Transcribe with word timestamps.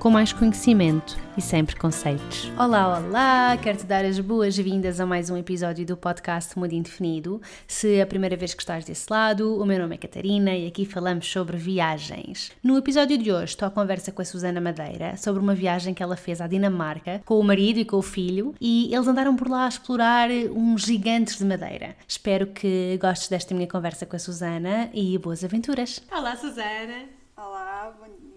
com 0.00 0.08
mais 0.08 0.32
conhecimento 0.32 1.18
e 1.36 1.42
sem 1.42 1.62
preconceitos. 1.62 2.50
Olá, 2.58 2.98
olá! 2.98 3.54
Quero-te 3.58 3.84
dar 3.84 4.02
as 4.02 4.18
boas-vindas 4.18 4.98
a 4.98 5.04
mais 5.04 5.28
um 5.28 5.36
episódio 5.36 5.84
do 5.84 5.94
podcast 5.94 6.58
Mundo 6.58 6.72
Indefinido. 6.72 7.38
Se 7.68 7.96
é 7.96 8.00
a 8.02 8.06
primeira 8.06 8.34
vez 8.34 8.54
que 8.54 8.62
estás 8.62 8.82
desse 8.82 9.06
lado, 9.10 9.60
o 9.60 9.66
meu 9.66 9.78
nome 9.78 9.96
é 9.96 9.98
Catarina 9.98 10.56
e 10.56 10.66
aqui 10.66 10.86
falamos 10.86 11.30
sobre 11.30 11.58
viagens. 11.58 12.50
No 12.62 12.78
episódio 12.78 13.18
de 13.18 13.30
hoje 13.30 13.52
estou 13.52 13.68
à 13.68 13.70
conversa 13.70 14.10
com 14.10 14.22
a 14.22 14.24
Susana 14.24 14.58
Madeira 14.58 15.18
sobre 15.18 15.42
uma 15.42 15.54
viagem 15.54 15.92
que 15.92 16.02
ela 16.02 16.16
fez 16.16 16.40
à 16.40 16.46
Dinamarca 16.46 17.20
com 17.26 17.38
o 17.38 17.44
marido 17.44 17.78
e 17.78 17.84
com 17.84 17.98
o 17.98 18.02
filho 18.02 18.54
e 18.58 18.94
eles 18.94 19.06
andaram 19.06 19.36
por 19.36 19.50
lá 19.50 19.66
a 19.66 19.68
explorar 19.68 20.30
uns 20.30 20.80
gigantes 20.80 21.36
de 21.36 21.44
madeira. 21.44 21.94
Espero 22.08 22.46
que 22.46 22.98
gostes 23.02 23.28
desta 23.28 23.54
minha 23.54 23.68
conversa 23.68 24.06
com 24.06 24.16
a 24.16 24.18
Susana 24.18 24.88
e 24.94 25.18
boas 25.18 25.44
aventuras! 25.44 26.02
Olá, 26.10 26.34
Susana! 26.36 27.04
Olá, 27.36 27.94
bom 28.00 28.06
dia! 28.06 28.29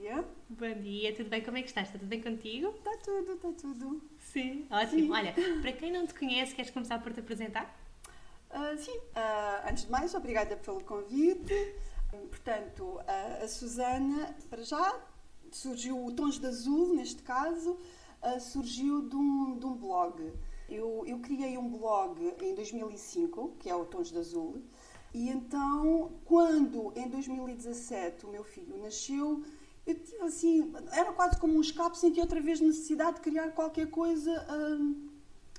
Bom 0.63 0.81
dia, 0.81 1.13
tudo 1.13 1.29
bem? 1.29 1.41
Como 1.41 1.57
é 1.57 1.61
que 1.61 1.67
estás? 1.67 1.87
Está 1.87 1.99
tudo 1.99 2.07
bem 2.07 2.21
contigo? 2.21 2.69
Está 2.69 2.95
tudo, 3.03 3.33
está 3.33 3.51
tudo. 3.51 4.01
Sim. 4.17 4.65
Ótimo. 4.71 5.01
Sim. 5.01 5.11
Olha, 5.11 5.35
para 5.61 5.73
quem 5.73 5.91
não 5.91 6.07
te 6.07 6.13
conhece, 6.13 6.55
queres 6.55 6.71
começar 6.71 7.03
por 7.03 7.11
te 7.11 7.19
apresentar? 7.19 7.77
Uh, 8.49 8.77
sim. 8.77 8.97
Uh, 8.97 9.69
antes 9.69 9.83
de 9.83 9.91
mais, 9.91 10.15
obrigada 10.15 10.55
pelo 10.55 10.81
convite. 10.81 11.53
Portanto, 12.29 12.81
uh, 12.81 13.43
a 13.43 13.47
Susana, 13.49 14.33
para 14.49 14.63
já, 14.63 15.01
surgiu 15.51 16.01
o 16.01 16.13
Tons 16.13 16.39
de 16.39 16.47
Azul, 16.47 16.95
neste 16.95 17.21
caso, 17.23 17.77
surgiu 18.39 19.01
de 19.09 19.17
um, 19.17 19.59
de 19.59 19.65
um 19.65 19.75
blog. 19.75 20.31
Eu, 20.69 21.03
eu 21.05 21.19
criei 21.19 21.57
um 21.57 21.67
blog 21.67 22.35
em 22.41 22.55
2005, 22.55 23.57
que 23.59 23.69
é 23.69 23.75
o 23.75 23.83
Tons 23.83 24.13
de 24.13 24.17
Azul, 24.17 24.63
e 25.13 25.29
então, 25.29 26.13
quando 26.23 26.93
em 26.95 27.09
2017 27.09 28.25
o 28.25 28.29
meu 28.29 28.45
filho 28.45 28.77
nasceu, 28.77 29.43
eu 29.85 29.95
tive 29.95 30.23
assim, 30.23 30.73
era 30.91 31.11
quase 31.11 31.37
como 31.37 31.57
um 31.57 31.61
escape, 31.61 31.97
senti 31.97 32.19
outra 32.19 32.39
vez 32.39 32.61
necessidade 32.61 33.15
de 33.15 33.21
criar 33.21 33.49
qualquer 33.51 33.89
coisa 33.89 34.45
hum, 34.51 35.09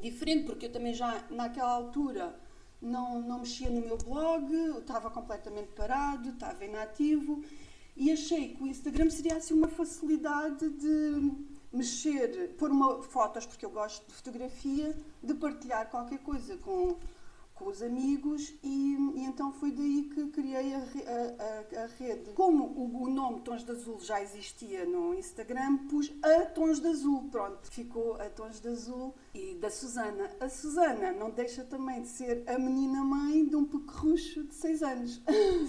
diferente, 0.01 0.47
porque 0.47 0.67
eu 0.67 0.73
também 0.73 0.95
já 0.95 1.23
naquela 1.31 1.73
altura 1.73 2.35
não, 2.81 3.21
não 3.21 3.41
mexia 3.41 3.69
no 3.69 3.81
meu 3.81 3.99
blog, 3.99 4.53
estava 4.79 5.11
completamente 5.11 5.69
parado, 5.69 6.31
estava 6.31 6.65
inativo 6.65 7.43
e 7.97 8.11
achei 8.11 8.55
que 8.55 8.63
o 8.63 8.67
Instagram 8.67 9.11
seria 9.11 9.37
assim 9.37 9.55
uma 9.55 9.69
facilidade 9.69 10.69
de 10.69 11.33
mexer, 11.73 12.55
pôr 12.57 12.71
uma, 12.71 13.03
fotos, 13.03 13.47
porque 13.47 13.65
eu 13.65 13.71
gosto 13.71 14.07
de 14.07 14.15
fotografia, 14.15 14.97
de 15.23 15.35
partilhar 15.35 15.91
qualquer 15.91 16.19
coisa 16.21 16.57
com 16.59 16.97
com 17.55 17.69
os 17.69 17.83
amigos 17.83 18.53
e, 18.63 18.97
e, 19.15 19.25
então 19.25 19.53
foi 19.53 19.71
daí 19.71 20.11
que 20.13 20.27
criei 20.29 20.75
a, 20.75 20.79
a, 20.79 21.81
a, 21.81 21.85
a 21.85 21.87
rede. 21.99 22.33
Como 22.33 22.65
o, 22.65 23.05
o, 23.05 23.09
nome 23.09 23.41
Tons 23.41 23.65
de 23.65 23.71
Azul 23.71 24.01
já 24.01 24.21
existia 24.21 24.85
no 24.85 25.15
Instagram, 25.15 25.79
pus 25.89 26.13
a 26.23 26.47
Tons 26.47 26.81
de 26.81 26.89
Azul, 26.89 27.29
pronto, 27.31 27.71
ficou 27.71 28.15
a 28.15 28.29
Tons 28.29 28.61
de 28.61 28.69
Azul 28.69 29.15
e 29.35 29.55
da 29.55 29.71
Susana. 29.71 30.31
A 30.41 30.49
Susana 30.49 31.13
não 31.13 31.31
deixa 31.31 31.65
também 31.65 32.03
de 32.03 32.09
ser 32.09 32.43
a 32.47 32.59
menina 32.59 33.05
mãe 33.05 33.45
de 33.45 33.57
um 33.57 33.65
pequerrucho 33.65 34.45
de 34.45 34.55
6 34.55 34.83
anos. 34.83 35.23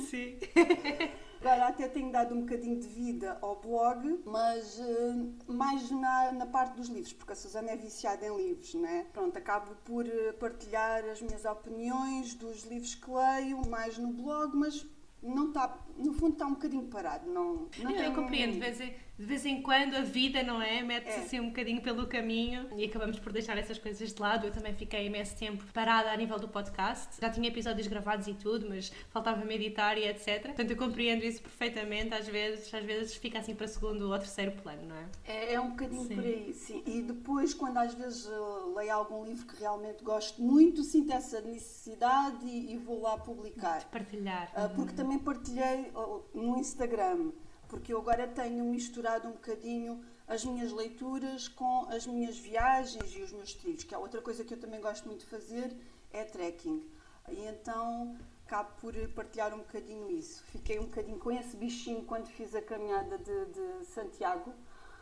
Sim. 0.09 0.37
Agora 1.45 1.67
até 1.67 1.87
tenho 1.87 2.11
dado 2.11 2.33
um 2.33 2.41
bocadinho 2.41 2.79
de 2.79 2.87
vida 2.87 3.37
ao 3.39 3.61
blog, 3.61 4.19
mas 4.25 4.79
uh, 4.79 5.35
mais 5.47 5.91
na, 5.91 6.31
na 6.31 6.45
parte 6.47 6.75
dos 6.75 6.87
livros, 6.87 7.13
porque 7.13 7.33
a 7.33 7.35
Susana 7.35 7.69
é 7.69 7.75
viciada 7.75 8.25
em 8.25 8.35
livros, 8.35 8.73
né? 8.73 9.05
Pronto, 9.13 9.37
acabo 9.37 9.75
por 9.85 10.07
eh, 10.07 10.33
partilhar 10.39 11.05
as 11.05 11.21
minhas 11.21 11.45
opiniões 11.45 12.33
dos 12.33 12.63
livros 12.63 12.95
que 12.95 13.11
leio, 13.11 13.61
mais 13.69 13.95
no 13.95 14.07
blog, 14.07 14.57
mas 14.57 14.87
não 15.21 15.49
está, 15.49 15.77
no 15.95 16.13
fundo 16.13 16.33
está 16.33 16.47
um 16.47 16.53
bocadinho 16.53 16.87
parado. 16.87 17.29
Não, 17.29 17.69
não 17.77 17.91
eu, 17.91 18.11
compreendo, 18.15 18.55
em, 18.55 18.95
de 19.17 19.25
vez 19.25 19.45
em 19.45 19.61
quando 19.61 19.95
a 19.95 20.01
vida, 20.01 20.43
não 20.43 20.61
é? 20.61 20.81
Mete-se 20.81 21.19
é. 21.19 21.23
assim 21.23 21.39
um 21.39 21.47
bocadinho 21.47 21.81
pelo 21.81 22.05
caminho 22.05 22.67
e 22.75 22.83
acabamos 22.83 23.17
por 23.17 23.31
deixar 23.31 23.57
essas 23.57 23.77
coisas 23.77 24.13
de 24.13 24.21
lado. 24.21 24.47
Eu 24.47 24.51
também 24.51 24.73
fiquei 24.73 25.05
imenso 25.05 25.35
tempo 25.37 25.63
parada 25.73 26.11
a 26.11 26.17
nível 26.17 26.37
do 26.37 26.49
podcast. 26.49 27.15
Já 27.21 27.29
tinha 27.29 27.47
episódios 27.47 27.87
gravados 27.87 28.27
e 28.27 28.33
tudo, 28.33 28.67
mas 28.67 28.91
faltava-me 29.09 29.55
editar 29.55 29.97
e 29.97 30.05
etc. 30.05 30.47
Portanto, 30.47 30.69
eu 30.69 30.77
compreendo 30.77 31.23
isso 31.23 31.41
perfeitamente. 31.41 32.13
Às 32.13 32.27
vezes, 32.27 32.73
às 32.73 32.83
vezes 32.83 33.15
fica 33.15 33.39
assim 33.39 33.55
para 33.55 33.67
segundo 33.67 34.11
ou 34.11 34.17
terceiro 34.17 34.51
plano, 34.51 34.85
não 34.85 34.95
é? 34.97 35.05
É, 35.25 35.53
é 35.53 35.61
um 35.61 35.69
bocadinho 35.69 36.07
sim. 36.07 36.15
por 36.15 36.23
aí, 36.23 36.53
sim. 36.53 36.83
E 36.85 37.01
depois, 37.01 37.53
quando 37.53 37.77
às 37.77 37.93
vezes 37.93 38.29
leio 38.75 38.93
algum 38.93 39.23
livro 39.23 39.45
que 39.47 39.57
realmente 39.61 40.03
gosto 40.03 40.41
muito, 40.41 40.83
sinto 40.83 41.13
essa 41.13 41.39
necessidade 41.39 42.45
e, 42.45 42.73
e 42.73 42.77
vou 42.77 43.01
lá 43.01 43.17
publicar. 43.17 43.79
De 43.79 43.85
partilhar. 43.85 44.51
Uh, 44.51 44.75
porque 44.75 44.91
uhum. 44.91 44.97
também 44.97 45.19
partilhei 45.19 45.91
no 46.33 46.57
Instagram 46.57 47.31
porque 47.67 47.93
eu 47.93 47.99
agora 47.99 48.27
tenho 48.27 48.63
misturado 48.65 49.27
um 49.27 49.31
bocadinho 49.31 50.03
as 50.27 50.43
minhas 50.43 50.71
leituras 50.71 51.47
com 51.47 51.85
as 51.89 52.07
minhas 52.07 52.37
viagens 52.37 53.15
e 53.15 53.21
os 53.21 53.31
meus 53.31 53.53
trilhos, 53.53 53.83
que 53.83 53.93
é 53.93 53.97
outra 53.97 54.21
coisa 54.21 54.43
que 54.43 54.53
eu 54.53 54.59
também 54.59 54.81
gosto 54.81 55.05
muito 55.05 55.21
de 55.21 55.27
fazer, 55.27 55.75
é 56.11 56.23
trekking. 56.23 56.83
E 57.29 57.45
então 57.45 58.17
acabo 58.45 58.69
por 58.79 58.93
partilhar 59.09 59.53
um 59.53 59.59
bocadinho 59.59 60.09
isso. 60.11 60.43
Fiquei 60.45 60.79
um 60.79 60.83
bocadinho 60.85 61.17
com 61.17 61.31
esse 61.31 61.57
bichinho 61.57 62.03
quando 62.03 62.27
fiz 62.27 62.53
a 62.55 62.61
caminhada 62.61 63.17
de, 63.17 63.45
de 63.45 63.85
Santiago, 63.85 64.53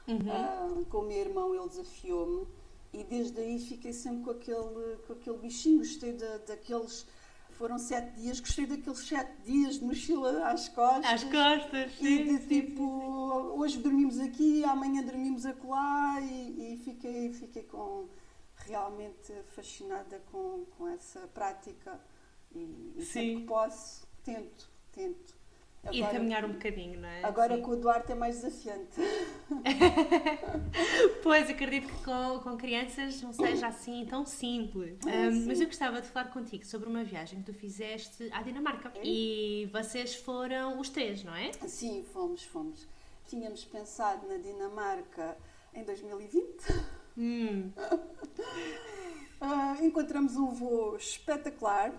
uhum. 0.07 0.79
uh, 0.79 0.85
com 0.85 0.99
o 0.99 1.03
meu 1.03 1.17
irmão, 1.17 1.53
ele 1.53 1.67
desafiou-me. 1.67 2.47
E 2.93 3.03
desde 3.03 3.39
aí 3.41 3.59
fiquei 3.59 3.91
sempre 3.91 4.23
com 4.23 4.31
aquele, 4.31 4.97
com 5.07 5.13
aquele 5.13 5.37
bichinho, 5.37 5.79
gostei 5.79 6.13
de, 6.13 6.39
daqueles 6.39 7.05
foram 7.53 7.77
sete 7.77 8.19
dias, 8.19 8.39
gostei 8.39 8.65
daqueles 8.65 8.99
sete 8.99 9.41
dias 9.43 9.79
de 9.79 9.85
mochila 9.85 10.49
às 10.49 10.69
costas. 10.69 11.05
Às 11.05 11.23
costas, 11.23 11.91
sim. 11.97 12.05
E 12.05 12.37
de 12.39 12.47
tipo, 12.47 12.83
hoje 13.57 13.79
dormimos 13.79 14.19
aqui, 14.19 14.63
amanhã 14.65 15.03
dormimos 15.03 15.45
acolá 15.45 16.19
e, 16.21 16.73
e 16.73 16.77
fiquei, 16.77 17.33
fiquei 17.33 17.63
com, 17.63 18.07
realmente 18.65 19.33
fascinada 19.55 20.21
com, 20.31 20.65
com 20.77 20.87
essa 20.87 21.27
prática 21.27 21.99
e, 22.51 22.93
e 22.97 23.05
sempre 23.05 23.41
que 23.41 23.47
posso, 23.47 24.07
tento, 24.23 24.69
tento. 24.91 25.42
Agora, 25.85 25.97
e 25.97 26.01
caminhar 26.01 26.45
um 26.45 26.53
bocadinho, 26.53 27.01
não 27.01 27.09
é? 27.09 27.25
Agora 27.25 27.57
Sim. 27.57 27.61
com 27.61 27.71
o 27.71 27.75
Duarte 27.75 28.13
é 28.13 28.15
mais 28.15 28.41
desafiante. 28.41 28.95
pois, 31.21 31.49
acredito 31.49 31.87
que 31.87 32.03
com, 32.05 32.39
com 32.39 32.55
crianças 32.55 33.21
não 33.21 33.33
seja 33.33 33.67
assim 33.67 34.05
tão 34.05 34.25
simples. 34.25 34.97
É, 35.05 35.27
um, 35.27 35.45
mas 35.45 35.59
eu 35.59 35.67
gostava 35.67 35.99
de 35.99 36.07
falar 36.07 36.29
contigo 36.29 36.65
sobre 36.65 36.87
uma 36.87 37.03
viagem 37.03 37.39
que 37.39 37.51
tu 37.51 37.53
fizeste 37.53 38.29
à 38.31 38.41
Dinamarca. 38.41 38.93
É? 38.95 39.01
E 39.03 39.69
vocês 39.73 40.15
foram 40.15 40.79
os 40.79 40.87
três, 40.87 41.21
não 41.21 41.35
é? 41.35 41.51
Sim, 41.67 42.05
fomos, 42.13 42.43
fomos. 42.45 42.87
Tínhamos 43.27 43.65
pensado 43.65 44.25
na 44.25 44.37
Dinamarca 44.37 45.37
em 45.73 45.83
2020. 45.83 46.45
Hum. 47.17 47.71
uh, 49.41 49.83
encontramos 49.83 50.37
um 50.37 50.47
voo 50.47 50.95
espetacular 50.95 51.91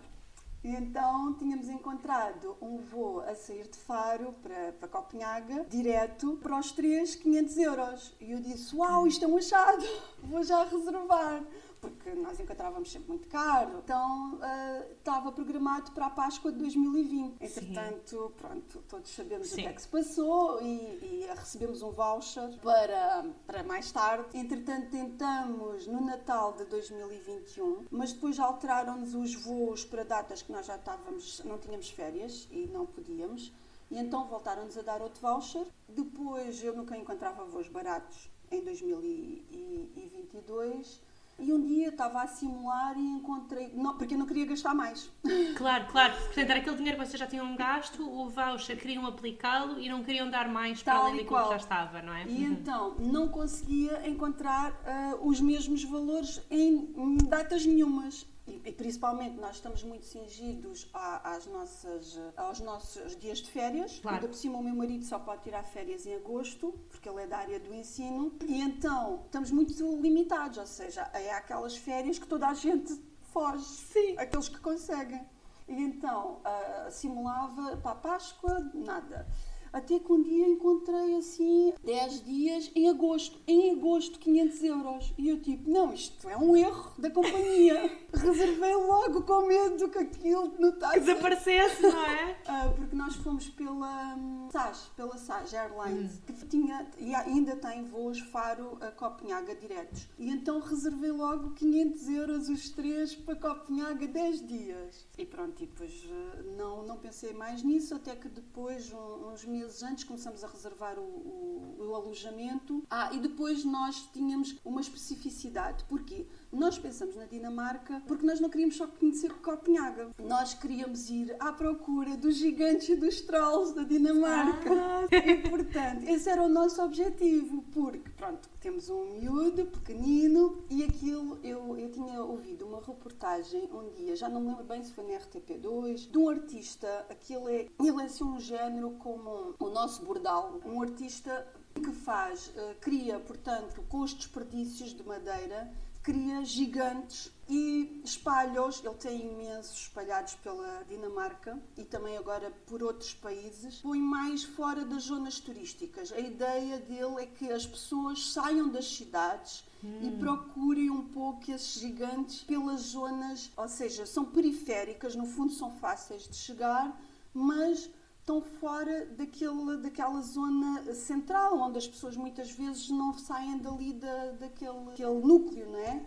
e 0.65 0.71
então 0.71 1.35
tínhamos 1.35 1.69
encontrado 1.69 2.57
um 2.61 2.79
voo 2.79 3.21
a 3.21 3.35
sair 3.35 3.69
de 3.69 3.77
Faro 3.77 4.35
para, 4.43 4.73
para 4.73 4.89
Copenhaga, 4.89 5.67
direto 5.69 6.39
para 6.43 6.59
os 6.59 6.73
3, 6.73 7.17
500 7.17 7.57
euros. 7.59 8.15
E 8.19 8.33
eu 8.33 8.41
disse: 8.41 8.75
Uau, 8.75 9.07
isto 9.07 9.27
é 9.27 9.29
um 9.29 9.37
achado, 9.37 9.85
vou 10.25 10.43
já 10.43 10.65
reservar 10.65 11.45
porque 11.85 12.15
nós 12.15 12.41
encontrávamos 12.41 12.91
sempre 12.91 13.11
muito 13.11 13.29
caro. 13.29 13.83
Então 13.85 14.37
uh, 14.37 14.93
estava 14.93 15.31
programado 15.31 15.93
para 15.93 16.07
a 16.07 16.11
Páscoa 16.11 16.51
de 16.51 16.57
2020. 16.59 17.43
Entretanto, 17.43 18.29
Sim. 18.29 18.33
pronto, 18.39 18.83
todos 18.89 19.11
sabemos 19.11 19.49
Sim. 19.49 19.55
o 19.55 19.57
que 19.57 19.67
é 19.67 19.73
que 19.75 19.83
se 19.83 19.89
passou 19.89 20.63
e, 20.63 20.67
e, 20.67 21.27
recebemos 21.35 21.83
um 21.83 21.91
voucher 21.91 22.59
para, 22.61 23.27
para 23.47 23.63
mais 23.63 23.93
tarde. 23.93 24.39
Entretanto, 24.39 24.89
tentamos 24.91 25.87
no 25.87 26.01
Natal 26.01 26.55
de 26.55 26.65
2021, 26.65 27.85
mas 27.91 28.15
depois 28.15 28.41
alteraram-nos 28.41 29.15
os 29.15 29.35
voos 29.35 29.85
para 29.85 30.05
datas 30.05 30.41
que 30.41 30.51
nós 30.51 30.65
já 30.65 30.77
estávamos, 30.77 31.45
não 31.45 31.59
tínhamos 31.59 31.91
férias 31.91 32.49
e 32.51 32.67
não 32.67 32.87
podíamos. 32.87 33.53
E 33.91 33.99
então 33.99 34.27
voltaram-nos 34.27 34.79
a 34.79 34.83
dar 34.83 35.03
outro 35.03 35.21
voucher. 35.21 35.67
Depois 35.87 36.65
eu 36.65 36.75
nunca 36.75 36.97
encontrava 36.97 37.45
voos 37.45 37.69
baratos 37.69 38.31
em 38.51 38.63
2022 38.63 41.05
e 41.39 41.53
um 41.53 41.61
dia 41.61 41.89
estava 41.89 42.23
a 42.23 42.27
simular 42.27 42.97
e 42.97 43.03
encontrei. 43.03 43.71
Não, 43.75 43.97
porque 43.97 44.15
eu 44.15 44.19
não 44.19 44.27
queria 44.27 44.47
gastar 44.47 44.75
mais. 44.75 45.11
Claro, 45.57 45.87
claro. 45.87 46.15
Portanto, 46.15 46.51
era 46.51 46.59
aquele 46.59 46.77
dinheiro 46.77 46.99
que 46.99 47.07
vocês 47.07 47.19
já 47.19 47.27
tinham 47.27 47.55
gasto, 47.55 48.03
o 48.03 48.29
voucher 48.29 48.77
queriam 48.77 49.07
aplicá-lo 49.07 49.81
e 49.81 49.89
não 49.89 50.03
queriam 50.03 50.29
dar 50.29 50.49
mais 50.49 50.83
para 50.83 50.95
além 50.95 51.17
daquilo 51.19 51.43
que 51.43 51.49
já 51.51 51.57
estava, 51.57 52.03
não 52.03 52.13
é? 52.13 52.25
E 52.27 52.45
uhum. 52.45 52.53
então 52.53 52.95
não 52.99 53.29
conseguia 53.29 54.09
encontrar 54.09 54.73
uh, 54.73 55.29
os 55.29 55.41
mesmos 55.41 55.85
valores 55.85 56.41
em 56.51 56.89
datas 57.29 57.65
nenhumas 57.65 58.27
e, 58.47 58.73
principalmente 58.73 59.37
nós 59.37 59.57
estamos 59.57 59.83
muito 59.83 60.05
cingidos 60.05 60.89
às 60.93 61.47
nossas, 61.47 62.19
aos 62.37 62.61
nossos 62.61 63.17
dias 63.17 63.39
de 63.39 63.51
férias. 63.51 63.99
Claro. 64.01 64.17
Ainda 64.17 64.29
por 64.29 64.37
cima, 64.37 64.59
o 64.59 64.63
meu 64.63 64.75
marido 64.75 65.05
só 65.05 65.19
pode 65.19 65.43
tirar 65.43 65.63
férias 65.63 66.07
em 66.07 66.15
agosto, 66.15 66.73
porque 66.89 67.09
ele 67.09 67.23
é 67.23 67.27
da 67.27 67.39
área 67.39 67.59
do 67.59 67.73
ensino, 67.73 68.37
e 68.47 68.61
então 68.61 69.23
estamos 69.25 69.51
muito 69.51 69.73
limitados, 70.01 70.59
ou 70.59 70.67
seja, 70.67 71.11
é 71.15 71.33
aquelas 71.33 71.77
férias 71.77 72.19
que 72.19 72.27
toda 72.27 72.49
a 72.49 72.55
gente 72.55 73.01
foge. 73.33 73.65
Sim. 73.65 74.17
Aqueles 74.19 74.49
que 74.49 74.59
conseguem. 74.59 75.27
E 75.67 75.73
então, 75.73 76.43
uh, 76.43 76.91
simulava 76.91 77.79
para 77.79 77.93
a 77.93 77.95
Páscoa, 77.95 78.71
nada. 78.75 79.27
Até 79.75 79.99
que 79.99 80.13
um 80.13 80.23
dia 80.23 80.47
encontrei 80.47 81.17
assim 81.17 81.73
10 81.83 82.23
dias 82.23 82.71
em 82.77 82.89
agosto. 82.89 83.41
Em 83.45 83.73
agosto, 83.73 84.21
500 84.21 84.63
euros. 84.63 85.15
E 85.19 85.29
eu 85.29 85.41
tipo, 85.41 85.69
não, 85.69 85.93
isto 85.93 86.29
é 86.29 86.37
um 86.37 86.57
erro 86.57 86.93
da 86.97 87.11
companhia. 87.11 87.91
Reservei 88.15 88.73
logo 88.77 89.23
com 89.23 89.49
medo 89.49 89.89
que 89.89 89.99
aquilo 89.99 90.55
notasse. 90.61 91.01
Desaparecesse, 91.01 91.83
não 91.83 92.07
é? 92.07 92.37
Uh, 92.47 92.75
porque 92.79 92.95
nós 92.95 93.17
fomos 93.17 93.49
pela 93.49 94.15
um, 94.15 94.49
SAS, 94.53 94.93
pela 94.97 95.19
SAS 95.19 95.53
Airlines, 95.53 96.19
hum. 96.19 96.21
que 96.27 96.47
tinha 96.47 96.87
e 96.97 97.13
ainda 97.13 97.57
tem 97.57 97.83
voos 97.83 98.21
Faro 98.21 98.79
a 98.81 98.93
Copenhaga 98.93 99.57
diretos. 99.57 100.09
E 100.17 100.31
então 100.31 100.61
reservei 100.61 101.11
logo 101.11 101.51
500 101.51 102.09
euros 102.11 102.49
os 102.49 102.71
três 102.71 103.17
para 103.17 103.35
Copenhaga 103.35 104.07
10 104.07 104.47
dias. 104.47 105.05
E 105.19 105.27
pronto, 105.27 105.61
e 105.61 105.67
depois 105.67 105.93
uh, 106.05 106.57
não, 106.57 106.87
não 106.87 106.97
pensei 106.97 107.33
mais 107.33 107.65
nisso, 107.65 107.93
até 107.97 108.15
que 108.15 108.29
depois, 108.29 108.93
um, 108.93 109.33
uns 109.33 109.45
meses 109.45 109.64
meses 109.65 109.83
antes 109.83 110.05
começamos 110.05 110.45
a 110.45 110.49
reservar 110.49 110.99
o, 110.99 111.03
o, 111.03 111.77
o 111.79 111.95
alojamento. 111.95 112.83
Ah, 112.91 113.11
e 113.13 113.19
depois 113.19 113.65
nós 113.65 114.09
tínhamos 114.13 114.57
uma 114.65 114.81
especificidade. 114.81 115.85
Porquê? 115.85 116.27
Nós 116.55 116.79
pensamos 116.79 117.17
na 117.17 117.25
Dinamarca 117.25 118.03
porque 118.07 118.25
nós 118.25 118.41
não 118.41 118.49
queríamos 118.49 118.77
só 118.77 118.87
conhecer 118.87 119.33
Copenhaga. 119.35 120.11
Nós 120.23 120.55
queríamos 120.55 121.11
ir 121.11 121.35
à 121.41 121.53
procura 121.53 122.17
dos 122.17 122.37
gigantes 122.37 122.89
e 122.89 122.97
dos 122.97 123.21
trolls 123.21 123.75
da 123.75 123.83
Dinamarca. 123.83 124.71
Ah. 124.71 125.07
E, 125.11 125.49
portanto, 125.49 126.09
esse 126.09 126.29
era 126.31 126.43
o 126.43 126.49
nosso 126.49 126.83
objetivo. 126.83 127.63
Porque, 127.73 128.09
pronto, 128.11 128.49
temos 128.61 128.89
um 128.89 129.05
miúdo 129.13 129.67
pequenino 129.67 130.65
e 130.71 130.85
aquilo, 130.85 131.39
eu, 131.43 131.77
eu 131.77 131.91
tinha 131.91 132.23
ouvido 132.23 132.67
uma 132.67 132.81
reportagem 132.81 133.69
um 133.73 133.91
dia, 133.91 134.15
já 134.15 134.29
não 134.29 134.41
me 134.41 134.49
lembro 134.49 134.65
bem 134.65 134.83
se 134.83 134.93
foi 134.93 135.05
na 135.05 135.19
RTP2, 135.19 136.11
de 136.11 136.19
um 136.19 136.29
artista, 136.29 137.07
aquilo 137.11 137.49
é, 137.49 137.67
ele 137.79 138.01
é 138.01 138.05
assim 138.05 138.25
um 138.25 138.39
género 138.39 138.91
como 138.93 139.55
o 139.59 139.71
nosso 139.71 140.05
bordal, 140.05 140.61
um 140.65 140.81
artista 140.81 141.47
que 141.75 141.93
faz, 141.93 142.49
uh, 142.49 142.75
cria, 142.81 143.19
portanto, 143.19 143.83
com 143.89 144.01
os 144.01 144.15
desperdícios 144.15 144.95
de 144.95 145.03
madeira, 145.03 145.71
cria 146.05 146.45
gigantes 146.45 147.33
e 147.49 148.01
espalha-os. 148.05 148.85
Ele 148.85 148.95
tem 148.95 149.27
imensos 149.27 149.81
espalhados 149.81 150.35
pela 150.35 150.85
Dinamarca 150.85 151.59
e 151.77 151.83
também 151.83 152.17
agora 152.17 152.53
por 152.67 152.83
outros 152.83 153.15
países. 153.15 153.77
Põe 153.77 153.99
mais 153.99 154.45
fora 154.45 154.85
das 154.85 155.05
zonas 155.05 155.41
turísticas. 155.41 156.13
A 156.13 156.21
ideia 156.21 156.79
dele 156.79 157.23
é 157.23 157.27
que 157.27 157.51
as 157.51 157.67
pessoas 157.67 158.33
saiam 158.33 158.69
das 158.69 158.87
cidades 158.95 159.65
hum. 159.83 160.01
e 160.03 160.11
procurem 160.19 160.91
um 160.91 161.09
pouco 161.09 161.51
esses 161.51 161.81
gigantes 161.81 162.43
pelas 162.43 162.81
zonas, 162.83 163.51
ou 163.57 163.69
seja, 163.69 164.05
são 164.05 164.27
periféricas, 164.27 165.17
no 165.17 165.27
fundo 165.27 165.53
são 165.53 165.71
fáceis 165.73 166.29
de 166.29 166.37
chegar, 166.37 167.01
mas 167.33 167.89
estão 168.25 168.41
fora 168.41 169.05
daquele, 169.19 169.77
daquela 169.77 170.23
zona 170.23 170.95
central, 170.95 171.59
onde 171.59 171.77
as 171.77 171.87
pessoas 171.87 172.17
muitas 172.17 172.51
vezes 172.51 172.89
não 172.89 173.13
saem 173.13 173.59
dali 173.59 173.93
da, 173.93 174.33
daquele, 174.33 175.21
núcleo, 175.23 175.71
não 175.71 175.79
é? 175.79 176.03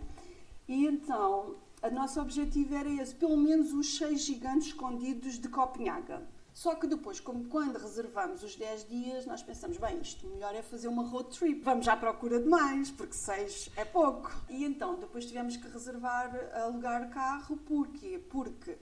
E 0.66 0.84
então, 0.84 1.54
o 1.80 1.90
nosso 1.92 2.20
objetivo 2.20 2.74
era 2.74 2.90
esse, 2.90 3.14
pelo 3.14 3.36
menos 3.36 3.72
os 3.72 3.96
seis 3.96 4.22
gigantes 4.22 4.68
escondidos 4.68 5.38
de 5.38 5.48
Copenhaga. 5.48 6.26
Só 6.52 6.74
que 6.74 6.88
depois, 6.88 7.20
como 7.20 7.44
quando 7.44 7.76
reservamos 7.76 8.42
os 8.42 8.56
10 8.56 8.88
dias, 8.88 9.24
nós 9.24 9.40
pensamos, 9.40 9.76
bem, 9.76 10.00
isto 10.00 10.26
melhor 10.26 10.52
é 10.56 10.60
fazer 10.60 10.88
uma 10.88 11.04
road 11.04 11.30
trip. 11.30 11.62
Vamos 11.62 11.86
à 11.86 11.96
procura 11.96 12.40
de 12.40 12.48
mais, 12.48 12.90
porque 12.90 13.14
6 13.14 13.70
é 13.76 13.84
pouco. 13.84 14.28
E 14.48 14.64
então, 14.64 14.96
depois 14.96 15.24
tivemos 15.24 15.56
que 15.56 15.68
reservar, 15.68 16.34
alugar 16.52 17.10
carro, 17.10 17.56
porquê? 17.58 18.20
Porque 18.28 18.76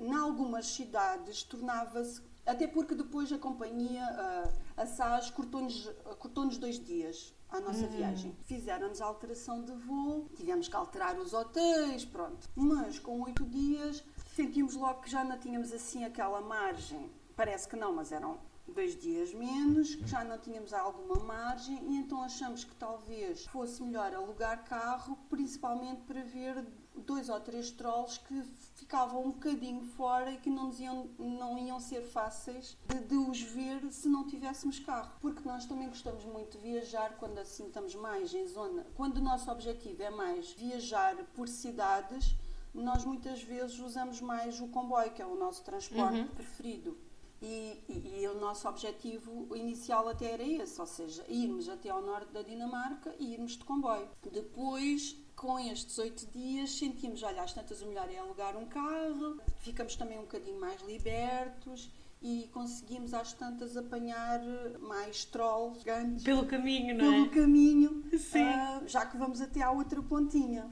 um, 0.00 0.06
em 0.06 0.12
algumas 0.12 0.66
cidades 0.66 1.44
tornava-se 1.44 2.20
até 2.48 2.66
porque 2.66 2.94
depois 2.94 3.32
a 3.32 3.38
companhia, 3.38 4.04
a, 4.04 4.82
a 4.82 4.86
SAS, 4.86 5.30
cortou-nos 5.30 5.90
cortou 6.18 6.48
dois 6.48 6.82
dias 6.82 7.34
à 7.50 7.60
nossa 7.60 7.84
uhum. 7.84 7.90
viagem. 7.90 8.36
Fizeram-nos 8.44 9.00
alteração 9.00 9.62
de 9.62 9.72
voo, 9.72 10.28
tivemos 10.34 10.68
que 10.68 10.76
alterar 10.76 11.18
os 11.18 11.32
hotéis, 11.32 12.04
pronto. 12.04 12.48
Mas 12.56 12.98
com 12.98 13.20
oito 13.22 13.44
dias 13.44 14.02
sentimos 14.34 14.74
logo 14.74 15.02
que 15.02 15.10
já 15.10 15.22
não 15.24 15.38
tínhamos 15.38 15.72
assim 15.72 16.04
aquela 16.04 16.40
margem. 16.40 17.10
Parece 17.36 17.68
que 17.68 17.76
não, 17.76 17.92
mas 17.92 18.12
eram 18.12 18.38
dois 18.66 18.98
dias 18.98 19.32
menos, 19.32 19.94
que 19.94 20.06
já 20.06 20.22
não 20.24 20.38
tínhamos 20.38 20.72
alguma 20.72 21.16
margem 21.24 21.78
e 21.88 21.96
então 21.96 22.22
achamos 22.22 22.64
que 22.64 22.74
talvez 22.74 23.46
fosse 23.46 23.82
melhor 23.82 24.14
alugar 24.14 24.64
carro, 24.64 25.18
principalmente 25.30 26.02
para 26.02 26.22
ver 26.22 26.64
dois 27.00 27.28
ou 27.28 27.40
três 27.40 27.70
trolls 27.70 28.20
que 28.20 28.42
ficavam 28.74 29.22
um 29.26 29.30
bocadinho 29.32 29.82
fora 29.82 30.30
e 30.30 30.38
que 30.38 30.48
não, 30.48 30.72
iam, 30.72 31.08
não 31.18 31.58
iam 31.58 31.80
ser 31.80 32.02
fáceis 32.02 32.76
de, 32.86 32.98
de, 33.00 33.14
os 33.14 33.40
ver 33.40 33.92
se 33.92 34.08
não 34.08 34.26
tivéssemos 34.26 34.78
carro. 34.78 35.12
Porque 35.20 35.46
nós 35.46 35.66
também 35.66 35.88
gostamos 35.88 36.24
muito 36.24 36.56
de 36.56 36.64
viajar 36.64 37.16
quando 37.18 37.38
assim 37.38 37.66
estamos 37.66 37.94
mais 37.94 38.32
em 38.32 38.46
zona. 38.46 38.86
Quando 38.94 39.18
o 39.18 39.22
nosso 39.22 39.50
objetivo 39.50 40.02
é 40.02 40.10
mais 40.10 40.52
viajar 40.52 41.16
por 41.34 41.48
cidades, 41.48 42.34
nós 42.72 43.04
muitas 43.04 43.42
vezes 43.42 43.78
usamos 43.78 44.20
mais 44.20 44.60
o 44.60 44.68
comboio, 44.68 45.12
que 45.12 45.22
é 45.22 45.26
o 45.26 45.36
nosso 45.36 45.62
transporte 45.64 46.20
uhum. 46.20 46.28
preferido. 46.28 46.96
E, 47.40 47.80
e, 47.88 48.20
e, 48.22 48.28
o 48.28 48.40
nosso 48.40 48.68
objetivo 48.68 49.54
inicial 49.54 50.08
até 50.08 50.32
era 50.32 50.42
esse, 50.42 50.80
ou 50.80 50.86
seja, 50.86 51.24
irmos 51.28 51.68
até 51.68 51.88
ao 51.88 52.02
norte 52.02 52.32
da 52.32 52.42
Dinamarca 52.42 53.14
e 53.18 53.32
irmos 53.32 53.52
de 53.52 53.64
comboio. 53.64 54.08
Depois 54.32 55.16
com 55.38 55.56
estes 55.56 55.96
oito 55.98 56.26
dias 56.26 56.70
sentimos, 56.70 57.22
olha, 57.22 57.42
às 57.42 57.52
tantas 57.52 57.80
o 57.80 57.86
melhor 57.86 58.10
é 58.10 58.18
alugar 58.18 58.56
um 58.56 58.66
carro, 58.66 59.40
ficamos 59.60 59.94
também 59.94 60.18
um 60.18 60.22
bocadinho 60.22 60.58
mais 60.60 60.82
libertos 60.82 61.88
e 62.20 62.50
conseguimos 62.52 63.14
às 63.14 63.32
tantas 63.32 63.76
apanhar 63.76 64.40
mais 64.80 65.24
trolls 65.24 65.84
grandes 65.84 66.24
pelo 66.24 66.44
caminho, 66.44 66.96
não 66.96 67.04
é? 67.04 67.10
Pelo 67.12 67.30
caminho, 67.30 68.04
uh, 68.12 68.88
já 68.88 69.06
que 69.06 69.16
vamos 69.16 69.40
até 69.40 69.62
à 69.62 69.70
outra 69.70 70.02
pontinha. 70.02 70.68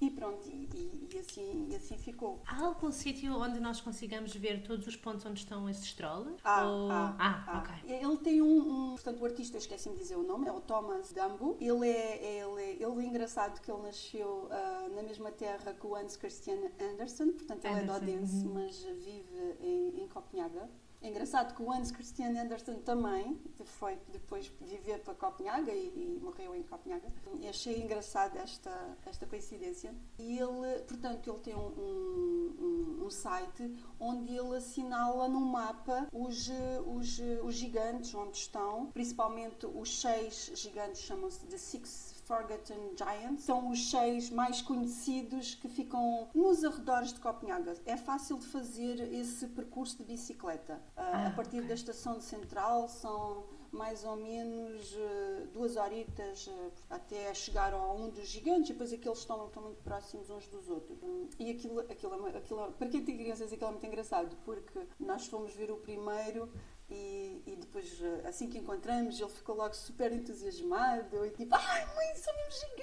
E 0.00 0.10
pronto, 0.10 0.48
e, 0.48 0.68
e, 0.74 1.08
e, 1.12 1.18
assim, 1.18 1.66
e 1.70 1.74
assim 1.74 1.98
ficou. 1.98 2.40
Há 2.46 2.64
algum 2.64 2.90
sítio 2.92 3.34
onde 3.34 3.58
nós 3.58 3.80
consigamos 3.80 4.32
ver 4.34 4.62
todos 4.62 4.86
os 4.86 4.94
pontos 4.94 5.26
onde 5.26 5.40
estão 5.40 5.68
esses 5.68 5.92
trolls? 5.92 6.36
Ah, 6.44 6.66
Ou... 6.66 6.90
ah, 6.90 7.16
ah, 7.18 7.44
ah, 7.46 7.58
ok. 7.58 7.96
Ele 7.96 8.16
tem 8.18 8.40
um, 8.40 8.58
um, 8.58 8.90
portanto, 8.90 9.20
o 9.20 9.24
artista, 9.24 9.58
esqueci-me 9.58 9.96
de 9.96 10.02
dizer 10.02 10.16
o 10.16 10.22
nome, 10.22 10.46
é 10.46 10.52
o 10.52 10.60
Thomas 10.60 11.12
Dumbo. 11.12 11.56
Ele 11.60 11.88
é, 11.88 12.42
ele 12.42 12.62
é, 12.62 12.72
ele 12.74 12.84
é 12.84 13.04
engraçado 13.04 13.60
que 13.60 13.70
ele 13.70 13.82
nasceu 13.82 14.48
uh, 14.48 14.94
na 14.94 15.02
mesma 15.02 15.32
terra 15.32 15.74
que 15.74 15.86
o 15.86 15.96
Hans 15.96 16.16
Christian 16.16 16.58
Andersen, 16.80 17.32
portanto 17.32 17.64
ele 17.64 17.74
Anderson. 17.80 17.96
é 17.96 17.98
de 17.98 18.12
Odense, 18.12 18.46
uhum. 18.46 18.54
mas 18.54 18.82
vive 18.84 19.56
em, 19.60 20.02
em 20.04 20.08
Copenhaga. 20.08 20.70
É 21.00 21.08
engraçado 21.08 21.54
que 21.54 21.62
o 21.62 21.70
Hans 21.72 21.92
Christian 21.92 22.30
Andersen 22.40 22.80
também 22.80 23.40
foi 23.64 23.96
depois 24.12 24.48
viver 24.60 24.98
para 25.00 25.14
Copenhaga 25.14 25.72
e, 25.72 25.86
e, 25.94 26.20
morreu 26.20 26.54
em 26.56 26.62
Copenhaga. 26.62 27.06
Achei 27.48 27.80
engraçado 27.80 28.36
esta, 28.36 28.96
esta 29.06 29.24
coincidência. 29.26 29.94
E 30.18 30.38
ele, 30.38 30.80
portanto, 30.88 31.30
ele 31.30 31.38
tem 31.38 31.54
um, 31.54 31.68
um, 31.68 33.04
um 33.06 33.10
site 33.10 33.72
onde 34.00 34.34
ele 34.34 34.56
assinala 34.56 35.28
no 35.28 35.40
mapa 35.40 36.08
os, 36.12 36.50
os, 36.86 37.20
os 37.44 37.54
gigantes 37.54 38.12
onde 38.14 38.36
estão, 38.36 38.86
principalmente 38.86 39.66
os 39.66 40.00
seis 40.00 40.50
gigantes 40.54 41.02
chamam-se 41.02 41.46
The 41.46 41.58
Six 41.58 42.07
Forgotten 42.28 42.94
Giants. 42.94 43.44
São 43.44 43.70
os 43.70 43.90
seis 43.90 44.28
mais 44.28 44.60
conhecidos 44.60 45.54
que 45.54 45.66
ficam 45.66 46.28
nos 46.34 46.62
arredores 46.62 47.14
de 47.14 47.20
Copenhaga. 47.20 47.74
É 47.86 47.96
fácil 47.96 48.38
de 48.38 48.46
fazer 48.46 49.00
esse 49.14 49.48
percurso 49.48 49.96
de 49.96 50.04
bicicleta. 50.04 50.78
Ah, 50.94 51.28
a 51.28 51.30
partir 51.30 51.56
okay. 51.56 51.68
da 51.68 51.74
estação 51.74 52.20
central 52.20 52.86
são 52.86 53.44
mais 53.72 54.04
ou 54.04 54.16
menos 54.16 54.94
uh, 54.94 55.46
duas 55.52 55.76
horitas 55.76 56.46
uh, 56.46 56.72
até 56.88 57.32
chegar 57.34 57.72
a 57.74 57.92
um 57.92 58.08
dos 58.08 58.26
gigantes 58.26 58.70
e 58.70 58.72
depois 58.72 58.92
aqueles 58.92 59.18
estão, 59.18 59.46
estão 59.46 59.62
muito 59.62 59.82
próximos 59.82 60.28
uns 60.30 60.46
dos 60.48 60.68
outros. 60.68 61.02
Um, 61.02 61.28
e 61.38 61.50
aquilo, 61.50 61.80
aquilo, 61.80 62.26
aquilo, 62.26 62.72
para 62.72 62.88
quem 62.88 63.04
tem 63.04 63.16
crianças, 63.16 63.52
aquilo 63.52 63.68
é 63.68 63.72
muito 63.72 63.86
engraçado, 63.86 64.36
porque 64.44 64.86
nós 64.98 65.26
fomos 65.26 65.54
ver 65.54 65.70
o 65.70 65.76
primeiro 65.76 66.50
e, 66.90 67.42
e, 67.46 67.56
depois, 67.56 68.00
assim 68.24 68.48
que 68.48 68.58
encontramos, 68.58 69.20
ele 69.20 69.28
ficou 69.28 69.54
logo 69.54 69.74
super 69.74 70.10
entusiasmado. 70.12 71.26
E 71.26 71.30
tipo, 71.30 71.54
ai 71.54 71.86
mãe, 71.94 72.14
são 72.14 72.34
mesmo 72.36 72.76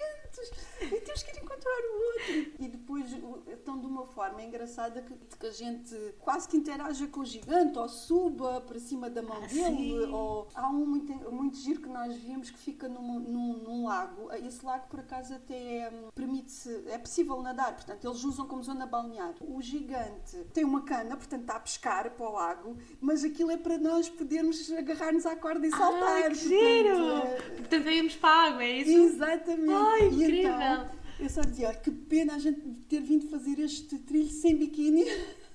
gigantes 0.44 0.66
e 0.82 1.02
temos 1.02 1.24
que 1.24 1.32
ir 1.32 1.44
encontrar 1.44 1.82
o 1.82 2.06
outro. 2.08 2.54
E 2.60 2.68
depois 2.68 3.06
estão 3.48 3.80
de 3.80 3.86
uma 3.86 4.06
forma 4.06 4.42
engraçada 4.42 5.02
que, 5.02 5.14
que 5.38 5.46
a 5.46 5.52
gente 5.52 5.96
quase 6.20 6.48
que 6.48 6.58
interaja 6.58 7.08
com 7.08 7.22
o 7.22 7.26
gigante 7.26 7.78
ou 7.78 7.88
suba 7.88 8.62
para 8.62 8.80
cima 8.80 9.10
da 9.10 9.22
mão 9.22 9.38
ah, 9.44 9.48
dele. 9.48 10.06
Sim. 10.06 10.12
Ou, 10.12 10.48
há 10.54 10.70
um 10.70 10.86
muito, 10.86 11.14
muito 11.32 11.58
giro 11.58 11.82
que 11.82 11.90
nós 11.90 12.16
vimos 12.16 12.50
que 12.50 12.58
fica 12.58 12.88
num, 12.88 13.20
num, 13.20 13.54
num 13.58 13.88
lago. 13.88 14.32
Esse 14.34 14.66
lago, 14.66 14.88
por 14.88 15.00
acaso, 15.00 15.34
até 15.34 15.56
é, 15.56 15.94
permite-se, 16.14 16.84
é 16.88 16.98
possível 16.98 17.42
nadar, 17.42 17.74
portanto, 17.74 18.06
eles 18.06 18.24
usam 18.24 18.48
como 18.48 18.64
zona 18.64 18.86
balnear. 18.86 19.34
O 19.42 19.62
gigante 19.62 20.38
tem 20.54 20.64
uma 20.64 20.82
cana, 20.82 21.16
portanto, 21.16 21.42
está 21.42 21.56
a 21.56 21.60
pescar 21.60 22.12
para 22.12 22.28
o 22.28 22.34
lago, 22.34 22.78
mas 23.00 23.24
aquilo 23.24 23.52
é 23.52 23.58
para 23.58 23.78
nós 23.78 24.10
podermos 24.10 24.72
agarrar-nos 24.72 25.26
à 25.26 25.36
corda 25.36 25.66
e 25.66 25.74
ah, 25.74 25.78
saltar. 25.78 26.26
Ah, 26.26 26.30
que 26.30 26.36
giro! 26.36 26.98
Portanto, 26.98 27.28
é... 27.28 27.56
portanto, 27.58 27.90
íamos 27.90 28.16
para 28.16 28.30
a 28.30 28.48
água, 28.48 28.64
é 28.64 28.78
isso? 28.78 29.16
Exatamente. 29.16 29.74
Ai, 29.74 30.10
incrível! 30.26 30.54
Então, 30.54 30.90
Eu 31.20 31.30
só 31.30 31.42
dizia, 31.42 31.74
que 31.74 31.92
pena 31.92 32.36
a 32.36 32.40
gente 32.40 32.60
ter 32.90 33.00
vindo 33.00 33.30
fazer 33.30 33.58
este 33.60 33.98
trilho 34.00 34.30
sem 34.30 34.58
biquíni. 34.58 35.06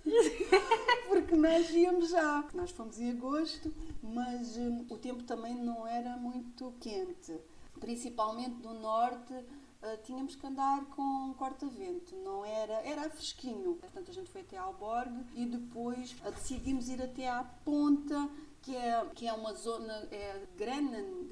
Porque 1.09 1.37
nós 1.37 1.71
íamos 1.71 2.11
já. 2.11 2.49
Nós 2.55 2.71
fomos 2.71 2.99
em 2.99 3.11
agosto, 3.11 3.73
mas 4.03 4.57
hum, 4.57 4.87
o 4.89 4.97
tempo 4.97 5.23
também 5.25 5.55
não 5.55 5.87
era 5.87 6.17
muito 6.17 6.73
quente. 6.81 7.39
Principalmente 7.79 8.63
no 8.63 8.75
norte, 8.75 9.33
uh, 9.35 10.03
tínhamos 10.03 10.35
que 10.35 10.47
andar 10.47 10.85
com 10.87 11.35
corta-vento, 11.35 12.15
não 12.17 12.45
era, 12.45 12.75
era 12.87 13.11
fresquinho. 13.11 13.75
Portanto, 13.75 14.11
a 14.11 14.15
gente 14.15 14.31
foi 14.31 14.43
até 14.43 14.57
Alborg 14.57 15.13
e 15.35 15.47
depois 15.47 16.15
uh, 16.25 16.31
decidimos 16.31 16.89
ir 16.89 17.03
até 17.03 17.29
à 17.29 17.43
ponta, 17.43 18.31
que 18.63 18.75
é, 18.77 19.07
que 19.15 19.27
é 19.27 19.33
uma 19.33 19.55
zona, 19.55 19.93
é 20.11 20.47
Grennen, 20.57 21.29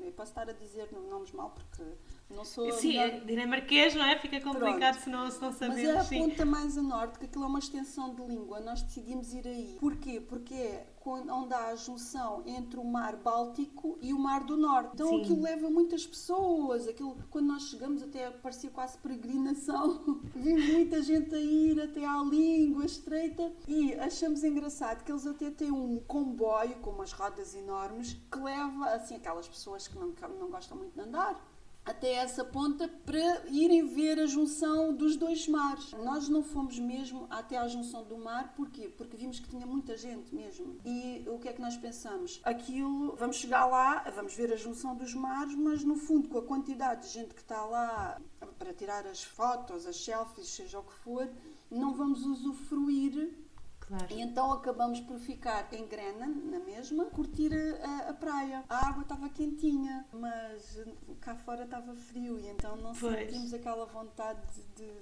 eu 0.00 0.12
posso 0.12 0.30
estar 0.30 0.48
a 0.48 0.52
dizer 0.52 0.92
nomes 0.92 1.32
mal 1.32 1.50
porque 1.50 1.82
não 2.30 2.44
sou 2.44 2.70
Sim, 2.72 2.88
melhor... 2.88 3.08
é 3.08 3.20
dinamarquês, 3.20 3.94
não 3.94 4.04
é? 4.04 4.18
Fica 4.18 4.40
complicado 4.40 5.00
se 5.00 5.08
não, 5.08 5.30
se 5.30 5.40
não 5.40 5.50
sabemos. 5.50 5.82
Mas 5.82 5.88
é 5.88 5.98
a 5.98 6.04
sim. 6.04 6.18
ponta 6.18 6.44
mais 6.44 6.76
a 6.76 6.82
norte, 6.82 7.18
que 7.18 7.24
aquilo 7.24 7.44
é 7.44 7.46
uma 7.46 7.58
extensão 7.58 8.14
de 8.14 8.22
língua. 8.22 8.60
Nós 8.60 8.82
decidimos 8.82 9.32
ir 9.32 9.46
aí. 9.46 9.76
Porquê? 9.80 10.20
Porque 10.20 10.54
é 10.54 10.86
onde 11.06 11.54
há 11.54 11.68
a 11.68 11.76
junção 11.76 12.42
entre 12.44 12.78
o 12.78 12.84
mar 12.84 13.16
Báltico 13.16 13.98
e 14.02 14.12
o 14.12 14.18
mar 14.18 14.44
do 14.44 14.58
Norte. 14.58 14.90
Então 14.92 15.08
Sim. 15.08 15.22
aquilo 15.22 15.42
leva 15.42 15.70
muitas 15.70 16.06
pessoas. 16.06 16.86
Aquilo, 16.86 17.16
quando 17.30 17.46
nós 17.46 17.62
chegamos 17.62 18.02
até 18.02 18.30
parecia 18.30 18.70
quase 18.70 18.98
peregrinação. 18.98 20.20
Vimos 20.36 20.68
muita 20.68 21.02
gente 21.02 21.34
a 21.34 21.40
ir 21.40 21.80
até 21.80 22.04
à 22.04 22.22
língua 22.22 22.84
estreita 22.84 23.50
e 23.66 23.94
achamos 23.94 24.44
engraçado 24.44 25.02
que 25.02 25.10
eles 25.10 25.26
até 25.26 25.50
têm 25.50 25.72
um 25.72 25.98
comboio 26.00 26.76
com 26.76 26.90
umas 26.90 27.12
rodas 27.12 27.54
enormes 27.54 28.14
que 28.30 28.38
leva 28.38 28.90
assim 28.90 29.16
aquelas 29.16 29.48
pessoas 29.48 29.88
que 29.88 29.98
não, 29.98 30.12
não 30.38 30.50
gostam 30.50 30.76
muito 30.76 30.92
de 30.92 31.00
andar 31.00 31.40
até 31.88 32.14
essa 32.14 32.44
ponta 32.44 32.86
para 33.06 33.46
irem 33.48 33.86
ver 33.86 34.18
a 34.20 34.26
junção 34.26 34.94
dos 34.94 35.16
dois 35.16 35.48
mares. 35.48 35.92
Nós 35.92 36.28
não 36.28 36.42
fomos 36.42 36.78
mesmo 36.78 37.26
até 37.30 37.56
à 37.56 37.66
junção 37.66 38.04
do 38.04 38.18
mar, 38.18 38.52
porquê? 38.54 38.88
Porque 38.88 39.16
vimos 39.16 39.40
que 39.40 39.48
tinha 39.48 39.66
muita 39.66 39.96
gente 39.96 40.34
mesmo. 40.34 40.78
E 40.84 41.24
o 41.26 41.38
que 41.38 41.48
é 41.48 41.52
que 41.52 41.60
nós 41.60 41.76
pensamos? 41.76 42.40
Aquilo, 42.44 43.16
vamos 43.16 43.36
chegar 43.36 43.64
lá, 43.64 44.04
vamos 44.14 44.34
ver 44.34 44.52
a 44.52 44.56
junção 44.56 44.94
dos 44.94 45.14
mares, 45.14 45.54
mas 45.54 45.82
no 45.82 45.96
fundo, 45.96 46.28
com 46.28 46.38
a 46.38 46.42
quantidade 46.42 47.06
de 47.06 47.08
gente 47.08 47.34
que 47.34 47.40
está 47.40 47.64
lá 47.64 48.20
para 48.58 48.74
tirar 48.74 49.06
as 49.06 49.22
fotos, 49.22 49.86
as 49.86 49.96
selfies, 49.96 50.48
seja 50.48 50.78
o 50.78 50.82
que 50.82 50.94
for, 50.94 51.28
não 51.70 51.94
vamos 51.94 52.24
usufruir 52.24 53.47
Claro. 53.88 54.06
e 54.10 54.20
então 54.20 54.52
acabamos 54.52 55.00
por 55.00 55.18
ficar 55.18 55.66
em 55.72 55.86
Grena, 55.86 56.26
na 56.26 56.58
mesma, 56.60 57.06
curtir 57.06 57.50
a, 57.82 58.10
a 58.10 58.14
praia. 58.14 58.62
A 58.68 58.86
água 58.88 59.02
estava 59.02 59.28
quentinha, 59.30 60.06
mas 60.12 60.78
cá 61.22 61.34
fora 61.34 61.64
estava 61.64 61.94
frio 61.96 62.38
e 62.38 62.46
então 62.48 62.76
não 62.76 62.94
Pois. 62.94 63.18
sentimos 63.18 63.54
aquela 63.54 63.86
vontade 63.86 64.40
de, 64.76 64.84
de 64.84 64.92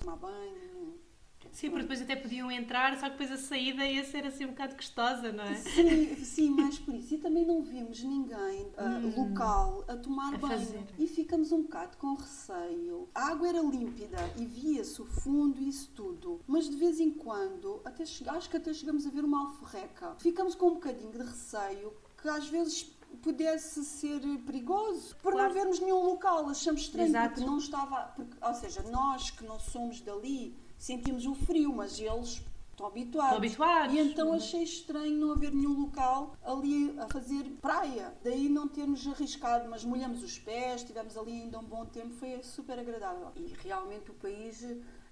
tomar 0.00 0.16
banho. 0.16 0.98
Sim, 1.52 1.70
porque 1.70 1.82
depois 1.82 2.02
até 2.02 2.14
podiam 2.14 2.50
entrar, 2.50 2.94
só 3.00 3.06
que 3.06 3.12
depois 3.18 3.32
a 3.32 3.36
saída 3.36 3.84
ia 3.84 4.04
ser 4.04 4.24
assim 4.26 4.44
um 4.44 4.48
bocado 4.50 4.76
gostosa, 4.76 5.32
não 5.32 5.42
é? 5.44 5.54
Sim, 5.54 6.16
sim, 6.24 6.50
mais 6.50 6.78
por 6.78 6.94
isso. 6.94 7.14
E 7.14 7.18
também 7.18 7.44
não 7.44 7.62
vimos 7.62 8.02
ninguém 8.02 8.70
ah, 8.76 9.00
local 9.16 9.84
a 9.88 9.96
tomar 9.96 10.32
Hum. 10.32 10.34
A 10.34 10.38
banho. 10.38 10.58
fazer. 10.58 10.84
E 10.98 11.06
ficamos 11.06 11.50
um 11.50 11.62
bocado 11.62 11.96
com 11.96 12.14
receio. 12.14 13.08
A 13.14 13.28
água 13.28 13.48
era 13.48 13.60
límpida 13.60 14.18
e 14.36 14.44
via-se 14.44 15.00
o 15.02 15.06
fundo 15.06 15.60
e 15.60 15.68
isso 15.68 15.90
tudo. 15.94 16.40
Mas 16.46 16.68
de 16.68 16.76
vez 16.76 17.00
em 17.00 17.10
quando, 17.10 17.80
até 17.84 18.04
che- 18.04 18.28
acho 18.28 18.48
que 18.50 18.56
até 18.56 18.72
chegamos 18.72 19.06
a 19.06 19.10
ver 19.10 19.24
uma 19.24 19.40
alforreca. 19.48 20.14
Ficamos 20.18 20.54
com 20.54 20.66
um 20.68 20.74
bocadinho 20.74 21.10
de 21.10 21.18
receio 21.18 21.92
que 22.20 22.28
às 22.28 22.46
vezes 22.48 22.84
pudesse 23.22 23.84
ser 23.84 24.20
perigoso 24.44 25.16
por 25.22 25.32
Claro. 25.32 25.48
não 25.48 25.54
vermos 25.54 25.80
nenhum 25.80 26.04
local. 26.04 26.48
Achamos 26.48 26.82
estranho 26.82 27.08
Exato. 27.08 27.34
porque 27.34 27.46
não 27.46 27.58
estava. 27.58 28.12
porque- 28.14 28.36
ou 28.40 28.54
seja, 28.54 28.82
nós 28.90 29.30
que 29.30 29.44
não 29.44 29.58
somos 29.58 30.00
dali 30.02 30.54
sentimos 30.78 31.26
o 31.26 31.34
frio, 31.34 31.74
mas 31.74 31.98
eles 31.98 32.42
estão 32.70 32.86
habituados. 32.86 33.44
Estão 33.44 33.66
habituados. 33.66 33.94
E 33.94 33.98
então 33.98 34.32
achei 34.32 34.62
estranho 34.62 35.14
não 35.16 35.32
haver 35.32 35.52
nenhum 35.52 35.80
local 35.80 36.34
ali 36.42 36.94
a 36.98 37.08
fazer 37.08 37.44
praia. 37.60 38.16
Daí 38.22 38.48
não 38.48 38.68
termos 38.68 39.06
arriscado, 39.06 39.68
mas 39.68 39.84
molhamos 39.84 40.22
os 40.22 40.38
pés, 40.38 40.82
estivemos 40.82 41.16
ali 41.16 41.32
ainda 41.42 41.58
um 41.58 41.64
bom 41.64 41.84
tempo, 41.84 42.14
foi 42.14 42.40
super 42.42 42.78
agradável. 42.78 43.32
E 43.36 43.54
realmente 43.62 44.10
o 44.10 44.14
país 44.14 44.64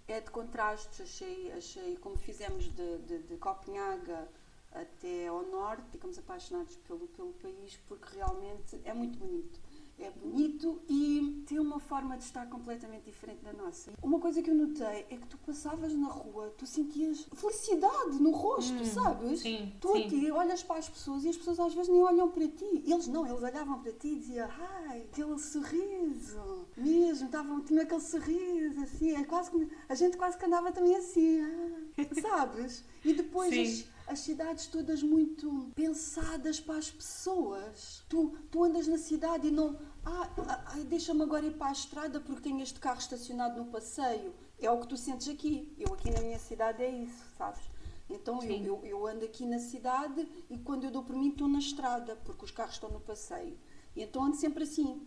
é 0.06 0.20
de 0.20 0.30
contrastes. 0.30 1.00
Achei, 1.00 1.52
achei 1.52 1.96
como 1.96 2.16
fizemos 2.16 2.64
de, 2.64 2.98
de, 2.98 3.18
de 3.18 3.36
Copenhaga 3.36 4.28
até 4.72 5.26
ao 5.28 5.42
norte, 5.46 5.84
ficamos 5.90 6.18
apaixonados 6.18 6.76
pelo, 6.76 7.08
pelo 7.08 7.32
país 7.34 7.78
porque 7.88 8.14
realmente 8.14 8.78
é 8.84 8.92
muito 8.92 9.18
bonito. 9.18 9.58
É 9.98 10.10
bonito 10.10 10.80
e 10.88 11.42
tem 11.46 11.58
uma 11.58 11.80
forma 11.80 12.16
de 12.16 12.24
estar 12.24 12.46
completamente 12.48 13.04
diferente 13.04 13.42
da 13.42 13.52
nossa. 13.52 13.92
Uma 14.02 14.20
coisa 14.20 14.42
que 14.42 14.50
eu 14.50 14.54
notei 14.54 15.06
é 15.08 15.16
que 15.16 15.26
tu 15.26 15.38
passavas 15.38 15.94
na 15.94 16.08
rua, 16.08 16.52
tu 16.58 16.66
sentias 16.66 17.26
felicidade 17.34 18.20
no 18.20 18.30
rosto, 18.30 18.84
sabes? 18.84 19.40
sim, 19.40 19.72
tu 19.80 19.92
sim. 19.92 20.04
aqui 20.04 20.30
olhas 20.30 20.62
para 20.62 20.78
as 20.78 20.88
pessoas 20.88 21.24
e 21.24 21.30
as 21.30 21.36
pessoas 21.36 21.60
às 21.60 21.74
vezes 21.74 21.88
nem 21.88 22.02
olham 22.02 22.30
para 22.30 22.46
ti. 22.46 22.82
Eles 22.84 23.06
não, 23.08 23.26
eles 23.26 23.42
olhavam 23.42 23.80
para 23.80 23.92
ti 23.92 24.08
e 24.08 24.16
diziam, 24.16 24.48
ai, 24.50 25.02
aquele 25.02 25.38
sorriso. 25.38 26.66
Mesmo, 26.76 27.26
estavam, 27.26 27.60
tinha 27.62 27.82
aquele 27.82 28.00
sorriso 28.00 28.82
assim, 28.82 29.16
é 29.16 29.24
quase 29.24 29.50
que, 29.50 29.68
a 29.88 29.94
gente 29.94 30.16
quase 30.16 30.36
que 30.36 30.44
andava 30.44 30.70
também 30.72 30.94
assim, 30.94 31.40
ah, 31.40 31.85
sabes? 32.20 32.84
E 33.04 33.12
depois 33.12 33.86
as, 34.06 34.12
as 34.12 34.18
cidades 34.20 34.66
todas 34.66 35.02
muito 35.02 35.70
pensadas 35.74 36.60
para 36.60 36.78
as 36.78 36.90
pessoas. 36.90 38.04
Tu, 38.08 38.36
tu 38.50 38.64
andas 38.64 38.86
na 38.86 38.98
cidade 38.98 39.48
e 39.48 39.50
não. 39.50 39.78
Ah, 40.04 40.30
ah, 40.48 40.78
deixa-me 40.86 41.22
agora 41.22 41.46
ir 41.46 41.56
para 41.56 41.68
a 41.68 41.72
estrada 41.72 42.20
porque 42.20 42.42
tenho 42.42 42.60
este 42.62 42.78
carro 42.78 42.98
estacionado 42.98 43.62
no 43.62 43.70
passeio. 43.70 44.34
É 44.58 44.70
o 44.70 44.80
que 44.80 44.88
tu 44.88 44.96
sentes 44.96 45.28
aqui. 45.28 45.74
Eu 45.78 45.94
aqui 45.94 46.10
na 46.10 46.20
minha 46.20 46.38
cidade 46.38 46.82
é 46.82 46.90
isso, 46.90 47.24
sabes? 47.36 47.62
Então 48.08 48.42
eu, 48.42 48.64
eu, 48.64 48.80
eu 48.84 49.06
ando 49.06 49.24
aqui 49.24 49.44
na 49.44 49.58
cidade 49.58 50.26
e 50.48 50.58
quando 50.58 50.84
eu 50.84 50.90
dou 50.90 51.02
por 51.02 51.16
mim 51.16 51.30
estou 51.30 51.48
na 51.48 51.58
estrada 51.58 52.14
porque 52.24 52.44
os 52.44 52.50
carros 52.50 52.74
estão 52.74 52.90
no 52.90 53.00
passeio. 53.00 53.58
E 53.94 54.02
então 54.02 54.24
ando 54.24 54.36
sempre 54.36 54.64
assim. 54.64 55.06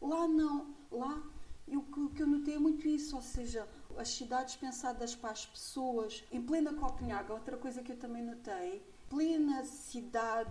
Lá 0.00 0.26
não. 0.26 0.74
Lá 0.90 1.22
eu, 1.66 1.80
o 1.80 1.82
que- 1.82 2.16
que 2.16 2.22
eu 2.22 2.26
notei 2.26 2.54
é 2.54 2.58
muito 2.58 2.86
isso, 2.88 3.16
ou 3.16 3.22
seja, 3.22 3.66
as 3.96 4.08
cidades 4.08 4.56
pensadas 4.56 5.14
para 5.14 5.30
as 5.30 5.46
pessoas. 5.46 6.24
Em 6.30 6.40
plena 6.42 6.72
Copenhaga, 6.74 7.32
outra 7.34 7.56
coisa 7.56 7.82
que 7.82 7.92
eu 7.92 7.96
também 7.98 8.22
notei, 8.22 8.82
plena 9.08 9.64
cidade 9.64 10.50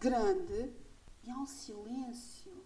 grande, 0.00 0.72
e 1.24 1.30
há 1.30 1.36
um 1.36 1.46
silêncio. 1.46 2.64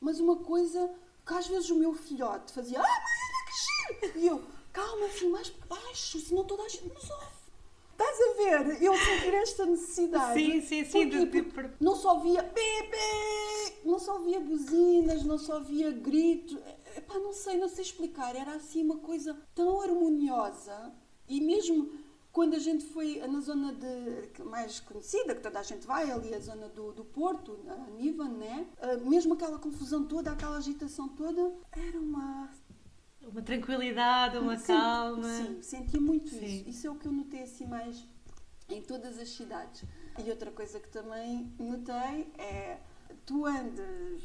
Mas 0.00 0.20
uma 0.20 0.36
coisa 0.36 0.94
que 1.26 1.34
às 1.34 1.46
vezes 1.46 1.70
o 1.70 1.78
meu 1.78 1.92
filhote 1.94 2.52
fazia, 2.52 2.80
ah, 2.80 2.82
mãe, 2.82 3.44
que 3.46 4.10
giro! 4.12 4.18
E 4.20 4.26
eu, 4.28 4.44
calma, 4.72 5.08
filho, 5.08 5.32
mais 5.32 5.50
baixo, 5.50 6.18
senão 6.20 6.44
toda 6.44 6.62
a 6.62 6.68
gente 6.68 6.88
nos 6.88 7.10
ouve. 7.10 7.37
Estás 7.98 8.20
a 8.20 8.34
ver? 8.64 8.82
Eu 8.82 8.94
sentir 8.96 9.34
esta 9.34 9.66
necessidade. 9.66 10.34
Sim, 10.34 10.60
sim, 10.60 10.84
sim, 10.84 11.08
Porquê? 11.10 11.26
de- 11.26 11.26
de- 11.26 11.42
Porque 11.42 11.70
não 11.84 11.96
só 11.96 12.18
via 12.20 12.42
bebê, 12.42 13.72
não 13.84 13.98
só 13.98 14.18
via 14.20 14.38
buzinas, 14.38 15.24
não 15.24 15.36
só 15.38 15.58
via 15.60 15.90
gritos. 15.90 16.56
Epá, 16.96 17.18
não 17.18 17.32
sei, 17.32 17.56
não 17.58 17.68
sei 17.68 17.82
explicar. 17.82 18.36
Era 18.36 18.52
assim 18.52 18.84
uma 18.84 18.98
coisa 18.98 19.36
tão 19.54 19.80
harmoniosa. 19.80 20.92
E 21.28 21.40
mesmo 21.40 21.90
quando 22.30 22.54
a 22.54 22.58
gente 22.60 22.84
foi 22.84 23.16
na 23.26 23.40
zona 23.40 23.72
de, 23.72 24.42
mais 24.44 24.78
conhecida, 24.78 25.34
que 25.34 25.40
toda 25.40 25.58
a 25.58 25.62
gente 25.64 25.84
vai, 25.84 26.08
ali 26.08 26.32
a 26.32 26.38
zona 26.38 26.68
do, 26.68 26.92
do 26.92 27.04
Porto, 27.04 27.58
a 27.68 27.90
Nivan, 27.90 28.28
né? 28.28 28.68
Ah, 28.80 28.96
mesmo 28.98 29.34
aquela 29.34 29.58
confusão 29.58 30.04
toda, 30.06 30.30
aquela 30.30 30.56
agitação 30.58 31.08
toda, 31.08 31.52
era 31.72 31.98
uma 31.98 32.48
Uma 33.30 33.42
tranquilidade, 33.42 34.38
uma 34.38 34.56
Sim, 34.56 34.66
calma. 34.66 35.28
Sim, 35.28 35.62
senti 35.62 35.98
muito 35.98 36.30
Sim. 36.30 36.44
isso. 36.44 36.68
Isso 36.68 36.86
é 36.86 36.90
o 36.90 36.94
que 36.94 37.06
eu 37.06 37.12
notei 37.12 37.42
assim 37.42 37.66
mais 37.66 38.04
em 38.68 38.82
todas 38.82 39.18
as 39.18 39.28
cidades. 39.28 39.84
E 40.18 40.30
outra 40.30 40.50
coisa 40.50 40.80
que 40.80 40.88
também 40.88 41.52
notei 41.58 42.32
é 42.38 42.78
tu 43.26 43.44
andas, 43.44 44.22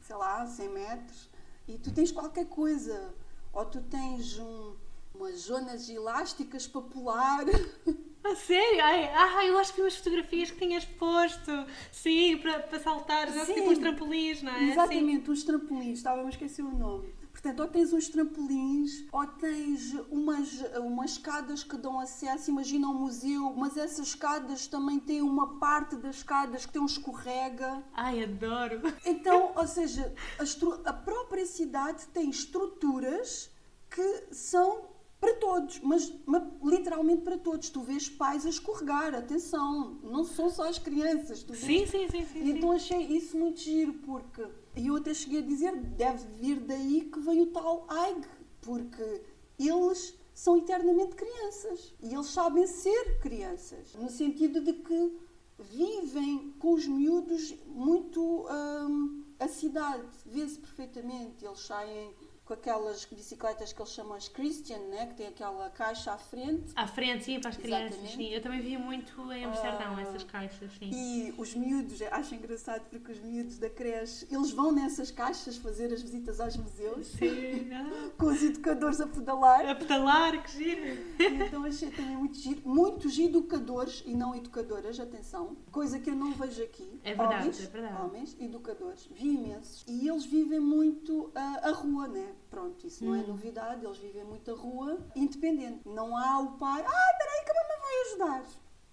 sei 0.00 0.16
lá, 0.16 0.46
100 0.46 0.68
metros 0.70 1.30
e 1.68 1.78
tu 1.78 1.92
tens 1.92 2.10
qualquer 2.10 2.46
coisa. 2.46 3.14
Ou 3.52 3.64
tu 3.66 3.80
tens 3.82 4.38
um, 4.38 4.74
umas 5.14 5.40
zonas 5.40 5.88
elásticas 5.88 6.66
para 6.66 6.82
pular. 6.82 7.44
Ah, 8.24 8.36
sério? 8.36 8.80
Ai, 8.84 9.08
ai, 9.08 9.50
eu 9.50 9.58
acho 9.58 9.72
que 9.72 9.78
vi 9.78 9.82
umas 9.82 9.96
fotografias 9.96 10.48
que 10.48 10.56
tinhas 10.56 10.84
posto. 10.84 11.50
Sim, 11.90 12.38
para, 12.38 12.60
para 12.60 12.78
saltar, 12.78 13.32
já 13.32 13.44
Sim. 13.44 13.54
tipo 13.54 13.70
uns 13.72 13.78
trampolins, 13.78 14.42
não 14.42 14.52
é? 14.52 14.70
Exatamente, 14.70 15.28
uns 15.28 15.42
trampolins, 15.42 15.98
estava 15.98 16.22
a 16.24 16.28
esquecer 16.28 16.62
o 16.62 16.70
nome. 16.70 17.12
Portanto, 17.42 17.58
ou 17.58 17.66
tens 17.66 17.92
uns 17.92 18.08
trampolins, 18.08 19.04
ou 19.10 19.26
tens 19.26 19.94
umas, 20.12 20.62
umas 20.76 21.10
escadas 21.10 21.64
que 21.64 21.76
dão 21.76 21.98
acesso, 21.98 22.50
imagina 22.50 22.86
um 22.86 22.94
museu, 22.94 23.52
mas 23.56 23.76
essas 23.76 24.08
escadas 24.08 24.68
também 24.68 25.00
têm 25.00 25.22
uma 25.22 25.58
parte 25.58 25.96
das 25.96 26.16
escadas 26.16 26.64
que 26.64 26.72
tem 26.72 26.80
um 26.80 26.86
escorrega. 26.86 27.82
Ai, 27.94 28.22
adoro. 28.22 28.80
Então, 29.04 29.52
ou 29.56 29.66
seja, 29.66 30.14
a, 30.38 30.90
a 30.90 30.92
própria 30.92 31.44
cidade 31.44 32.06
tem 32.06 32.30
estruturas 32.30 33.50
que 33.90 34.26
são 34.30 34.92
para 35.22 35.34
todos, 35.34 35.80
mas, 35.80 36.12
mas, 36.26 36.42
literalmente 36.64 37.22
para 37.22 37.38
todos. 37.38 37.70
Tu 37.70 37.80
vês 37.80 38.08
pais 38.08 38.46
a 38.46 38.48
escorregar, 38.48 39.14
atenção, 39.14 39.98
não 40.02 40.24
são 40.24 40.48
só 40.48 40.68
as 40.68 40.78
crianças. 40.78 41.42
Tu 41.42 41.54
sim, 41.54 41.86
sim, 41.86 42.08
sim, 42.08 42.24
sim. 42.24 42.50
Então 42.50 42.72
achei 42.72 43.00
isso 43.02 43.36
muito 43.36 43.60
giro, 43.60 43.94
porque. 43.94 44.44
E 44.76 44.86
eu 44.86 44.96
até 44.96 45.12
cheguei 45.12 45.40
a 45.40 45.46
dizer, 45.46 45.76
deve 45.76 46.26
vir 46.38 46.60
daí 46.60 47.02
que 47.02 47.20
vem 47.20 47.42
o 47.42 47.46
tal 47.46 47.86
AIG, 47.88 48.26
porque 48.60 49.22
eles 49.58 50.14
são 50.34 50.56
eternamente 50.56 51.14
crianças 51.14 51.94
e 52.00 52.14
eles 52.14 52.26
sabem 52.26 52.66
ser 52.66 53.20
crianças, 53.20 53.94
no 53.94 54.08
sentido 54.08 54.62
de 54.62 54.72
que 54.72 55.18
vivem 55.58 56.54
com 56.58 56.72
os 56.72 56.86
miúdos 56.86 57.54
muito. 57.66 58.46
Hum, 58.50 59.22
a 59.38 59.48
cidade 59.48 60.06
vê-se 60.24 60.56
perfeitamente, 60.56 61.44
eles 61.44 61.58
saem 61.60 62.14
com 62.52 62.54
aquelas 62.54 63.04
bicicletas 63.06 63.72
que 63.72 63.80
eles 63.80 63.92
chamam 63.92 64.14
as 64.14 64.28
Christian, 64.28 64.78
né? 64.90 65.06
que 65.06 65.14
tem 65.14 65.26
aquela 65.26 65.70
caixa 65.70 66.12
à 66.12 66.18
frente. 66.18 66.72
À 66.76 66.86
frente, 66.86 67.24
sim, 67.24 67.40
para 67.40 67.50
as 67.50 67.56
crianças, 67.56 68.10
sim. 68.10 68.28
Eu 68.28 68.42
também 68.42 68.60
via 68.60 68.78
muito 68.78 69.32
em 69.32 69.44
Amsterdão 69.44 69.96
ah, 69.96 70.02
essas 70.02 70.24
caixas, 70.24 70.70
sim. 70.78 70.90
E 70.92 71.34
os 71.38 71.54
miúdos, 71.54 72.02
acho 72.02 72.34
engraçado 72.34 72.82
porque 72.90 73.12
os 73.12 73.20
miúdos 73.20 73.58
da 73.58 73.70
creche, 73.70 74.26
eles 74.30 74.50
vão 74.50 74.70
nessas 74.70 75.10
caixas 75.10 75.56
fazer 75.56 75.92
as 75.92 76.02
visitas 76.02 76.40
aos 76.40 76.56
museus. 76.56 77.06
Sim. 77.06 77.70
com 78.18 78.26
os 78.26 78.42
educadores 78.42 79.00
a 79.00 79.06
pedalar. 79.06 79.66
A 79.66 79.74
pedalar, 79.74 80.42
que 80.42 80.52
giro! 80.52 80.82
Então 81.18 81.64
achei 81.64 81.90
também 81.90 82.16
muito 82.16 82.36
giro. 82.36 82.60
Muitos 82.64 83.18
educadores 83.18 84.02
e 84.06 84.14
não 84.14 84.34
educadoras, 84.34 85.00
atenção, 85.00 85.56
coisa 85.70 85.98
que 85.98 86.10
eu 86.10 86.14
não 86.14 86.32
vejo 86.32 86.62
aqui. 86.62 87.00
É 87.02 87.14
verdade, 87.14 87.42
homens, 87.42 87.62
é 87.62 87.66
verdade. 87.66 88.02
Homens, 88.02 88.36
educadores, 88.38 89.08
vi 89.10 89.34
imensos. 89.34 89.84
E 89.88 90.08
eles 90.08 90.24
vivem 90.24 90.60
muito 90.60 91.26
uh, 91.28 91.32
a 91.62 91.70
rua, 91.70 92.08
né? 92.08 92.32
Pronto, 92.52 92.86
isso 92.86 93.02
não 93.02 93.14
é 93.14 93.20
hum. 93.20 93.28
novidade, 93.28 93.82
eles 93.82 93.96
vivem 93.96 94.24
muito 94.24 94.50
a 94.50 94.54
rua, 94.54 94.98
independente. 95.16 95.88
Não 95.88 96.14
há 96.14 96.38
o 96.38 96.58
pai, 96.58 96.84
ah, 96.86 97.16
peraí 97.18 97.44
que 97.46 97.50
a 97.50 97.54
mamãe 97.54 97.80
vai 97.80 98.02
ajudar. 98.02 98.44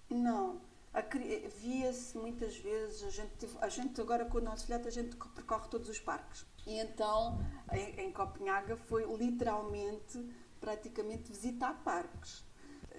Não. 0.10 0.62
Via-se 1.58 2.18
muitas 2.18 2.56
vezes, 2.58 3.04
a 3.04 3.10
gente, 3.10 3.50
a 3.60 3.68
gente 3.68 4.00
agora 4.00 4.24
com 4.24 4.38
o 4.38 4.42
nosso 4.42 4.66
filhote, 4.66 4.88
a 4.88 4.92
gente 4.92 5.18
percorre 5.36 5.68
todos 5.68 5.90
os 5.90 6.00
parques. 6.00 6.46
E 6.66 6.80
então, 6.80 7.38
em, 7.74 8.08
em 8.08 8.12
Copenhaga, 8.14 8.78
foi 8.78 9.04
literalmente, 9.18 10.26
praticamente, 10.62 11.30
visitar 11.30 11.84
parques. 11.84 12.46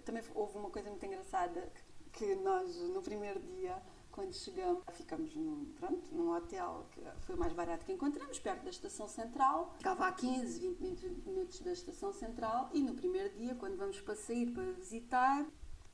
Também 0.04 0.22
houve 0.34 0.58
uma 0.58 0.68
coisa 0.68 0.90
muito 0.90 1.06
engraçada, 1.06 1.72
que 2.12 2.34
nós, 2.34 2.76
no 2.76 3.00
primeiro 3.00 3.40
dia, 3.40 3.80
quando 4.10 4.32
chegamos, 4.34 4.82
ficamos 4.92 5.34
num, 5.34 5.64
pronto, 5.78 6.14
num 6.14 6.34
hotel 6.34 6.86
que 6.92 7.00
foi 7.20 7.34
o 7.34 7.38
mais 7.38 7.52
barato 7.52 7.84
que 7.84 7.92
encontramos, 7.92 8.38
perto 8.38 8.64
da 8.64 8.70
estação 8.70 9.08
central. 9.08 9.74
Ficava 9.78 10.06
a 10.06 10.12
15, 10.12 10.74
20 10.74 11.06
minutos 11.26 11.60
da 11.60 11.72
estação 11.72 12.12
central. 12.12 12.70
E 12.72 12.82
no 12.82 12.94
primeiro 12.94 13.30
dia, 13.36 13.54
quando 13.54 13.76
vamos 13.76 14.00
para 14.00 14.16
sair 14.16 14.50
para 14.50 14.64
visitar, 14.72 15.46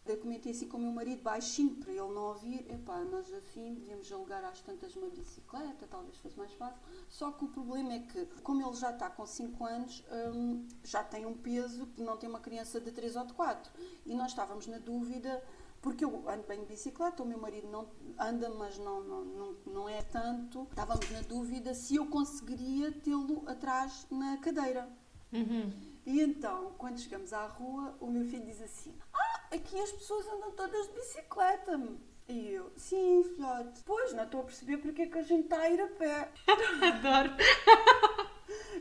eu 0.07 0.17
comentei 0.19 0.53
assim 0.53 0.69
com 0.69 0.77
o 0.77 0.81
meu 0.81 0.93
marido, 0.93 1.23
baixinho, 1.23 1.75
para 1.77 1.91
ele 1.91 2.01
não 2.01 2.29
ouvir. 2.29 2.65
Epá, 2.71 3.01
nós 3.05 3.33
assim 3.33 3.75
devíamos 3.75 4.11
alugar 4.13 4.45
às 4.45 4.61
tantas 4.61 4.95
uma 4.95 5.11
bicicleta, 5.11 5.87
talvez 5.91 6.17
fosse 6.19 6.39
mais 6.39 6.53
fácil. 6.53 6.81
Só 7.09 7.33
que 7.33 7.45
o 7.45 7.49
problema 7.49 7.93
é 7.93 7.99
que, 7.99 8.25
como 8.43 8.65
ele 8.65 8.77
já 8.77 8.91
está 8.91 9.11
com 9.11 9.27
5 9.27 9.65
anos, 9.65 10.05
hum, 10.33 10.67
já 10.85 11.03
tem 11.03 11.27
um 11.27 11.37
peso 11.37 11.87
que 11.89 12.03
não 12.03 12.17
tem 12.17 12.29
uma 12.29 12.41
criança 12.41 12.81
de 12.81 12.93
3 12.93 13.17
ou 13.17 13.27
de 13.27 13.35
4. 13.35 13.73
E 14.07 14.15
nós 14.15 14.29
estávamos 14.29 14.67
na 14.69 14.79
dúvida 14.79 15.43
porque 15.81 16.05
eu 16.05 16.29
ando 16.29 16.45
bem 16.47 16.61
de 16.61 16.67
bicicleta, 16.67 17.23
o 17.23 17.27
meu 17.27 17.39
marido 17.39 17.69
não 17.69 17.89
anda, 18.19 18.51
mas 18.51 18.79
não, 18.79 19.03
não, 19.03 19.25
não, 19.25 19.57
não 19.67 19.89
é 19.89 20.03
tanto. 20.03 20.67
Estávamos 20.71 21.11
na 21.11 21.21
dúvida 21.23 21.75
se 21.75 21.97
eu 21.97 22.07
conseguiria 22.07 22.93
tê-lo 22.93 23.45
atrás 23.47 24.07
na 24.11 24.37
cadeira. 24.39 24.89
Uhum. 25.33 25.73
E 26.05 26.21
então, 26.21 26.73
quando 26.79 27.01
chegamos 27.01 27.33
à 27.33 27.47
rua, 27.47 27.97
o 28.01 28.07
meu 28.07 28.25
filho 28.25 28.45
diz 28.45 28.61
assim: 28.63 28.95
Ah, 29.13 29.49
aqui 29.53 29.79
as 29.79 29.93
pessoas 29.93 30.27
andam 30.29 30.53
todas 30.53 30.87
de 30.87 30.95
bicicleta. 30.95 31.81
E 32.29 32.49
eu, 32.49 32.73
sim, 32.77 33.23
filhote. 33.23 33.83
Pois, 33.85 34.13
não 34.13 34.25
estou 34.25 34.41
a 34.41 34.45
perceber 34.45 34.79
porque 34.79 35.03
é 35.03 35.07
que 35.07 35.19
a 35.19 35.23
gente 35.23 35.45
está 35.45 35.61
a 35.61 35.71
ir 35.71 35.81
a 35.81 35.89
pé. 35.89 36.33
Adoro. 36.83 37.31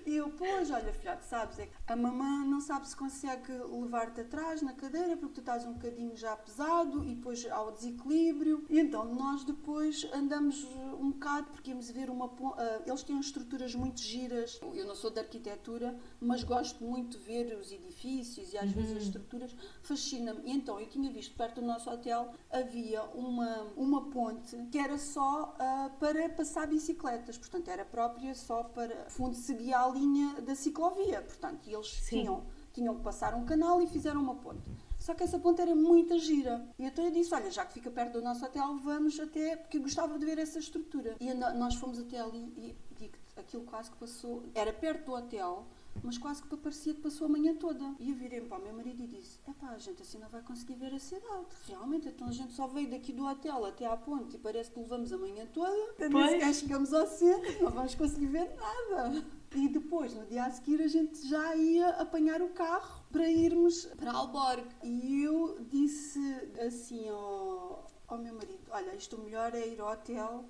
E 0.05 0.15
eu, 0.15 0.29
pois, 0.31 0.69
olha, 0.71 0.93
filhote, 0.93 1.25
sabes, 1.25 1.59
é 1.59 1.67
que 1.67 1.73
a 1.87 1.95
mamã 1.95 2.46
não 2.46 2.61
sabe 2.61 2.87
se 2.87 2.96
consegue 2.96 3.51
levar-te 3.51 4.22
atrás 4.22 4.61
na 4.61 4.74
cadeira 4.74 5.17
porque 5.17 5.35
tu 5.35 5.39
estás 5.39 5.65
um 5.65 5.74
bocadinho 5.74 6.15
já 6.15 6.35
pesado 6.35 7.03
e 7.03 7.15
depois 7.15 7.46
há 7.50 7.61
o 7.61 7.72
desequilíbrio. 7.72 8.65
E 8.70 8.79
então 8.79 9.05
nós 9.13 9.43
depois 9.43 10.07
andamos 10.13 10.63
um 11.00 11.11
bocado 11.11 11.48
porque 11.51 11.72
íamos 11.72 11.89
ver 11.89 12.09
uma. 12.09 12.25
Uh, 12.25 12.55
eles 12.85 13.03
têm 13.03 13.20
estruturas 13.20 13.75
muito 13.75 14.00
giras. 14.01 14.59
Eu 14.74 14.85
não 14.85 14.96
sou 14.96 15.11
de 15.11 15.20
arquitetura, 15.20 15.98
mas 16.20 16.43
gosto 16.43 16.83
muito 16.83 17.17
de 17.17 17.24
ver 17.24 17.57
os 17.57 17.72
edifícios 17.72 18.53
e 18.53 18.57
às 18.57 18.65
uhum. 18.65 18.72
vezes 18.72 18.98
as 18.98 19.03
estruturas. 19.03 19.55
Fascina-me. 19.81 20.41
E 20.46 20.51
então 20.51 20.79
eu 20.79 20.87
tinha 20.87 21.11
visto 21.11 21.35
perto 21.35 21.61
do 21.61 21.67
nosso 21.67 21.89
hotel 21.89 22.33
havia 22.51 23.03
uma, 23.13 23.63
uma 23.75 24.09
ponte 24.09 24.55
que 24.72 24.77
era 24.77 24.98
só 24.98 25.55
uh, 25.59 25.89
para 26.00 26.29
passar 26.29 26.67
bicicletas, 26.67 27.37
portanto 27.37 27.70
era 27.70 27.85
própria 27.85 28.33
só 28.33 28.63
para. 28.63 29.09
fundo 29.09 29.35
seguia 29.35 29.79
linha 29.89 30.41
da 30.41 30.55
ciclovia, 30.55 31.21
portanto, 31.21 31.67
eles 31.69 31.87
tinham, 32.07 32.43
tinham 32.74 32.95
que 32.95 33.01
passar 33.01 33.33
um 33.33 33.45
canal 33.45 33.81
e 33.81 33.87
fizeram 33.87 34.21
uma 34.21 34.35
ponte. 34.35 34.69
Só 35.00 35.13
que 35.13 35.24
essa 35.24 35.37
ponte 35.37 35.61
era 35.61 35.75
muito 35.75 36.17
gira. 36.17 36.67
E 36.79 36.85
então 36.85 37.05
eu 37.05 37.11
disse: 37.11 37.33
Olha, 37.33 37.51
já 37.51 37.65
que 37.65 37.74
fica 37.74 37.91
perto 37.91 38.13
do 38.13 38.21
nosso 38.21 38.43
hotel, 38.43 38.77
vamos 38.77 39.19
até. 39.19 39.55
Porque 39.55 39.77
eu 39.77 39.81
gostava 39.81 40.17
de 40.17 40.25
ver 40.25 40.39
essa 40.39 40.57
estrutura. 40.57 41.15
E 41.19 41.33
nós 41.33 41.75
fomos 41.75 42.00
até 42.00 42.19
ali 42.19 42.51
e 42.57 42.75
digo 42.98 43.15
aquilo 43.35 43.63
quase 43.63 43.91
que 43.91 43.98
passou. 43.98 44.43
Era 44.55 44.74
perto 44.74 45.05
do 45.05 45.13
hotel, 45.13 45.67
mas 46.03 46.18
quase 46.18 46.42
que 46.44 46.55
parecia 46.58 46.94
que 46.94 47.01
passou 47.01 47.25
a 47.25 47.29
manhã 47.29 47.55
toda. 47.55 47.96
E 48.00 48.10
eu 48.10 48.16
virei 48.16 48.42
para 48.42 48.58
o 48.58 48.62
meu 48.62 48.74
marido 48.74 49.03
e 49.03 49.08
disse: 49.08 49.40
é 49.48 49.53
pá, 49.53 49.70
a 49.70 49.77
gente 49.77 50.01
assim 50.01 50.18
não 50.18 50.29
vai 50.29 50.42
conseguir 50.42 50.75
ver 50.75 50.94
a 50.94 51.00
cidade. 51.00 51.46
Realmente, 51.68 52.08
então 52.08 52.27
a 52.27 52.31
gente 52.31 52.53
só 52.53 52.68
veio 52.68 52.90
daqui 52.90 53.14
do 53.14 53.25
hotel 53.25 53.66
até 53.66 53.86
à 53.86 53.96
ponte 53.96 54.36
e 54.36 54.40
parece 54.40 54.72
que 54.72 54.79
levamos 54.79 55.12
a 55.12 55.18
manhã 55.18 55.46
toda. 55.53 55.94
Pois. 55.98 56.31
Nem 56.31 56.53
chegamos 56.53 56.94
ao 56.94 57.08
centro, 57.08 57.64
não 57.64 57.72
vamos 57.72 57.96
conseguir 57.96 58.27
ver 58.27 58.55
nada. 58.55 59.25
E 59.55 59.70
depois, 59.70 60.14
no 60.14 60.25
dia 60.25 60.46
a 60.46 60.51
seguir, 60.51 60.81
a 60.81 60.88
gente 60.88 61.27
já 61.27 61.55
ia 61.55 61.90
apanhar 61.92 62.42
o 62.42 62.50
carro 62.50 63.03
para 63.12 63.29
irmos 63.29 63.86
para 63.98 64.12
Alborg. 64.12 64.68
E 64.84 65.24
eu 65.24 65.58
disse 65.70 66.20
assim 66.66 67.08
ao, 67.10 67.88
ao 68.08 68.18
meu 68.18 68.34
marido: 68.36 68.60
Olha, 68.70 68.96
isto 68.96 69.16
o 69.16 69.24
melhor 69.24 69.53
é 69.55 69.68
ir 69.68 69.79
ao 69.79 69.94
hotel 69.94 70.46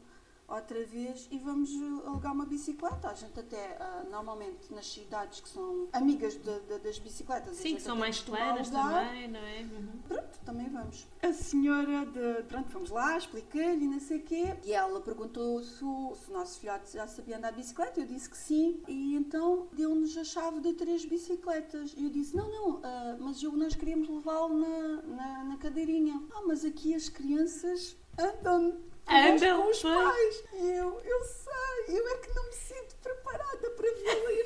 outra 0.48 0.84
vez 0.86 1.28
e 1.32 1.38
vamos 1.38 1.70
alugar 2.06 2.34
uma 2.34 2.46
bicicleta. 2.46 3.10
A 3.10 3.14
gente 3.14 3.40
até, 3.40 3.78
uh, 3.80 4.10
normalmente, 4.10 4.74
nas 4.74 4.88
cidades 4.88 5.40
que 5.40 5.50
são 5.50 5.88
amigas 5.92 6.36
de, 6.36 6.60
de, 6.62 6.80
das 6.80 7.00
bicicletas... 7.00 7.58
Sim, 7.58 7.76
que 7.76 7.82
são 7.82 7.96
mais 7.96 8.20
claras 8.20 8.70
também, 8.70 9.28
não 9.28 9.40
é? 9.40 9.62
Uhum. 9.62 10.00
Pronto, 10.08 10.40
também 10.46 10.70
vamos. 10.70 11.08
A 11.22 11.34
senhora, 11.34 12.06
de, 12.06 12.44
pronto, 12.44 12.70
fomos 12.70 12.90
lá, 12.90 13.18
expliquei-lhe 13.18 13.88
não 13.88 14.00
sei 14.00 14.20
o 14.20 14.24
quê, 14.24 14.56
e 14.64 14.74
ela 14.74 15.02
perguntou 15.02 15.62
se 15.64 15.84
o, 15.84 16.16
se 16.16 16.30
o 16.30 16.34
nosso 16.34 16.60
filhote 16.60 16.94
já 16.94 17.08
sabia 17.08 17.38
andar 17.38 17.52
de 17.52 17.58
bicicleta, 17.58 18.00
eu 18.00 18.06
disse 18.06 18.30
que 18.30 18.38
sim, 18.38 18.82
e 18.88 19.16
então 19.16 19.68
deu-nos 19.74 20.16
a 20.18 20.24
chave 20.24 20.60
de 20.60 20.74
três 20.74 21.06
bicicletas. 21.06 21.94
E 21.98 22.04
eu 22.04 22.10
disse, 22.10 22.36
não, 22.36 22.50
não, 22.50 22.70
uh, 22.76 22.84
mas 23.20 23.42
eu, 23.42 23.52
nós 23.54 23.76
queríamos 23.76 24.08
levá-lo 24.08 24.58
na, 24.58 25.02
na, 25.04 25.44
na 25.46 25.58
cadeirinha. 25.58 26.22
Ah, 26.34 26.44
mas 26.46 26.64
aqui 26.64 26.94
as 26.94 27.10
crianças 27.10 27.98
andam 28.18 28.78
Andam 29.08 29.62
com 29.64 29.70
os 29.70 29.82
pais. 29.82 30.44
E 30.54 30.72
eu, 30.72 31.02
eu 31.04 31.26
sei, 31.26 32.00
eu 32.00 32.08
é 32.08 32.18
que 32.18 32.34
não 32.34 32.46
me 32.46 32.54
sinto 32.54 32.96
preparada 33.04 33.70
para 33.72 33.92
vê-la. 33.92 34.45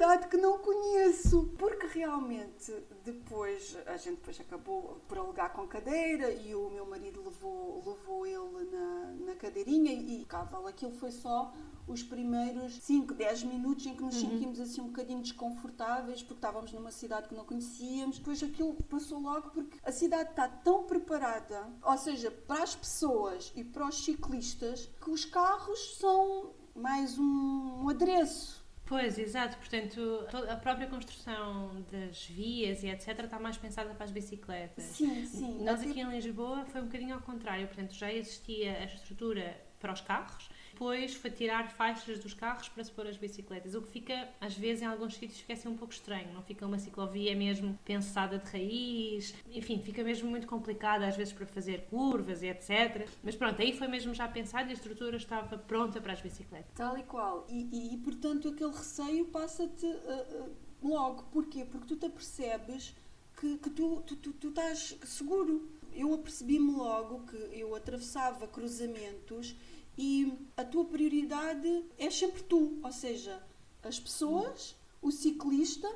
Numa 0.00 0.12
cidade 0.12 0.28
que 0.28 0.36
não 0.38 0.58
conheço. 0.58 1.52
Porque 1.58 1.86
realmente 1.86 2.72
depois, 3.04 3.76
a 3.86 3.98
gente 3.98 4.16
depois 4.16 4.40
acabou 4.40 5.00
por 5.06 5.18
alugar 5.18 5.52
com 5.52 5.66
cadeira 5.66 6.32
e 6.32 6.54
o 6.54 6.70
meu 6.70 6.86
marido 6.86 7.22
levou, 7.22 7.82
levou 7.86 8.26
ele 8.26 8.70
na, 8.70 9.12
na 9.26 9.34
cadeirinha 9.34 9.92
e, 9.92 10.22
e 10.22 10.26
aquilo 10.68 10.92
foi 10.92 11.10
só 11.10 11.52
os 11.86 12.02
primeiros 12.02 12.74
5, 12.80 13.12
10 13.12 13.42
minutos 13.44 13.84
em 13.84 13.94
que 13.94 14.02
nos 14.02 14.14
uhum. 14.22 14.30
sentimos 14.30 14.60
assim 14.60 14.80
um 14.80 14.86
bocadinho 14.86 15.20
desconfortáveis 15.20 16.22
porque 16.22 16.34
estávamos 16.34 16.72
numa 16.72 16.92
cidade 16.92 17.28
que 17.28 17.34
não 17.34 17.44
conhecíamos. 17.44 18.18
Depois 18.18 18.42
aquilo 18.42 18.74
passou 18.88 19.20
logo 19.20 19.50
porque 19.50 19.78
a 19.82 19.92
cidade 19.92 20.30
está 20.30 20.48
tão 20.48 20.84
preparada, 20.84 21.68
ou 21.82 21.98
seja, 21.98 22.30
para 22.30 22.62
as 22.62 22.74
pessoas 22.74 23.52
e 23.54 23.62
para 23.62 23.86
os 23.86 24.02
ciclistas, 24.02 24.88
que 25.02 25.10
os 25.10 25.26
carros 25.26 25.96
são 25.98 26.54
mais 26.74 27.18
um, 27.18 27.82
um 27.82 27.88
adereço. 27.90 28.59
Pois, 28.90 29.20
exato. 29.20 29.56
Portanto, 29.56 30.26
a 30.48 30.56
própria 30.56 30.88
construção 30.88 31.70
das 31.92 32.24
vias 32.24 32.82
e 32.82 32.88
etc. 32.88 33.20
está 33.20 33.38
mais 33.38 33.56
pensada 33.56 33.94
para 33.94 34.04
as 34.04 34.10
bicicletas. 34.10 34.82
Sim, 34.82 35.24
sim. 35.24 35.62
Nós 35.62 35.80
aqui 35.80 36.00
em 36.00 36.10
Lisboa 36.10 36.64
foi 36.64 36.80
um 36.80 36.86
bocadinho 36.86 37.14
ao 37.14 37.20
contrário. 37.20 37.68
Portanto, 37.68 37.94
já 37.94 38.12
existia 38.12 38.78
a 38.78 38.84
estrutura 38.86 39.56
para 39.78 39.92
os 39.92 40.00
carros 40.00 40.48
depois 40.80 41.12
foi 41.12 41.30
tirar 41.30 41.70
faixas 41.72 42.18
dos 42.20 42.32
carros 42.32 42.70
para 42.70 42.82
se 42.82 42.90
pôr 42.90 43.06
as 43.06 43.18
bicicletas, 43.18 43.74
o 43.74 43.82
que 43.82 43.88
fica, 43.90 44.30
às 44.40 44.56
vezes, 44.56 44.82
em 44.82 44.86
alguns 44.86 45.14
sítios 45.14 45.38
fica 45.40 45.52
assim 45.52 45.68
um 45.68 45.76
pouco 45.76 45.92
estranho, 45.92 46.32
não 46.32 46.40
fica 46.40 46.64
uma 46.64 46.78
ciclovia 46.78 47.36
mesmo 47.36 47.78
pensada 47.84 48.38
de 48.38 48.50
raiz, 48.50 49.34
enfim, 49.52 49.82
fica 49.82 50.02
mesmo 50.02 50.30
muito 50.30 50.46
complicada 50.46 51.06
às 51.06 51.14
vezes 51.14 51.34
para 51.34 51.44
fazer 51.44 51.82
curvas 51.90 52.42
e 52.42 52.46
etc. 52.46 53.06
Mas 53.22 53.36
pronto, 53.36 53.60
aí 53.60 53.76
foi 53.76 53.88
mesmo 53.88 54.14
já 54.14 54.26
pensado 54.26 54.68
e 54.68 54.70
a 54.70 54.72
estrutura 54.72 55.18
estava 55.18 55.58
pronta 55.58 56.00
para 56.00 56.14
as 56.14 56.22
bicicletas. 56.22 56.72
Tal 56.74 56.96
e 56.96 57.02
qual. 57.02 57.46
E, 57.50 57.68
e, 57.70 57.94
e 57.94 57.98
portanto, 57.98 58.48
aquele 58.48 58.72
receio 58.72 59.26
passa-te 59.26 59.84
uh, 59.84 60.46
uh, 60.46 60.56
logo. 60.82 61.24
Porquê? 61.24 61.62
Porque 61.62 61.88
tu 61.88 61.96
te 61.96 62.06
apercebes 62.06 62.96
que, 63.38 63.58
que 63.58 63.68
tu, 63.68 64.00
tu, 64.00 64.16
tu, 64.16 64.32
tu 64.32 64.48
estás 64.48 64.96
seguro. 65.04 65.68
Eu 65.92 66.14
apercebi-me 66.14 66.72
logo 66.72 67.26
que 67.26 67.36
eu 67.36 67.74
atravessava 67.74 68.46
cruzamentos 68.46 69.54
e 69.96 70.32
a 70.56 70.64
tua 70.64 70.84
prioridade 70.84 71.84
é 71.98 72.10
sempre 72.10 72.42
tu, 72.42 72.78
ou 72.82 72.92
seja, 72.92 73.42
as 73.82 73.98
pessoas, 73.98 74.76
o 75.00 75.10
ciclista 75.10 75.88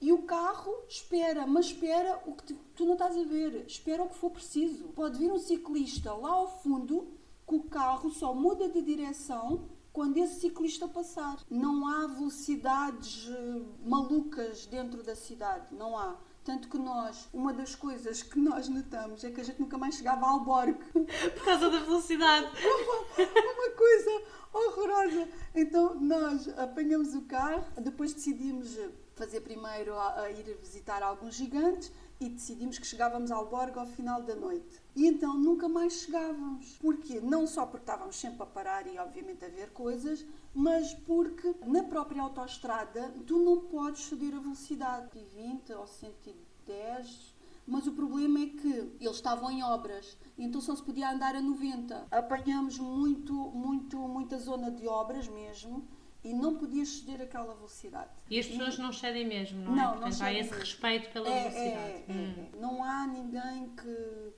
e 0.00 0.12
o 0.12 0.22
carro 0.22 0.72
espera, 0.88 1.46
mas 1.46 1.66
espera 1.66 2.20
o 2.26 2.34
que 2.34 2.54
tu 2.74 2.84
não 2.84 2.94
estás 2.94 3.16
a 3.16 3.22
ver, 3.22 3.64
espera 3.66 4.02
o 4.02 4.08
que 4.08 4.16
for 4.16 4.30
preciso. 4.30 4.88
Pode 4.88 5.18
vir 5.18 5.30
um 5.30 5.38
ciclista 5.38 6.12
lá 6.12 6.30
ao 6.30 6.60
fundo 6.60 7.06
que 7.46 7.54
o 7.54 7.62
carro 7.64 8.10
só 8.10 8.34
muda 8.34 8.68
de 8.68 8.82
direção 8.82 9.68
quando 9.92 10.16
esse 10.16 10.40
ciclista 10.40 10.88
passar. 10.88 11.38
Não 11.48 11.86
há 11.86 12.06
velocidades 12.06 13.28
eh, 13.28 13.62
malucas 13.84 14.66
dentro 14.66 15.02
da 15.02 15.14
cidade, 15.14 15.74
não 15.74 15.96
há. 15.96 16.16
Tanto 16.44 16.68
que 16.68 16.76
nós, 16.76 17.28
uma 17.32 17.52
das 17.52 17.74
coisas 17.76 18.22
que 18.22 18.38
nós 18.38 18.68
notamos 18.68 19.22
é 19.22 19.30
que 19.30 19.40
a 19.40 19.44
gente 19.44 19.60
nunca 19.60 19.78
mais 19.78 19.94
chegava 19.94 20.26
ao 20.26 20.38
Alborg. 20.38 20.74
Por 20.92 21.44
causa 21.44 21.70
da 21.70 21.78
velocidade. 21.78 22.46
uma, 22.46 23.52
uma 23.52 23.70
coisa 23.70 24.22
horrorosa. 24.52 25.28
Então 25.54 25.94
nós 25.94 26.48
apanhamos 26.58 27.14
o 27.14 27.22
carro, 27.22 27.64
depois 27.80 28.12
decidimos 28.12 28.76
fazer 29.14 29.40
primeiro 29.40 29.94
a, 29.94 30.22
a 30.22 30.30
ir 30.30 30.56
visitar 30.60 31.02
alguns 31.02 31.34
gigantes 31.34 31.92
e 32.22 32.28
decidimos 32.28 32.78
que 32.78 32.86
chegávamos 32.86 33.30
ao 33.30 33.40
Alborg 33.40 33.78
ao 33.78 33.86
final 33.86 34.22
da 34.22 34.34
noite. 34.34 34.80
E 34.94 35.06
então 35.06 35.36
nunca 35.36 35.68
mais 35.68 35.94
chegávamos. 35.94 36.78
Porquê? 36.80 37.20
Não 37.20 37.46
só 37.46 37.66
porque 37.66 37.82
estávamos 37.82 38.16
sempre 38.16 38.42
a 38.42 38.46
parar 38.46 38.86
e 38.86 38.98
obviamente 38.98 39.44
a 39.44 39.48
ver 39.48 39.70
coisas, 39.70 40.24
mas 40.54 40.94
porque 40.94 41.54
na 41.66 41.82
própria 41.82 42.22
autoestrada 42.22 43.12
tu 43.26 43.38
não 43.38 43.60
podes 43.60 44.04
ceder 44.04 44.34
a 44.34 44.40
velocidade 44.40 45.10
de 45.12 45.24
20 45.24 45.72
ou 45.72 45.86
110 45.86 47.32
mas 47.64 47.86
o 47.86 47.92
problema 47.92 48.40
é 48.40 48.46
que 48.46 48.68
eles 49.00 49.16
estavam 49.16 49.48
em 49.50 49.62
obras, 49.62 50.18
então 50.36 50.60
só 50.60 50.74
se 50.74 50.82
podia 50.82 51.12
andar 51.12 51.36
a 51.36 51.40
90. 51.40 52.08
Apanhamos 52.10 52.76
muito, 52.78 53.32
muito, 53.32 53.96
muita 53.96 54.36
zona 54.38 54.68
de 54.68 54.88
obras 54.88 55.28
mesmo 55.28 55.86
e 56.24 56.32
não 56.32 56.56
podias 56.56 56.88
ceder 56.88 57.20
aquela 57.20 57.54
velocidade. 57.54 58.10
E 58.30 58.38
as 58.38 58.46
pessoas 58.46 58.74
e... 58.74 58.80
não 58.80 58.92
cedem 58.92 59.26
mesmo, 59.26 59.60
não, 59.60 59.72
é? 59.72 59.76
não 59.76 59.82
é? 59.82 59.86
Portanto, 59.88 60.18
não 60.18 60.26
há 60.26 60.32
esse 60.32 60.50
mesmo. 60.50 60.58
respeito 60.58 61.12
pela 61.12 61.28
é, 61.28 61.50
velocidade. 61.50 61.92
É, 61.92 62.04
hum. 62.08 62.48
é, 62.54 62.60
não 62.60 62.84
há 62.84 63.06
ninguém 63.06 63.68
que 63.76 64.32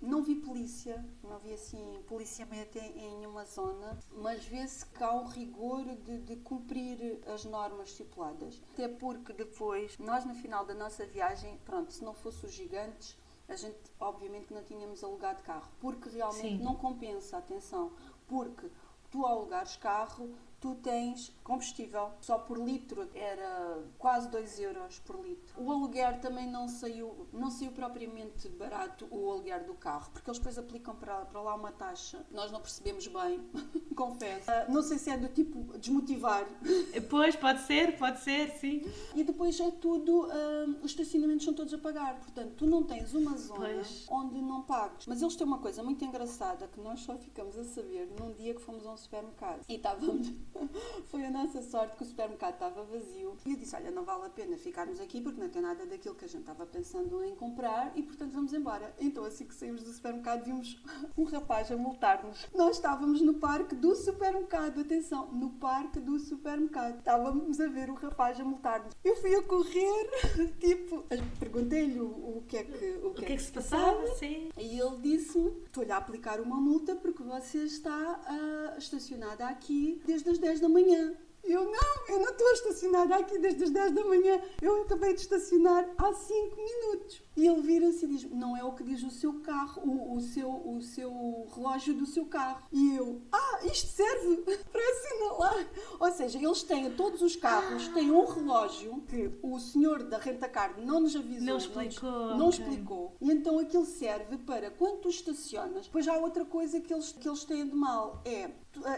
não 0.00 0.22
vi 0.22 0.36
polícia, 0.36 1.04
não 1.24 1.38
vi 1.38 1.52
assim 1.52 2.02
policiamento 2.06 2.78
em, 2.78 2.98
em 2.98 3.16
nenhuma 3.18 3.44
zona, 3.44 3.98
mas 4.12 4.44
vê-se 4.44 4.86
que 4.86 5.02
há 5.02 5.12
um 5.12 5.26
rigor 5.26 5.84
de, 5.84 6.18
de, 6.18 6.36
cumprir 6.36 7.20
as 7.26 7.44
normas 7.44 7.90
estipuladas. 7.90 8.62
Até 8.72 8.88
porque 8.88 9.32
depois, 9.32 9.98
nós 9.98 10.24
no 10.24 10.34
final 10.34 10.64
da 10.64 10.74
nossa 10.74 11.04
viagem, 11.04 11.58
pronto, 11.64 11.92
se 11.92 12.04
não 12.04 12.14
fosse 12.14 12.46
os 12.46 12.52
gigantes, 12.52 13.16
a 13.48 13.56
gente 13.56 13.78
obviamente 13.98 14.52
não 14.52 14.62
tínhamos 14.62 15.02
alugado 15.02 15.42
carro, 15.42 15.68
porque 15.80 16.08
realmente 16.10 16.58
Sim. 16.58 16.62
não 16.62 16.76
compensa, 16.76 17.38
atenção, 17.38 17.92
porque 18.26 18.70
tu 19.10 19.26
alugares 19.26 19.74
carro, 19.76 20.32
tu 20.60 20.74
tens 20.76 21.32
combustível 21.44 22.10
só 22.20 22.38
por 22.38 22.58
litro 22.58 23.08
era 23.14 23.78
quase 23.98 24.28
2 24.30 24.60
euros 24.60 24.98
por 25.00 25.20
litro. 25.24 25.54
O 25.56 25.70
aluguer 25.70 26.20
também 26.20 26.48
não 26.48 26.68
saiu, 26.68 27.26
não 27.32 27.50
saiu 27.50 27.72
propriamente 27.72 28.48
barato 28.50 29.06
o 29.10 29.30
aluguer 29.30 29.64
do 29.64 29.74
carro, 29.74 30.10
porque 30.12 30.28
eles 30.28 30.38
depois 30.38 30.58
aplicam 30.58 30.94
para, 30.96 31.24
para 31.26 31.40
lá 31.40 31.54
uma 31.54 31.72
taxa. 31.72 32.24
Nós 32.30 32.50
não 32.50 32.60
percebemos 32.60 33.06
bem, 33.06 33.40
confesso. 33.96 34.50
Uh, 34.50 34.72
não 34.72 34.82
sei 34.82 34.98
se 34.98 35.10
é 35.10 35.16
do 35.16 35.28
tipo 35.28 35.76
desmotivar. 35.78 36.46
Pois, 37.08 37.36
pode 37.36 37.62
ser, 37.62 37.96
pode 37.96 38.20
ser, 38.20 38.50
sim. 38.50 38.82
E 39.14 39.24
depois 39.24 39.58
é 39.60 39.70
tudo, 39.70 40.26
uh, 40.26 40.76
os 40.82 40.90
estacionamentos 40.90 41.44
são 41.44 41.54
todos 41.54 41.72
a 41.72 41.78
pagar, 41.78 42.18
portanto, 42.18 42.54
tu 42.56 42.66
não 42.66 42.82
tens 42.82 43.14
uma 43.14 43.36
zona 43.36 43.66
pois. 43.66 44.06
onde 44.10 44.40
não 44.40 44.62
pagues. 44.62 45.06
Mas 45.06 45.22
eles 45.22 45.36
têm 45.36 45.46
uma 45.46 45.58
coisa 45.58 45.82
muito 45.82 46.04
engraçada 46.04 46.66
que 46.68 46.80
nós 46.80 47.00
só 47.00 47.16
ficamos 47.16 47.56
a 47.56 47.64
saber 47.64 48.08
num 48.18 48.32
dia 48.32 48.54
que 48.54 48.60
fomos 48.60 48.86
a 48.86 48.92
um 48.92 48.96
supermercado 48.96 49.60
e 49.68 49.76
estávamos 49.76 50.28
Foi 51.08 51.24
a 51.24 51.30
nossa 51.30 51.62
sorte 51.62 51.96
que 51.96 52.02
o 52.02 52.06
supermercado 52.06 52.54
estava 52.54 52.82
vazio. 52.84 53.36
E 53.46 53.52
eu 53.52 53.56
disse: 53.56 53.74
Olha, 53.76 53.90
não 53.90 54.04
vale 54.04 54.26
a 54.26 54.30
pena 54.30 54.56
ficarmos 54.56 55.00
aqui 55.00 55.20
porque 55.20 55.40
não 55.40 55.48
tem 55.48 55.62
nada 55.62 55.86
daquilo 55.86 56.14
que 56.14 56.24
a 56.24 56.28
gente 56.28 56.40
estava 56.40 56.66
pensando 56.66 57.24
em 57.24 57.34
comprar 57.34 57.92
e, 57.94 58.02
portanto, 58.02 58.32
vamos 58.32 58.52
embora. 58.52 58.94
Então, 58.98 59.24
assim 59.24 59.46
que 59.46 59.54
saímos 59.54 59.82
do 59.82 59.92
supermercado, 59.92 60.44
vimos 60.44 60.80
um 61.16 61.24
rapaz 61.24 61.70
a 61.70 61.76
multar-nos. 61.76 62.46
Nós 62.54 62.76
estávamos 62.76 63.20
no 63.20 63.34
parque 63.34 63.74
do 63.74 63.94
supermercado, 63.94 64.80
atenção, 64.80 65.30
no 65.32 65.50
parque 65.50 66.00
do 66.00 66.18
supermercado. 66.18 66.98
Estávamos 66.98 67.60
a 67.60 67.66
ver 67.68 67.90
o 67.90 67.94
rapaz 67.94 68.40
a 68.40 68.44
multar-nos. 68.44 68.94
Eu 69.04 69.16
fui 69.16 69.34
a 69.34 69.42
correr, 69.42 70.10
tipo, 70.60 71.04
perguntei-lhe 71.38 72.00
o, 72.00 72.38
o, 72.38 72.44
que 72.46 72.56
é 72.56 72.64
que 72.64 72.74
o 72.74 72.78
que, 72.78 73.06
o 73.06 73.14
que 73.14 73.32
é 73.32 73.36
que 73.36 73.42
se 73.42 73.52
passava, 73.52 74.06
sim. 74.16 74.48
E 74.56 74.78
ele 74.78 74.98
disse-me: 74.98 75.50
Estou-lhe 75.66 75.92
a 75.92 75.96
aplicar 75.96 76.40
uma 76.40 76.60
multa 76.60 76.94
porque 76.96 77.22
você 77.22 77.58
está 77.58 78.20
uh, 78.28 78.78
estacionada 78.78 79.46
aqui 79.46 80.00
desde 80.06 80.30
as 80.30 80.37
10 80.38 80.60
da 80.60 80.68
manhã. 80.68 81.16
Eu 81.44 81.64
não, 81.64 82.08
eu 82.08 82.18
não 82.18 82.30
estou 82.30 82.52
estacionada 82.52 83.16
aqui 83.16 83.38
desde 83.38 83.64
as 83.64 83.70
10 83.70 83.92
da 83.92 84.04
manhã. 84.04 84.40
Eu 84.60 84.82
acabei 84.82 85.14
de 85.14 85.20
estacionar 85.20 85.88
há 85.96 86.12
5 86.12 86.56
minutos. 86.56 87.22
E 87.38 87.46
ele 87.46 87.62
vira-se 87.62 88.04
e 88.04 88.08
diz: 88.08 88.30
Não 88.30 88.56
é 88.56 88.64
o 88.64 88.72
que 88.72 88.82
diz 88.82 89.02
o 89.02 89.10
seu 89.10 89.40
carro, 89.40 89.80
o, 89.82 90.16
o, 90.16 90.20
seu, 90.20 90.50
o 90.50 90.82
seu 90.82 91.46
relógio 91.54 91.94
do 91.94 92.04
seu 92.04 92.26
carro. 92.26 92.66
E 92.72 92.96
eu: 92.96 93.22
Ah, 93.32 93.60
isto 93.64 93.86
serve 93.86 94.38
para 94.72 94.90
assinalar. 94.90 95.66
Ou 96.00 96.12
seja, 96.12 96.38
eles 96.38 96.62
têm, 96.64 96.90
todos 96.90 97.22
os 97.22 97.36
carros 97.36 97.88
têm 97.88 98.10
um 98.10 98.26
relógio 98.26 99.00
que 99.08 99.30
o 99.40 99.58
senhor 99.58 100.02
da 100.02 100.18
renta-car 100.18 100.78
não 100.80 101.00
nos 101.00 101.14
avisou. 101.14 101.46
Não 101.46 101.56
explicou. 101.56 102.36
Não 102.36 102.48
okay. 102.48 102.60
explicou. 102.60 103.16
E 103.20 103.30
então 103.30 103.58
aquilo 103.58 103.86
serve 103.86 104.36
para 104.38 104.70
quando 104.72 105.02
tu 105.02 105.08
estacionas. 105.08 105.86
Depois 105.86 106.08
há 106.08 106.18
outra 106.18 106.44
coisa 106.44 106.80
que 106.80 106.92
eles, 106.92 107.12
que 107.12 107.28
eles 107.28 107.44
têm 107.44 107.66
de 107.68 107.76
mal: 107.76 108.20
é 108.24 108.50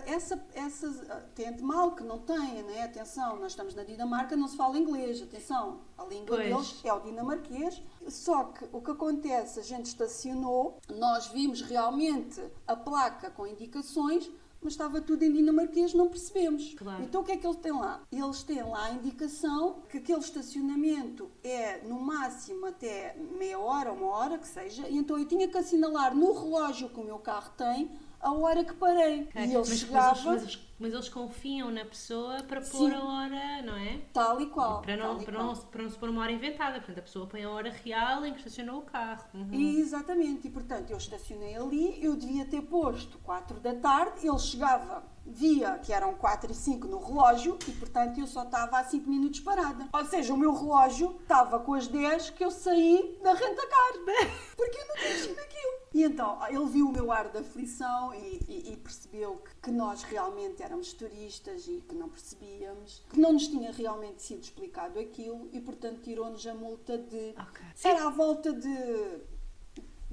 essa, 0.06 0.42
essa 0.54 0.88
tem 1.34 1.52
de 1.54 1.62
mal 1.62 1.92
que 1.92 2.02
não 2.02 2.18
tem, 2.18 2.62
né? 2.62 2.82
Atenção, 2.82 3.36
nós 3.38 3.52
estamos 3.52 3.74
na 3.74 3.82
Dinamarca, 3.82 4.36
não 4.36 4.48
se 4.48 4.56
fala 4.56 4.78
inglês, 4.78 5.22
atenção, 5.22 5.80
a 5.96 6.04
língua 6.04 6.36
pois. 6.36 6.48
deles 6.48 6.80
é 6.84 6.92
o 6.92 7.00
dinamarquês. 7.00 7.82
Só 8.08 8.44
que 8.44 8.68
o 8.72 8.80
que 8.80 8.90
acontece, 8.90 9.60
a 9.60 9.62
gente 9.62 9.86
estacionou, 9.86 10.78
nós 10.88 11.28
vimos 11.28 11.62
realmente 11.62 12.42
a 12.66 12.76
placa 12.76 13.30
com 13.30 13.46
indicações, 13.46 14.30
mas 14.62 14.74
estava 14.74 15.00
tudo 15.00 15.22
em 15.22 15.32
dinamarquês, 15.32 15.94
não 15.94 16.08
percebemos. 16.08 16.74
Claro. 16.74 17.02
Então 17.02 17.22
o 17.22 17.24
que 17.24 17.32
é 17.32 17.36
que 17.36 17.46
eles 17.46 17.56
têm 17.56 17.72
lá? 17.72 18.02
Eles 18.12 18.42
têm 18.42 18.62
lá 18.62 18.86
a 18.86 18.90
indicação 18.90 19.82
que 19.88 19.98
aquele 19.98 20.18
estacionamento 20.18 21.30
é 21.42 21.78
no 21.78 21.98
máximo 21.98 22.66
até 22.66 23.16
meia 23.38 23.58
hora, 23.58 23.92
uma 23.92 24.08
hora 24.08 24.36
que 24.36 24.46
seja, 24.46 24.86
e 24.88 24.98
então 24.98 25.18
eu 25.18 25.26
tinha 25.26 25.48
que 25.48 25.56
assinalar 25.56 26.14
no 26.14 26.32
relógio 26.32 26.90
que 26.90 27.00
o 27.00 27.04
meu 27.04 27.18
carro 27.18 27.52
tem 27.56 27.90
a 28.20 28.32
hora 28.32 28.64
que 28.64 28.74
parei. 28.74 29.22
Okay. 29.22 29.42
E 29.42 29.44
ele 29.44 29.56
mas, 29.56 29.68
chegava... 29.68 30.22
Mas, 30.24 30.42
mas, 30.42 30.66
mas, 30.78 30.92
eles 30.92 31.08
confiam 31.08 31.70
na 31.70 31.84
pessoa 31.84 32.42
para 32.42 32.60
pôr 32.60 32.90
Sim. 32.90 32.94
a 32.94 33.04
hora, 33.04 33.62
não 33.62 33.76
é? 33.76 34.00
Tal 34.12 34.40
e 34.40 34.46
qual. 34.46 34.82
Para, 34.82 34.96
não, 34.96 35.18
para, 35.18 35.38
não, 35.38 35.54
para 35.54 35.82
não 35.82 35.90
se 35.90 35.98
pôr 35.98 36.08
uma 36.08 36.22
hora 36.22 36.32
inventada. 36.32 36.78
Portanto, 36.78 36.98
a 36.98 37.02
pessoa 37.02 37.26
põe 37.26 37.44
a 37.44 37.50
hora 37.50 37.70
real 37.70 38.24
em 38.24 38.32
que 38.32 38.38
estacionou 38.38 38.78
o 38.78 38.82
carro. 38.82 39.24
Uhum. 39.34 39.48
E, 39.52 39.80
exatamente. 39.80 40.48
E, 40.48 40.50
portanto, 40.50 40.90
eu 40.90 40.96
estacionei 40.96 41.56
ali, 41.56 42.02
eu 42.02 42.16
devia 42.16 42.44
ter 42.44 42.62
posto 42.62 43.18
4 43.18 43.60
da 43.60 43.74
tarde, 43.74 44.26
ele 44.26 44.38
chegava 44.38 45.02
via 45.26 45.78
que 45.78 45.92
eram 45.92 46.14
4 46.14 46.50
e 46.50 46.54
5 46.54 46.86
no 46.88 46.98
relógio 46.98 47.58
e, 47.68 47.72
portanto, 47.72 48.18
eu 48.18 48.26
só 48.26 48.42
estava 48.42 48.78
há 48.78 48.84
5 48.84 49.08
minutos 49.08 49.40
parada. 49.40 49.88
Ou 49.92 50.04
seja, 50.04 50.32
o 50.34 50.36
meu 50.36 50.52
relógio 50.52 51.16
estava 51.22 51.58
com 51.60 51.74
as 51.74 51.86
10 51.86 52.30
que 52.30 52.44
eu 52.44 52.50
saí 52.50 53.18
da 53.22 53.32
renta-car. 53.32 53.92
Porque 54.56 54.78
eu 54.78 54.88
não 54.88 54.94
tinha 54.96 55.42
aquilo. 55.42 55.79
E 55.92 56.04
então, 56.04 56.38
ele 56.48 56.66
viu 56.66 56.88
o 56.88 56.92
meu 56.92 57.10
ar 57.10 57.30
de 57.30 57.38
aflição 57.38 58.14
e, 58.14 58.40
e, 58.48 58.72
e 58.72 58.76
percebeu 58.76 59.38
que, 59.38 59.50
que, 59.62 59.70
nós 59.72 60.02
realmente 60.04 60.62
éramos 60.62 60.92
turistas 60.92 61.66
e 61.66 61.82
que 61.88 61.94
não 61.96 62.08
percebíamos, 62.08 63.04
que 63.10 63.18
não 63.18 63.32
nos 63.32 63.48
tinha 63.48 63.72
realmente 63.72 64.22
sido 64.22 64.42
explicado 64.42 65.00
aquilo 65.00 65.48
e, 65.52 65.60
portanto, 65.60 66.00
tirou-nos 66.00 66.46
a 66.46 66.54
multa 66.54 66.96
de. 66.96 67.34
Okay. 67.48 67.66
Era 67.90 68.06
à 68.06 68.10
volta 68.10 68.52
de 68.52 69.20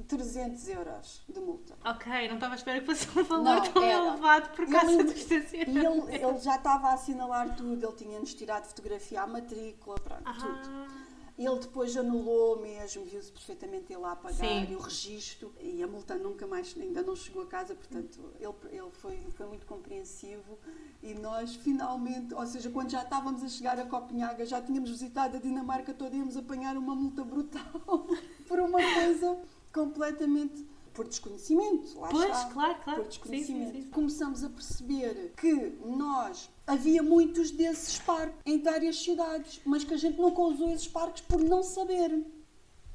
300 0.08 0.68
euros 0.70 1.24
de 1.28 1.40
multa. 1.40 1.76
Ok, 1.86 2.28
não 2.28 2.36
estava 2.36 2.54
à 2.54 2.58
espera 2.58 2.80
que 2.80 2.86
fosse 2.86 3.08
um 3.20 3.24
valor 3.24 3.44
não, 3.44 3.62
tão 3.62 3.84
era. 3.84 4.08
elevado 4.08 4.50
por 4.56 4.68
causa 4.68 4.92
ele, 4.92 5.04
do 5.04 5.12
estacionamento. 5.12 6.10
E 6.12 6.16
ele, 6.16 6.26
ele 6.26 6.40
já 6.40 6.56
estava 6.56 6.90
a 6.90 6.94
assinalar 6.94 7.56
tudo, 7.56 7.86
ele 7.86 7.96
tinha-nos 7.96 8.34
tirado 8.34 8.66
fotografia 8.66 9.22
à 9.22 9.28
matrícula, 9.28 9.96
pronto, 10.00 10.24
ah. 10.26 10.34
tudo. 10.34 11.07
Ele 11.38 11.60
depois 11.60 11.96
anulou 11.96 12.60
mesmo, 12.60 13.06
viu-se 13.06 13.32
perfeitamente 13.32 13.94
ele 13.94 14.02
lá 14.02 14.14
a 14.14 14.16
pagar 14.16 14.36
Sim. 14.38 14.72
e 14.72 14.76
o 14.76 14.80
registro. 14.80 15.54
E 15.62 15.84
a 15.84 15.88
multa 15.88 16.16
nunca 16.16 16.48
mais, 16.48 16.76
ainda 16.76 17.04
não 17.04 17.16
chegou 17.16 17.44
a 17.44 17.46
casa, 17.46 17.76
portanto, 17.76 18.20
ele, 18.40 18.76
ele 18.76 18.92
foi, 18.92 19.20
foi 19.36 19.46
muito 19.46 19.66
compreensivo. 19.68 20.58
E 21.04 21.14
nós 21.14 21.56
finalmente, 21.56 22.34
ou 22.34 22.46
seja, 22.48 22.72
quando 22.72 22.90
já 22.90 23.04
estávamos 23.04 23.44
a 23.44 23.48
chegar 23.50 23.80
a 23.80 23.86
Copenhaga, 23.86 24.46
já 24.48 24.60
tínhamos 24.60 24.90
visitado 24.90 25.38
a 25.38 25.40
Dinamarca 25.40 25.94
toda, 25.94 26.16
íamos 26.16 26.36
apanhar 26.36 26.76
uma 26.76 26.96
multa 26.96 27.24
brutal 27.24 28.08
por 28.48 28.60
uma 28.60 28.80
coisa 28.82 29.40
completamente 29.72 30.66
por 30.98 31.08
desconhecimento. 31.08 32.00
Lá 32.00 32.08
Pois, 32.10 32.26
está. 32.36 32.50
claro, 32.50 32.76
claro. 32.84 33.04
Por 33.04 33.12
Sim, 33.14 33.20
desconhecimento. 33.20 33.72
sim, 33.78 33.84
sim. 33.84 33.90
Começamos 33.92 34.44
a 34.44 34.50
perceber 34.50 35.32
que 35.38 35.54
nós 35.86 36.50
havia 36.66 37.04
muitos 37.04 37.52
desses 37.52 38.00
parques 38.00 38.36
em 38.44 38.60
várias 38.64 38.98
cidades, 38.98 39.62
mas 39.64 39.84
que 39.84 39.94
a 39.94 39.98
gente 39.98 40.20
nunca 40.20 40.42
usou 40.42 40.72
esses 40.72 40.88
parques 40.88 41.22
por 41.22 41.40
não 41.40 41.62
saber. 41.62 42.26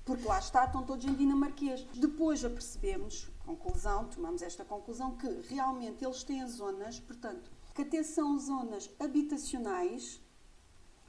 Porque 0.05 0.27
lá 0.27 0.41
está, 0.41 0.65
estão 0.65 0.83
todos 0.85 1.05
em 1.05 1.15
dinamarquês. 1.15 1.87
Depois 1.95 2.45
apercebemos, 2.45 3.29
conclusão, 3.47 4.09
tomamos 4.09 4.43
esta 4.43 4.65
conclusão, 4.65 5.17
que 5.17 5.29
realmente 5.49 6.05
eles 6.05 6.25
têm 6.25 6.45
zonas, 6.49 6.99
portanto, 6.99 7.53
que 7.73 7.83
até 7.83 8.03
são 8.03 8.37
zonas 8.37 8.91
habitacionais. 8.99 10.21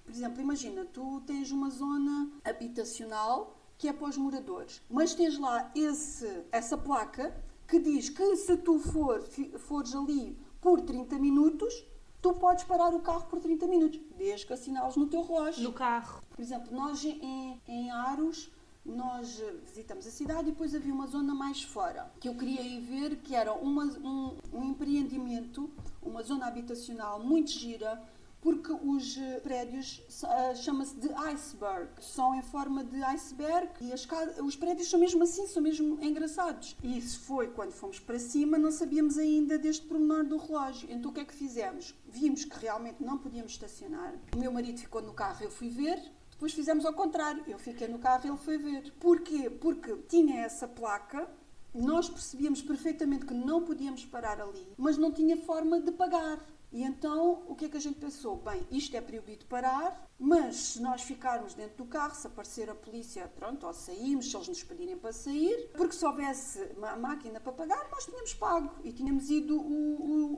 Por 0.06 0.12
exemplo, 0.13 0.39
imagina, 0.39 0.86
tu 0.86 1.21
tens 1.21 1.49
uma 1.49 1.71
zona 1.71 2.29
habitacional 2.45 3.58
que 3.78 3.88
é 3.88 3.94
para 3.94 4.08
os 4.08 4.18
moradores, 4.18 4.82
mas 4.90 5.14
tens 5.14 5.38
lá 5.38 5.72
esse, 5.76 6.44
essa 6.52 6.78
placa 6.78 7.36
que 7.68 7.80
diz 7.80 8.10
que 8.10 8.36
se 8.36 8.58
tu 8.58 8.80
for, 8.80 9.22
fores 9.60 9.96
ali 9.96 10.38
por 10.62 10.82
30 10.82 11.18
minutos, 11.20 11.84
tu 12.22 12.34
podes 12.34 12.64
parar 12.64 12.94
o 12.94 13.00
carro 13.02 13.26
por 13.28 13.40
30 13.40 13.68
minutos, 13.68 14.00
desde 14.18 14.46
que 14.46 14.54
assinales 14.54 14.96
no 14.96 15.08
teu 15.08 15.24
relógio. 15.24 15.64
No 15.64 15.74
carro. 15.74 16.22
Por 16.30 16.42
exemplo, 16.42 16.74
nós 16.76 17.04
em, 17.04 17.62
em 17.68 17.92
Aros, 17.92 18.50
nós 18.86 19.40
eh, 19.40 19.56
visitamos 19.66 20.06
a 20.06 20.12
cidade 20.12 20.50
e 20.50 20.52
depois 20.52 20.76
havia 20.76 20.94
uma 20.94 21.08
zona 21.08 21.34
mais 21.34 21.64
fora, 21.64 22.12
que 22.20 22.28
eu 22.28 22.36
queria 22.36 22.62
ir 22.62 22.82
ver, 22.82 23.18
que 23.18 23.34
era 23.36 23.54
uma, 23.54 23.86
um, 23.86 24.36
um 24.54 24.64
empreendimento, 24.64 25.70
uma 26.02 26.22
zona 26.24 26.48
habitacional 26.48 27.20
muito 27.20 27.52
gira, 27.52 28.02
porque 28.43 28.73
os 28.73 29.17
eh, 29.17 29.39
prédios 29.39 30.03
eh, 30.21 30.56
chama-se 30.56 30.97
de 30.97 31.10
iceberg, 31.13 31.89
são 32.01 32.36
em 32.36 32.41
forma 32.41 32.84
de 32.84 33.01
iceberg 33.01 33.69
e 33.79 33.93
os 34.41 34.56
prédios 34.58 34.89
são 34.89 34.99
mesmo 34.99 35.23
assim, 35.23 35.47
são 35.47 35.63
mesmo 35.63 35.97
engraçados. 36.03 36.75
E 36.84 36.97
isso 36.97 37.21
foi 37.21 37.47
quando 37.47 37.71
fomos 37.71 38.01
para 38.01 38.19
cima, 38.19 38.58
não 38.58 38.69
sabíamos 38.69 39.17
ainda 39.17 39.58
deste 39.58 39.88
pormenor 39.88 40.25
do 40.25 40.36
relógio. 40.36 40.91
Então 40.91 41.10
o 41.10 41.13
que 41.13 41.21
é 41.21 41.25
que 41.25 41.34
fizemos? 41.34 41.95
Vimos 42.06 42.43
que 42.43 42.60
realmente 42.60 43.01
não 43.01 43.17
podíamos 43.17 43.53
estacionar. 43.53 44.13
O 44.36 44.38
meu 44.38 44.51
marido 44.51 44.77
ficou 44.77 45.01
no 45.01 45.13
carro, 45.13 45.41
eu 45.41 45.49
fui 45.49 45.69
ver. 45.69 45.97
Depois 46.29 46.51
fizemos 46.51 46.86
ao 46.86 46.93
contrário. 46.93 47.45
Eu 47.47 47.58
fiquei 47.58 47.88
no 47.88 47.97
carro 47.97 48.27
ele 48.27 48.38
foi 48.38 48.58
ver. 48.58 48.91
Porquê? 48.99 49.49
Porque 49.49 49.95
tinha 50.10 50.41
essa 50.41 50.67
placa, 50.67 51.29
nós 51.73 52.10
percebíamos 52.10 52.62
perfeitamente 52.62 53.25
que 53.25 53.34
não 53.34 53.63
podíamos 53.63 54.06
parar 54.06 54.41
ali, 54.41 54.67
mas 54.77 54.97
não 54.97 55.13
tinha 55.13 55.38
forma 55.38 55.79
de 55.79 55.93
pagar. 55.93 56.39
E 56.74 56.82
então, 56.82 57.44
o 57.48 57.54
que 57.56 57.66
é 57.66 57.70
que 57.70 57.78
a 57.78 57.80
gente 57.80 58.00
pensou? 58.00 58.36
Bem, 58.38 58.66
isto 58.72 58.98
é 58.98 59.00
proibido 59.00 59.46
parar, 59.46 60.10
mas 60.18 60.56
se 60.56 60.82
nós 60.82 61.04
ficarmos 61.04 61.54
dentro 61.54 61.78
do 61.78 61.86
carro, 61.86 62.16
se 62.16 62.26
aparecer 62.26 62.68
a 62.68 62.74
polícia, 62.74 63.28
pronto, 63.28 63.68
ou 63.68 63.74
saímos, 63.76 64.32
se 64.32 64.36
eles 64.36 64.48
nos 64.48 64.64
pedirem 64.64 64.98
para 64.98 65.14
sair, 65.14 65.70
porque 65.78 65.94
se 65.94 66.04
houvesse 66.04 66.60
uma 66.76 66.96
máquina 66.96 67.40
para 67.40 67.52
pagar, 67.52 67.88
nós 67.92 68.06
tínhamos 68.06 68.34
pago 68.34 68.72
e 68.84 68.92
tínhamos 68.92 69.30
ido 69.30 69.56
o- 69.56 69.62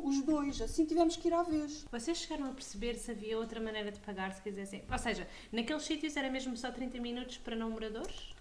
o- 0.04 0.08
os 0.10 0.21
dois. 0.24 0.62
Assim 0.62 0.84
tivemos 0.86 1.15
que 1.15 1.30
ir 1.30 1.34
à 1.34 1.41
vez. 1.41 1.86
Vocês 1.89 2.17
chegaram 2.17 2.48
a 2.48 2.54
perceber 2.54 2.95
se 2.95 3.12
havia 3.12 3.38
outra 3.39 3.62
maneira 3.62 3.89
de 3.89 4.02
pagar 4.02 4.34
se 4.34 4.41
quisessem? 4.41 4.84
Ou 4.91 5.00
seja, 5.00 5.26
naqueles 5.54 5.84
sítios 5.84 6.17
era 6.17 6.30
mesmo 6.30 6.58
só 6.58 6.69
30 6.69 7.00
minutos 7.00 7.38
para 7.38 7.56
não 7.56 7.71
moradores? 7.71 8.34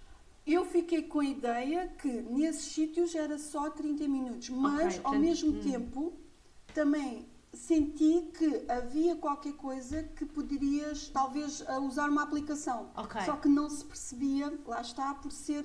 Eu 0.45 0.65
fiquei 0.67 1.05
com 1.05 1.21
a 1.21 1.25
ideia 1.25 1.87
que 2.03 2.09
nesses 2.09 2.73
sítios 2.73 3.15
era 3.15 3.39
só 3.39 3.71
30 3.71 4.09
minutos, 4.09 4.49
mas 4.51 4.95
Ok, 4.97 5.01
ao 5.05 5.15
mesmo 5.15 5.53
hum. 5.53 5.61
tempo 5.63 6.13
também 6.75 7.33
senti 7.55 8.31
que 8.37 8.64
havia 8.69 9.17
qualquer 9.17 9.55
coisa 9.55 10.03
que 10.03 10.27
poderias 10.27 11.09
talvez 11.09 11.64
usar 11.83 12.09
uma 12.09 12.23
aplicação. 12.23 12.90
Ok. 12.97 13.23
Só 13.23 13.37
que 13.37 13.49
não 13.49 13.69
se 13.71 13.85
percebia, 13.85 14.53
lá 14.67 14.81
está, 14.81 15.14
por 15.14 15.31
ser 15.31 15.64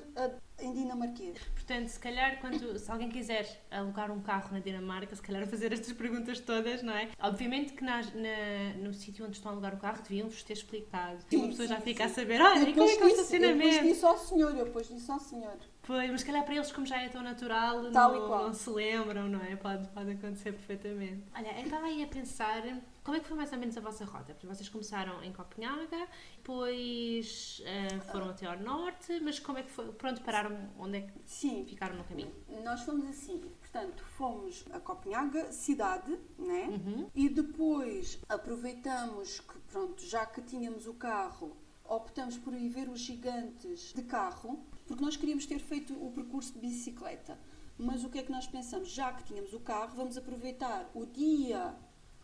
em 0.62 0.74
dinamarquês. 0.74 1.38
Portanto, 1.54 1.88
se 1.88 2.00
calhar, 2.00 2.40
quando, 2.40 2.78
se 2.78 2.92
alguém 2.92 3.10
quiser 3.10 3.64
alugar 3.72 4.12
um 4.12 4.22
carro 4.22 4.50
na 4.52 4.60
Dinamarca, 4.60 5.16
se 5.16 5.22
calhar 5.22 5.46
fazer 5.48 5.72
estas 5.74 5.94
perguntas 5.94 6.40
todas, 6.40 6.82
não 6.84 6.94
é? 6.94 7.10
Obviamente 7.20 7.74
que 7.74 7.84
nas- 7.84 8.14
na- 8.14 8.74
no 8.78 8.94
sítio 8.94 9.26
onde 9.26 9.36
estão 9.38 9.52
a 9.52 9.54
alugar 9.54 9.74
o 9.74 9.78
carro 9.78 10.02
deviam-vos 10.02 10.44
ter 10.44 10.54
explicado. 10.54 11.20
E 11.32 11.36
uma 11.36 11.46
Sim, 11.46 11.50
pessoa 11.52 11.68
sim, 11.68 11.74
já 11.74 11.82
fica 11.82 12.04
sim. 12.08 12.12
a 12.12 12.14
saber, 12.16 12.42
olha, 12.42 12.70
e 12.70 12.74
como 12.74 12.90
é 12.90 12.96
que 12.96 13.02
é 13.02 13.06
o 13.06 13.10
disse- 13.10 13.20
eu 13.20 13.20
depois 13.20 13.20
estacionamento? 13.20 13.84
disse 13.84 14.06
ao 14.06 14.18
senhor, 14.18 14.58
eu 14.58 14.66
depois 14.66 14.88
disse 14.88 15.12
ao 15.12 15.20
senhor. 15.20 15.58
Pois, 15.84 16.12
mas 16.12 16.22
se 16.22 16.28
calhar 16.28 16.44
para 16.46 16.54
eles, 16.56 16.72
como 16.72 16.86
já 16.86 17.02
é 17.02 17.10
tão 17.10 17.24
natural, 17.24 17.92
Tal 17.92 18.16
e 18.16 18.20
não, 18.20 18.28
qual. 18.28 18.44
não 18.48 18.54
se 18.54 18.70
lembram, 18.70 19.28
não 19.28 19.42
é? 19.44 19.56
Pode, 19.56 19.88
pode 19.90 20.12
acontecer 20.12 20.52
perfeitamente. 20.52 21.24
Olha, 21.36 21.58
eu 21.58 21.64
estava 21.64 21.86
aí 21.88 22.04
a 22.04 22.08
pensar, 22.08 22.62
como 23.10 23.18
é 23.18 23.22
que 23.22 23.28
foi 23.28 23.38
mais 23.38 23.52
ou 23.52 23.58
menos 23.58 23.76
a 23.76 23.82
vossa 23.82 24.06
rota? 24.06 24.36
Porque 24.36 24.46
vocês 24.46 24.70
começaram 24.70 25.24
em 25.24 25.34
Copenhaga, 25.34 26.08
depois 26.38 27.60
eh, 27.66 28.00
foram 28.12 28.30
até 28.30 28.46
ao 28.46 28.60
norte, 28.60 29.20
mas 29.24 29.40
como 29.40 29.58
é 29.58 29.64
que 29.64 29.72
foi? 29.72 29.92
Pronto, 29.94 30.22
pararam, 30.22 30.70
onde 30.78 31.00
é 31.00 31.02
que 31.02 31.14
Sim, 31.26 31.66
ficaram 31.66 31.96
no 31.96 32.04
caminho? 32.04 32.32
nós 32.64 32.82
fomos 32.82 33.10
assim, 33.10 33.40
portanto, 33.40 34.04
fomos 34.16 34.64
a 34.72 34.80
Copenhaga, 34.80 35.52
cidade, 35.52 36.20
né? 36.38 36.68
Uhum. 36.68 37.10
E 37.16 37.30
depois 37.30 38.20
aproveitamos 38.30 39.40
que, 39.40 39.58
pronto, 39.72 40.06
já 40.06 40.28
que 40.28 40.44
tínhamos 40.44 40.86
o 40.86 40.94
carro, 40.94 41.58
optamos 41.86 42.38
por 42.38 42.54
ir 42.54 42.70
ver 42.70 42.90
os 42.90 43.00
gigantes 43.00 43.92
de 43.92 44.04
carro, 44.04 44.64
porque 44.86 45.04
nós 45.04 45.18
queríamos 45.18 45.48
ter 45.48 45.58
feito 45.58 45.94
o 45.96 46.12
percurso 46.12 46.54
de 46.54 46.60
bicicleta. 46.60 47.40
Mas 47.76 48.04
o 48.04 48.10
que 48.10 48.20
é 48.20 48.24
que 48.24 48.32
nós 48.32 48.46
pensamos? 48.46 48.92
Já 48.92 49.12
que 49.14 49.24
tínhamos 49.24 49.54
o 49.54 49.60
carro, 49.62 49.96
vamos 49.96 50.16
aproveitar 50.16 50.92
o 50.94 51.06
dia, 51.08 51.74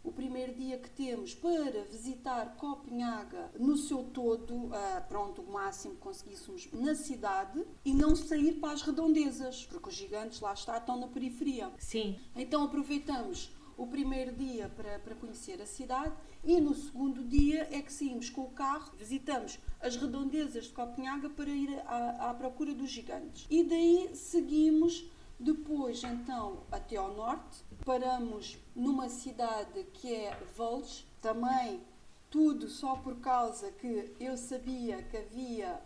o 0.06 0.12
primeiro 0.12 0.54
dia 0.54 0.78
que 0.78 0.90
temos 0.90 1.34
para 1.34 1.84
visitar 1.92 2.56
Copenhaga 2.58 3.52
no 3.60 3.76
seu 3.76 4.04
todo, 4.04 4.70
ah, 4.72 5.04
pronto, 5.10 5.42
o 5.42 5.52
máximo 5.52 5.96
que 5.96 6.02
conseguíssemos 6.02 6.70
na 6.72 6.94
cidade 6.94 7.66
e 7.84 7.94
não 7.94 8.16
sair 8.16 8.54
para 8.54 8.74
as 8.74 8.84
redondezas, 8.84 9.66
porque 9.66 9.90
os 9.90 9.96
gigantes 9.96 10.40
lá 10.40 10.54
está, 10.54 10.78
estão 10.78 11.00
na 11.00 11.08
periferia. 11.08 11.72
Sim, 11.80 12.18
Então 12.36 12.64
aproveitamos 12.64 13.52
o 13.78 13.88
primeiro 13.88 14.32
dia 14.34 14.70
para, 14.70 15.00
para 15.00 15.16
conhecer 15.16 15.62
a 15.62 15.66
cidade 15.66 16.14
e 16.44 16.62
no 16.62 16.74
segundo 16.76 17.24
dia 17.24 17.68
é 17.72 17.82
que 17.82 17.92
saímos 17.92 18.30
com 18.30 18.42
o 18.42 18.52
carro, 18.52 18.94
visitamos 18.98 19.60
as 19.82 19.96
redondezas 19.96 20.66
de 20.66 20.74
Copenhaga 20.74 21.30
para 21.30 21.50
ir 21.50 21.80
à, 21.86 22.30
à 22.30 22.34
procura 22.34 22.74
dos 22.74 22.90
gigantes. 22.90 23.46
E 23.50 23.64
daí 23.64 24.12
seguimos 24.14 25.10
depois 25.40 26.04
então 26.04 26.64
até 26.72 26.96
ao 26.98 27.14
norte, 27.14 27.64
paramos 27.84 28.58
numa 28.76 29.10
cidade 29.10 29.84
que 29.94 30.14
é 30.14 30.38
Volges, 30.56 31.06
também 31.22 31.82
tudo 32.30 32.68
só 32.68 32.96
por 32.98 33.16
causa 33.20 33.72
que 33.72 34.14
eu 34.20 34.36
sabia 34.38 35.02
que 35.04 35.18
havia 35.18 35.82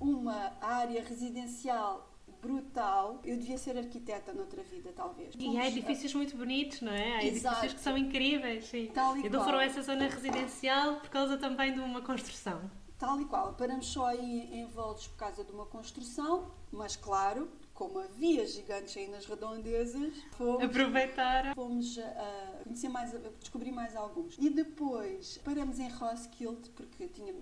uma 0.00 0.52
área 0.60 1.02
residencial 1.02 2.10
brutal. 2.40 3.20
Eu 3.24 3.36
devia 3.38 3.56
ser 3.56 3.76
arquiteta 3.78 4.32
noutra 4.34 4.62
vida, 4.62 4.92
talvez. 4.94 5.34
e 5.38 5.56
há 5.56 5.66
edifícios 5.66 6.12
muito 6.14 6.36
bonitos, 6.36 6.82
não 6.82 6.92
é? 6.92 7.16
Há 7.16 7.24
edifícios 7.24 7.52
Exato. 7.52 7.74
que 7.74 7.80
são 7.80 7.96
incríveis, 7.96 8.66
sim. 8.66 8.90
Tal 8.92 9.16
e 9.16 9.20
Então 9.20 9.40
qual. 9.40 9.44
foram 9.44 9.60
essa 9.60 9.82
zona 9.82 10.06
residencial 10.08 10.96
por 10.96 11.08
causa 11.08 11.38
também 11.38 11.72
de 11.72 11.80
uma 11.80 12.02
construção. 12.02 12.70
Tal 12.98 13.20
e 13.20 13.24
qual. 13.24 13.54
Paramos 13.54 13.86
só 13.86 14.06
aí 14.06 14.50
em 14.52 14.66
Voltes 14.66 15.06
por 15.08 15.16
causa 15.16 15.42
de 15.42 15.52
uma 15.52 15.64
construção, 15.66 16.50
mas 16.70 16.96
claro, 16.96 17.50
como 17.74 17.98
havia 17.98 18.46
gigantes 18.46 18.96
aí 18.96 19.08
nas 19.08 19.26
redondezas, 19.26 20.14
fomos, 20.38 20.62
Aproveitaram. 20.62 21.54
fomos 21.54 21.98
a 21.98 22.60
conhecer 22.62 22.88
mais, 22.88 23.14
a 23.14 23.18
descobrir 23.40 23.72
mais 23.72 23.96
alguns. 23.96 24.36
E 24.38 24.48
depois 24.48 25.38
paramos 25.44 25.78
em 25.80 25.88
Roskilde, 25.88 26.70
porque 26.70 27.08
tinha 27.08 27.34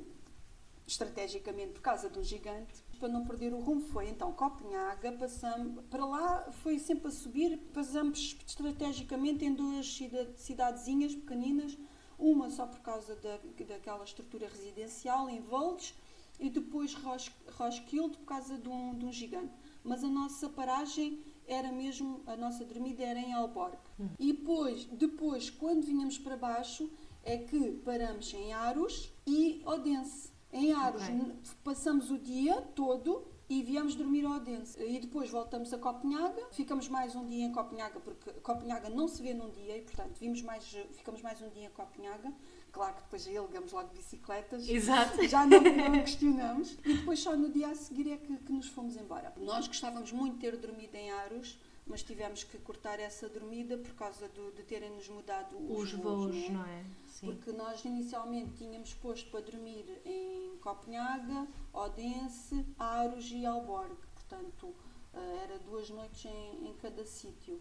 estrategicamente 0.87 1.73
por 1.73 1.83
causa 1.83 2.09
do 2.09 2.23
gigante, 2.25 2.83
para 2.99 3.09
não 3.09 3.25
perder 3.25 3.53
o 3.53 3.59
rumo 3.61 3.81
foi 3.81 4.09
então 4.09 4.33
Copenhaga, 4.33 5.13
passamos 5.13 5.85
para 5.91 6.05
lá 6.05 6.51
foi 6.63 6.79
sempre 6.79 7.09
a 7.09 7.11
subir, 7.11 7.57
passamos 7.73 8.37
estrategicamente 8.47 9.45
em 9.45 9.53
duas 9.55 9.87
cida- 9.87 10.33
cidadezinhas 10.37 11.15
pequeninas, 11.15 11.77
uma 12.19 12.49
só 12.51 12.67
por 12.67 12.81
causa 12.81 13.15
da, 13.17 13.39
daquela 13.67 14.05
estrutura 14.05 14.49
residencial 14.49 15.29
em 15.29 15.41
Voldes 15.41 15.95
e 16.39 16.49
depois 16.51 16.95
Ros- 16.95 17.31
Roskilde 17.57 18.17
por 18.19 18.25
causa 18.27 18.57
de 18.59 18.69
um, 18.69 18.95
de 18.95 19.05
um 19.05 19.13
gigante. 19.13 19.53
Mas 19.85 20.03
a 20.05 20.09
nossa 20.09 20.49
paragem 20.49 21.21
era 21.47 21.71
mesmo, 21.73 22.23
a 22.27 22.37
nossa 22.37 22.65
dormida 22.65 23.03
era 23.03 23.19
em 23.19 23.33
Alborg. 23.33 23.77
E 24.19 24.33
depois, 24.33 24.85
depois, 24.87 25.51
quando 25.51 25.83
vinhamos 25.85 26.19
para 26.19 26.37
baixo, 26.37 26.89
é 27.25 27.37
que 27.39 27.73
paramos 27.85 28.33
em 28.35 28.53
Aros 28.53 29.13
e 29.27 29.61
Odense. 29.65 30.31
Em 30.53 30.73
Aros 30.73 31.03
Ok. 31.03 31.15
n- 31.15 31.35
passamos 31.65 32.11
o 32.11 32.19
dia 32.19 32.61
todo 32.75 33.27
e 33.49 33.63
viemos 33.63 33.95
dormir 33.95 34.25
ao 34.25 34.33
Odense. 34.35 34.81
E 34.83 34.99
depois 35.01 35.31
voltamos 35.31 35.73
a 35.73 35.79
Copenhaga, 35.79 36.47
ficamos 36.53 36.89
mais 36.89 37.15
um 37.17 37.27
dia 37.27 37.45
em 37.45 37.53
Copenhaga, 37.53 38.01
porque 38.01 38.31
Copenhaga 38.41 38.89
não 38.91 39.09
se 39.09 39.21
vê 39.23 39.35
num 39.35 39.51
dia 39.51 39.77
e, 39.79 39.83
portanto, 39.83 40.17
vimos 40.19 40.43
mais, 40.43 40.65
ficamos 40.93 41.21
mais 41.23 41.41
um 41.43 41.49
dia 41.51 41.67
em 41.67 41.71
Copenhaga. 41.71 42.33
Claro 42.73 42.95
que 42.95 43.03
depois 43.03 43.27
aí 43.27 43.37
alugamos 43.37 43.71
logo 43.73 43.89
bicicletas. 43.95 44.67
Exato. 44.69 45.23
Já 45.29 45.45
não, 45.47 45.61
não 45.61 45.93
questionamos. 46.01 46.79
E 46.85 46.95
depois 46.95 47.21
só 47.21 47.37
no 47.37 47.51
dia 47.51 47.69
a 47.69 47.75
seguir 47.75 48.11
é 48.11 48.17
que, 48.17 48.35
que 48.39 48.53
nos 48.53 48.69
fomos 48.69 48.97
embora. 48.97 49.33
Nós 49.37 49.69
gostávamos 49.69 50.11
muito 50.11 50.37
de 50.37 50.41
ter 50.41 50.57
dormido 50.57 50.95
em 50.97 51.11
Aros, 51.11 51.59
mas 51.87 52.03
tivemos 52.03 52.45
que 52.45 52.57
cortar 52.59 52.99
essa 52.99 53.29
dormida 53.29 53.77
por 53.77 53.93
causa 53.95 54.27
do, 54.29 54.53
de 54.53 54.63
terem-nos 54.63 55.07
mudado 55.09 55.55
os, 55.71 55.93
Os 55.93 55.93
voos, 55.93 56.35
não 56.35 56.45
é? 56.45 56.49
não 56.51 56.65
é? 56.65 56.85
Sim. 57.09 57.27
Porque 57.27 57.53
nós 57.53 57.85
inicialmente 57.85 58.53
tínhamos 58.57 58.95
posto 58.95 59.31
para 59.31 59.41
dormir 59.41 59.85
em 60.07 60.57
Copenhaga, 60.63 61.47
Odense, 61.75 62.65
Aros 62.79 63.31
e 63.33 63.45
Alborg. 63.45 63.97
Portanto, 64.15 64.75
eh, 65.13 65.41
era 65.45 65.59
duas 65.59 65.91
noites 65.91 66.25
em, 66.25 66.69
em 66.69 66.75
cada 66.81 67.05
sítio. 67.05 67.61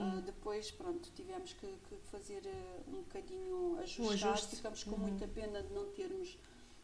Ah, 0.00 0.20
depois, 0.24 0.70
pronto, 0.70 1.10
tivemos 1.14 1.52
que, 1.52 1.66
que 1.88 1.96
fazer 2.10 2.46
eh, 2.46 2.80
um 2.88 3.02
bocadinho 3.02 3.78
ajustar. 3.80 4.32
ajuste. 4.32 4.56
Ficamos 4.56 4.84
com 4.84 4.92
Uhum. 4.92 4.98
muita 4.98 5.28
pena 5.28 5.62
de 5.62 5.72
não 5.72 5.86
termos, 5.92 6.38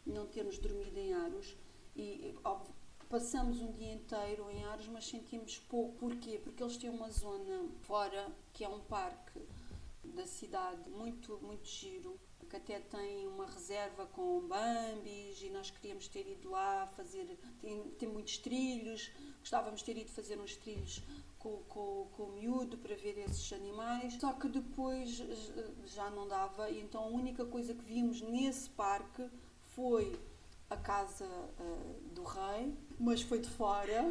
não 0.06 0.26
termos 0.26 0.58
dormido 0.58 0.98
em 0.98 1.14
Aros. 1.14 1.56
E, 1.96 2.34
óbvio, 2.44 2.74
passamos 3.08 3.60
um 3.60 3.72
dia 3.72 3.92
inteiro 3.92 4.50
em 4.50 4.64
Aros, 4.64 4.86
mas 4.88 5.06
sentimos 5.06 5.58
pouco. 5.58 5.96
Porquê? 5.98 6.38
Porque 6.42 6.62
eles 6.62 6.76
têm 6.76 6.90
uma 6.90 7.10
zona 7.10 7.66
fora, 7.82 8.30
que 8.52 8.62
é 8.64 8.68
um 8.68 8.80
parque 8.80 9.40
da 10.04 10.26
cidade, 10.26 10.88
muito, 10.90 11.38
muito 11.42 11.66
giro, 11.66 12.18
que 12.48 12.56
até 12.56 12.78
tem 12.80 13.26
uma 13.26 13.46
reserva 13.46 14.06
com 14.06 14.40
bambis 14.46 15.42
e 15.42 15.50
nós 15.50 15.70
queríamos 15.70 16.08
ter 16.08 16.26
ido 16.26 16.48
lá 16.50 16.86
fazer, 16.96 17.38
tem, 17.60 17.82
tem 17.98 18.08
muitos 18.08 18.38
trilhos, 18.38 19.10
gostávamos 19.40 19.80
de 19.80 19.86
ter 19.86 19.98
ido 19.98 20.10
fazer 20.10 20.38
uns 20.40 20.56
trilhos 20.56 21.02
com, 21.38 21.58
com, 21.68 22.08
com 22.16 22.22
o 22.24 22.32
miúdo 22.32 22.76
para 22.78 22.94
ver 22.96 23.18
esses 23.18 23.52
animais, 23.52 24.14
só 24.14 24.32
que 24.32 24.48
depois 24.48 25.20
eh, 25.20 25.70
já 25.86 26.10
não 26.10 26.26
dava 26.26 26.68
e 26.70 26.80
então 26.80 27.02
a 27.04 27.06
única 27.06 27.44
coisa 27.44 27.74
que 27.74 27.84
vimos 27.84 28.20
nesse 28.20 28.68
parque 28.70 29.28
foi 29.62 30.18
a 30.68 30.76
casa 30.76 31.24
eh, 31.24 32.12
do 32.12 32.24
rei, 32.24 32.74
mas 32.98 33.22
foi 33.22 33.38
de 33.38 33.48
fora 33.48 34.04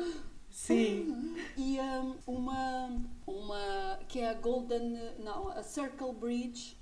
Sim. 0.50 1.36
e 1.58 1.80
hum, 1.80 2.16
uma, 2.26 3.02
uma 3.26 4.00
que 4.08 4.20
é 4.20 4.30
a 4.30 4.34
Golden, 4.34 4.98
não, 5.20 5.50
a 5.50 5.64
Circle 5.64 6.14
Bridge, 6.14 6.78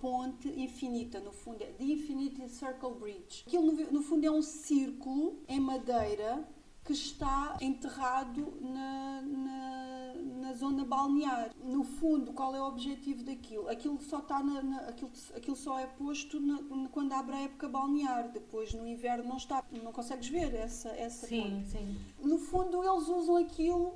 ponte 0.00 0.48
infinita, 0.48 1.20
no 1.20 1.32
fundo, 1.32 1.62
é 1.62 1.66
The 1.66 1.84
Infinity 1.84 2.48
Circle 2.48 2.94
Bridge. 2.94 3.44
Aquilo 3.46 3.72
no, 3.72 3.92
no 3.92 4.02
fundo 4.02 4.24
é 4.24 4.30
um 4.30 4.42
círculo 4.42 5.42
em 5.48 5.60
madeira 5.60 6.48
que 6.84 6.92
está 6.92 7.56
enterrado 7.60 8.52
na, 8.60 9.20
na, 9.22 10.14
na 10.40 10.52
zona 10.54 10.84
balnear. 10.84 11.50
No 11.62 11.84
fundo, 11.84 12.32
qual 12.32 12.54
é 12.54 12.60
o 12.60 12.64
objetivo 12.66 13.22
daquilo? 13.22 13.68
Aquilo 13.68 14.00
só 14.00 14.18
está 14.18 14.42
na, 14.42 14.62
na- 14.62 14.80
aquilo, 14.88 15.10
aquilo 15.36 15.56
só 15.56 15.78
é 15.78 15.86
posto 15.86 16.40
na- 16.40 16.88
quando 16.90 17.12
abre 17.12 17.36
a 17.36 17.40
época 17.42 17.68
balnear. 17.68 18.30
Depois 18.32 18.72
no 18.74 18.86
inverno 18.86 19.24
não 19.28 19.36
está, 19.36 19.62
não 19.70 19.92
consegues 19.92 20.28
ver 20.28 20.54
essa 20.54 20.88
essa 20.90 21.26
Sim, 21.26 21.64
sim. 21.70 21.96
no 22.18 22.38
fundo 22.38 22.82
eles 22.82 23.08
usam 23.08 23.36
aquilo 23.36 23.94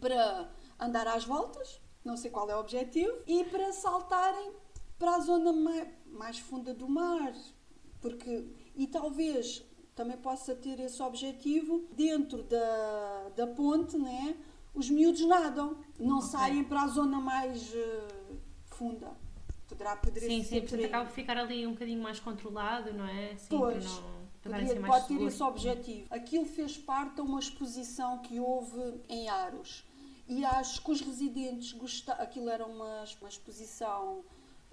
para 0.00 0.50
andar 0.78 1.08
às 1.08 1.24
voltas, 1.24 1.80
não 2.04 2.16
sei 2.16 2.30
qual 2.30 2.48
é 2.50 2.54
o 2.56 2.60
objetivo, 2.60 3.12
e 3.26 3.42
para 3.44 3.72
saltarem 3.72 4.52
para 4.98 5.16
a 5.16 5.20
zona 5.20 5.52
mai- 5.52 5.92
mais 6.06 6.38
funda 6.38 6.72
do 6.74 6.88
mar, 6.88 7.32
porque 8.00 8.46
e 8.76 8.86
talvez 8.86 9.64
também 9.98 10.16
possa 10.16 10.54
ter 10.54 10.78
esse 10.78 11.02
objetivo 11.02 11.84
dentro 11.96 12.44
da, 12.44 13.30
da 13.34 13.46
ponte, 13.48 13.98
né? 13.98 14.36
Os 14.72 14.88
miúdos 14.88 15.26
nadam, 15.26 15.76
não 15.98 16.18
Ok. 16.18 16.28
saem 16.30 16.62
para 16.62 16.82
a 16.82 16.86
zona 16.86 17.18
mais 17.20 17.74
eh, 17.74 18.06
funda. 18.66 19.10
Poderá 19.68 19.96
poderia 19.96 20.28
Sim, 20.28 20.44
sim, 20.44 20.60
por 20.60 20.68
portanto 20.68 20.84
acaba 20.86 21.04
por 21.06 21.14
ficar 21.14 21.36
ali 21.36 21.66
um 21.66 21.72
bocadinho 21.72 22.00
mais 22.00 22.20
controlado, 22.20 22.92
não 22.94 23.04
é? 23.06 23.34
Sim, 23.36 23.58
Pois. 23.58 23.84
não 23.84 24.18
Poderia- 24.40 24.80
mais 24.80 24.86
pode 24.94 25.02
ter 25.08 25.14
seguro. 25.14 25.28
esse 25.28 25.42
objetivo. 25.42 26.06
Aquilo 26.10 26.44
fez 26.46 26.78
parte 26.78 27.16
de 27.16 27.20
uma 27.22 27.40
exposição 27.40 28.18
que 28.18 28.38
houve 28.38 29.00
em 29.08 29.28
Aros. 29.28 29.84
E 30.28 30.44
acho 30.44 30.80
que 30.80 30.92
os 30.92 31.00
residentes 31.00 31.72
gostaram. 31.72 32.22
Aquilo 32.22 32.48
era 32.48 32.64
uma, 32.64 33.02
uma 33.20 33.28
exposição, 33.28 34.22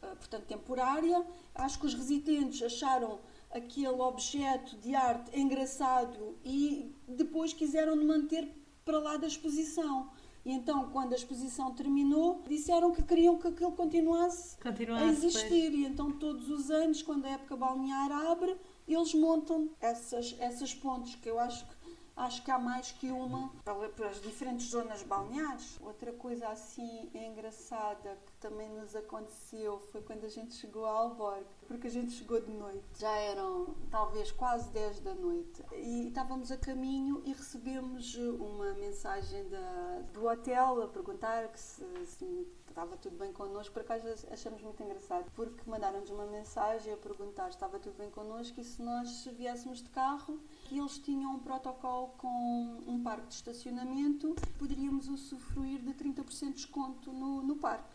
ah, 0.04 0.16
portanto, 0.20 0.44
temporária. 0.46 1.26
Acho 1.56 1.80
que 1.80 1.88
os 1.88 1.96
residentes 1.96 2.62
acharam 2.62 3.20
aquele 3.56 3.88
objeto 3.88 4.76
de 4.78 4.94
arte 4.94 5.40
engraçado 5.40 6.38
e 6.44 6.94
depois 7.08 7.54
quiseram 7.54 7.96
manter 7.96 8.52
para 8.84 9.00
lá 9.00 9.18
da 9.18 9.28
exposição. 9.28 10.10
E 10.46 10.52
então, 10.52 10.90
quando 10.92 11.14
a 11.14 11.16
exposição 11.16 11.74
terminou, 11.74 12.44
disseram 12.48 12.92
que 12.92 13.02
queriam 13.02 13.40
que 13.40 13.48
aquilo 13.48 13.72
continuasse 13.72 14.58
Continua 14.60 15.00
a 15.00 15.06
existir. 15.06 15.74
E 15.74 15.86
então, 15.86 16.12
todos 16.12 16.50
os 16.50 16.70
anos, 16.70 17.02
quando 17.02 17.26
a 17.26 17.30
época 17.30 17.56
balnear 17.56 18.12
abre, 18.12 18.56
eles 18.88 19.16
montam 19.16 19.72
essas, 19.82 20.36
essas 20.38 20.72
pontes, 20.76 21.16
que 21.16 21.28
eu 21.28 21.40
acho 21.40 21.66
que, 21.66 21.76
acho 22.16 22.44
que 22.44 22.52
há 22.52 22.60
mais 22.60 22.92
que 22.92 23.10
uma 23.10 23.50
para, 23.64 23.90
para 23.90 24.10
as 24.10 24.22
diferentes 24.22 24.68
zonas 24.68 25.02
balneares. 25.02 25.80
Outra 25.82 26.12
coisa 26.12 26.48
assim 26.50 27.10
engraçada 27.16 28.16
que 28.28 28.34
também 28.34 28.70
nos 28.70 28.96
aconteceu 28.96 29.80
foi 29.92 30.02
quando 30.02 30.26
a 30.26 30.30
gente 30.30 30.54
chegou 30.54 30.86
a 30.86 30.92
Alborg, 30.92 31.44
porque 31.68 31.88
a 31.88 31.92
gente 31.92 32.12
chegou 32.12 32.40
de 32.40 32.52
noite. 32.52 32.84
Já 32.98 33.12
eram 33.18 33.76
talvez 33.90 34.32
quase 34.32 34.70
10 34.72 35.00
da 35.02 35.14
noite. 35.16 35.64
E 35.74 36.08
estávamos 36.08 36.52
a 36.52 36.58
caminho 36.58 37.22
e 37.26 37.34
recebemos 37.34 38.16
uma 38.16 38.74
mensagem 38.74 39.48
da, 39.50 40.02
do 40.14 40.26
hotel 40.28 40.84
a 40.84 40.88
perguntar 40.88 41.48
que 41.50 41.60
se, 41.60 41.84
se 42.06 42.48
estava 42.76 42.98
tudo 42.98 43.18
bem 43.18 43.32
connosco. 43.32 43.74
Por 43.74 43.82
acaso 43.82 44.06
achamos 44.30 44.62
muito 44.62 44.84
engraçado, 44.84 45.32
porque 45.34 45.70
mandaram-nos 45.70 46.10
uma 46.10 46.26
mensagem 46.26 46.94
a 46.94 46.98
perguntar 46.98 47.46
se 47.46 47.52
estava 47.52 47.80
tudo 47.80 47.98
bem 47.98 48.10
connosco 48.12 48.60
e 48.60 48.64
se 48.64 48.82
nós 48.82 49.26
viéssemos 49.38 49.82
de 49.82 49.90
carro. 49.90 50.38
E 50.70 50.78
eles 50.78 50.98
tinham 50.98 51.36
um 51.36 51.40
protocolo 51.40 52.10
com 52.18 52.84
um 52.86 53.02
parque 53.02 53.28
de 53.28 53.36
estacionamento, 53.36 54.36
poderíamos 54.60 55.08
usufruir 55.08 55.80
de 55.80 55.94
30% 55.94 56.48
de 56.48 56.54
desconto 56.54 57.14
no, 57.14 57.42
no 57.42 57.56
parque. 57.56 57.95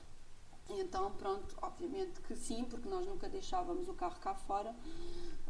E 0.70 0.80
Então, 0.80 1.11
pronto, 1.12 1.56
obviamente 1.61 2.20
que 2.20 2.37
sim, 2.37 2.64
porque 2.64 2.88
nós 2.88 3.06
nunca 3.06 3.28
deixávamos 3.28 3.88
o 3.88 3.94
carro 3.94 4.18
cá 4.20 4.35
fora. 4.35 4.74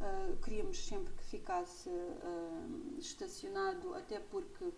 Uh, 0.00 0.36
queríamos 0.38 0.78
sempre 0.86 1.12
que 1.12 1.22
ficasse 1.24 1.90
uh, 1.90 2.98
estacionado, 2.98 3.94
até 3.94 4.18
porque 4.18 4.72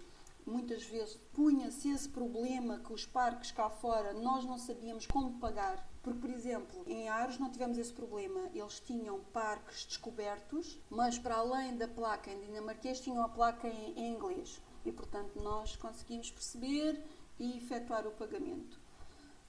muitas 0.45 0.83
vezes 0.83 1.17
punha-se 1.33 1.89
esse 1.91 2.09
problema 2.09 2.81
que 2.81 2.93
os 2.93 3.07
parques 3.07 3.53
cá 3.53 3.71
fora 3.71 4.13
nós 4.15 4.45
não 4.45 4.59
sabíamos 4.59 5.07
como 5.07 5.39
pagar. 5.39 5.89
Porque, 6.03 6.19
por 6.19 6.31
exemplo, 6.31 6.83
em 6.89 7.09
Aros 7.09 7.39
não 7.39 7.49
tivemos 7.49 7.79
esse 7.79 7.93
problema. 7.93 8.51
Eles 8.53 8.81
tinham 8.81 9.21
parques 9.33 9.85
descobertos, 9.85 10.81
mas 10.91 11.17
para 11.17 11.37
além 11.37 11.77
da 11.77 11.87
placa 11.87 12.33
em 12.33 12.41
dinamarquês, 12.41 13.01
tinham 13.01 13.23
a 13.23 13.29
placa 13.29 13.69
em, 13.69 13.97
em 13.97 14.13
inglês. 14.13 14.61
E, 14.85 14.91
portanto, 14.91 15.41
nós 15.41 15.77
conseguimos 15.77 16.33
perceber 16.33 17.01
e 17.39 17.57
efetuar 17.57 18.05
o 18.09 18.11
pagamento. 18.11 18.82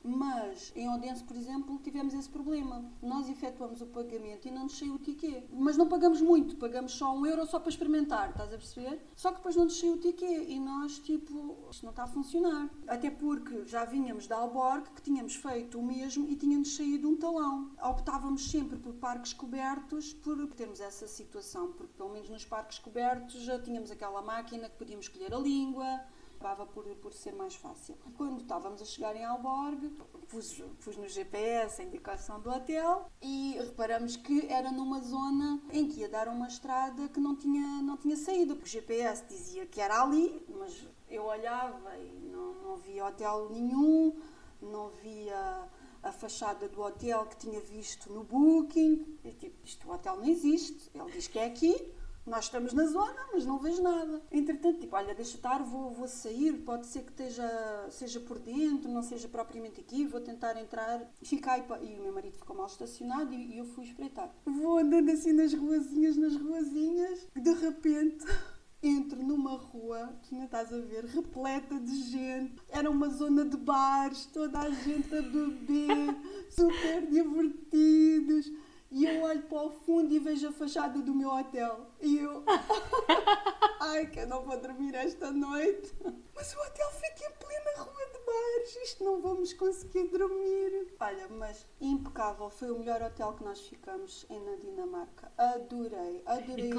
Mas 0.04 0.74
em 0.76 0.90
Odense, 0.90 1.24
por 1.24 1.36
exemplo, 1.38 1.80
tivemos 1.80 2.14
esse 2.14 2.28
problema. 2.30 2.84
Nós 3.02 3.30
efetuamos 3.30 3.82
o 3.82 3.86
pagamento 3.88 4.48
e 4.48 4.52
não 4.52 4.64
nos 4.64 4.78
saiu 4.78 4.96
o 4.96 5.00
ticket. 5.00 5.46
Mas 5.52 5.78
não 5.78 5.88
pagamos 5.88 6.22
muito, 6.22 6.58
pagamos 6.58 6.92
só 6.92 7.16
um 7.16 7.26
euro 7.26 7.46
só 7.46 7.60
para 7.60 7.70
experimentar, 7.70 8.32
estás 8.32 8.54
a 8.54 8.58
perceber? 8.58 9.02
Só 9.16 9.30
que 9.32 9.38
depois 9.38 9.56
não 9.56 9.64
nos 9.66 9.80
saiu 9.80 9.94
o 9.94 9.98
ticket 9.98 10.50
e 10.50 10.60
nós, 10.60 11.00
tipo, 11.00 11.58
isto 11.72 11.84
não 11.84 11.92
está 11.92 12.04
a 12.04 12.08
funcionar. 12.08 12.70
Até 12.88 13.10
porque 13.10 13.66
já 13.66 13.86
vínhamos 13.86 14.28
da 14.28 14.36
Alborg, 14.38 14.90
que 14.92 15.02
tínhamos 15.02 15.36
feito 15.36 15.80
o 15.80 15.84
mesmo 15.84 16.28
e 16.30 16.36
tínhamos 16.36 16.76
saído 16.76 17.10
um 17.10 17.16
talão. 17.16 17.72
Optávamos 17.82 18.52
sempre 18.52 18.78
por 18.78 18.94
parques 18.96 19.32
cobertos 19.32 20.14
por 20.14 20.36
termos 20.48 20.80
essa 20.80 21.08
situação, 21.08 21.72
porque 21.72 21.94
pelo 21.94 22.10
menos 22.10 22.30
nos 22.30 22.44
parques 22.44 22.78
cobertos 22.80 23.42
já 23.44 23.58
tínhamos 23.60 23.90
aquela 23.90 24.22
máquina 24.22 24.70
que 24.70 24.78
podíamos 24.78 25.06
escolher 25.06 25.34
a 25.34 25.38
língua, 25.38 26.02
acabava 26.44 26.66
por, 26.66 26.84
por 26.98 27.14
ser 27.14 27.34
mais 27.34 27.56
fácil. 27.56 27.96
Quando 28.18 28.42
estávamos 28.42 28.82
a 28.82 28.86
chegar 28.86 29.16
em 29.16 29.24
Alborg, 29.24 29.90
pus, 30.28 30.62
pus 30.84 30.98
no 30.98 31.08
GPS 31.08 31.82
a 31.82 31.86
indicação 31.86 32.42
do 32.42 32.50
hotel 32.50 33.10
e 33.22 33.56
reparamos 33.60 34.18
que 34.18 34.48
era 34.52 34.70
numa 34.70 35.00
zona 35.00 35.62
em 35.72 35.88
que 35.88 36.02
ia 36.02 36.10
dar 36.10 36.28
uma 36.28 36.48
estrada 36.48 37.08
que 37.08 37.20
não 37.20 37.36
tinha, 37.36 37.82
não 37.82 37.96
tinha 37.96 38.18
saída. 38.18 38.54
O 38.54 38.66
GPS 38.66 39.24
dizia 39.26 39.66
que 39.66 39.80
era 39.80 40.04
ali, 40.04 40.46
mas 40.50 40.86
eu 41.10 41.24
olhava 41.24 41.98
e 41.98 42.28
não, 42.30 42.54
não 42.56 42.76
via 42.76 43.06
hotel 43.06 43.50
nenhum, 43.50 44.20
não 44.62 44.90
via 44.90 45.70
a 46.04 46.12
fachada 46.12 46.68
do 46.68 46.82
hotel 46.82 47.26
que 47.26 47.38
tinha 47.38 47.62
visto 47.62 48.12
no 48.12 48.26
Booking. 48.26 49.18
E 49.24 49.32
tipo, 49.32 49.56
isto 49.64 49.88
o 49.88 49.94
hotel 49.94 50.18
não 50.18 50.26
existe. 50.26 50.92
Ele 50.94 51.10
diz 51.10 51.28
que 51.28 51.40
é 51.40 51.46
aqui. 51.46 51.94
Nós 52.26 52.46
estamos 52.46 52.72
na 52.72 52.86
zona, 52.86 53.28
mas 53.34 53.46
não 53.46 53.60
vejo 53.60 53.84
nada. 53.84 54.22
Entretanto, 54.32 54.80
tipo, 54.80 54.96
olha, 54.96 55.14
deixa 55.14 55.36
estar, 55.36 55.62
vou, 55.62 55.92
vou 55.92 56.08
sair, 56.08 56.54
pode 56.60 56.88
ser 56.88 57.04
que 57.04 57.12
esteja, 57.12 57.88
seja 57.90 58.20
por 58.22 58.40
dentro, 58.40 58.90
não 58.90 59.04
seja 59.04 59.28
propriamente 59.28 59.82
aqui, 59.82 60.06
vou 60.06 60.22
tentar 60.22 60.58
entrar. 60.58 61.02
Fiquei, 61.22 61.64
e 61.82 62.00
o 62.00 62.04
meu 62.04 62.14
marido 62.14 62.38
ficou 62.38 62.56
mal 62.56 62.68
estacionado 62.68 63.34
e, 63.34 63.56
e 63.56 63.58
eu 63.58 63.66
fui 63.66 63.84
espreitar. 63.84 64.34
Vou 64.46 64.78
andando 64.78 65.12
assim 65.12 65.34
nas 65.34 65.54
ruazinhas, 65.54 66.16
nas 66.16 66.38
ruazinhas, 66.38 67.28
e 67.36 67.42
de 67.42 67.54
repente 67.56 68.26
entro 68.82 69.22
numa 69.22 69.58
rua, 69.58 70.16
que 70.24 70.36
ainda 70.36 70.46
estás 70.46 70.72
a 70.72 70.80
ver, 70.80 71.04
repleta 71.04 71.78
de 71.78 72.04
gente. 72.04 72.56
Era 72.70 72.90
uma 72.90 73.10
zona 73.10 73.44
de 73.44 73.58
bares, 73.58 74.28
toda 74.28 74.60
a 74.60 74.70
gente 74.70 75.14
a 75.14 75.22
beber, 75.22 76.16
super 76.50 77.06
divertidos. 77.06 78.50
E 78.94 79.06
eu 79.06 79.24
olho 79.24 79.42
para 79.42 79.64
o 79.64 79.72
fundo 79.72 80.14
e 80.14 80.20
vejo 80.20 80.48
a 80.48 80.52
fachada 80.52 81.02
do 81.02 81.16
meu 81.16 81.32
hotel. 81.32 81.88
E 82.00 82.20
eu. 82.20 82.44
Ai, 83.82 84.06
que 84.06 84.20
eu 84.20 84.28
não 84.28 84.44
vou 84.44 84.56
dormir 84.62 84.94
esta 84.94 85.32
noite. 85.32 85.92
Mas 86.36 86.54
o 86.54 86.60
hotel 86.60 86.92
fica 86.92 87.28
em 87.28 87.32
plena 87.40 87.84
rua 87.84 88.06
de 88.06 88.20
bares. 88.24 88.76
Isto 88.84 89.04
não 89.04 89.20
vamos 89.20 89.52
conseguir 89.54 90.10
dormir. 90.10 90.94
Olha, 91.00 91.28
mas 91.28 91.66
impecável. 91.82 92.52
Foi 92.52 92.70
o 92.70 92.78
melhor 92.78 93.02
hotel 93.02 93.34
que 93.34 93.44
nós 93.44 93.62
ficamos 93.62 94.28
na 94.30 94.56
Dinamarca. 94.58 95.32
Adorei. 95.40 96.22
Adorei. 96.28 96.72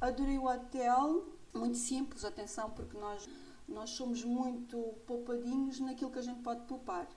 A, 0.00 0.06
adorei 0.08 0.36
o 0.36 0.46
hotel. 0.46 1.28
Muito 1.54 1.78
simples, 1.78 2.24
atenção, 2.24 2.70
porque 2.70 2.98
nós, 2.98 3.28
nós 3.68 3.90
somos 3.90 4.24
muito 4.24 4.76
poupadinhos 5.06 5.78
naquilo 5.78 6.10
que 6.10 6.18
a 6.18 6.22
gente 6.22 6.42
pode 6.42 6.62
poupar. 6.66 7.08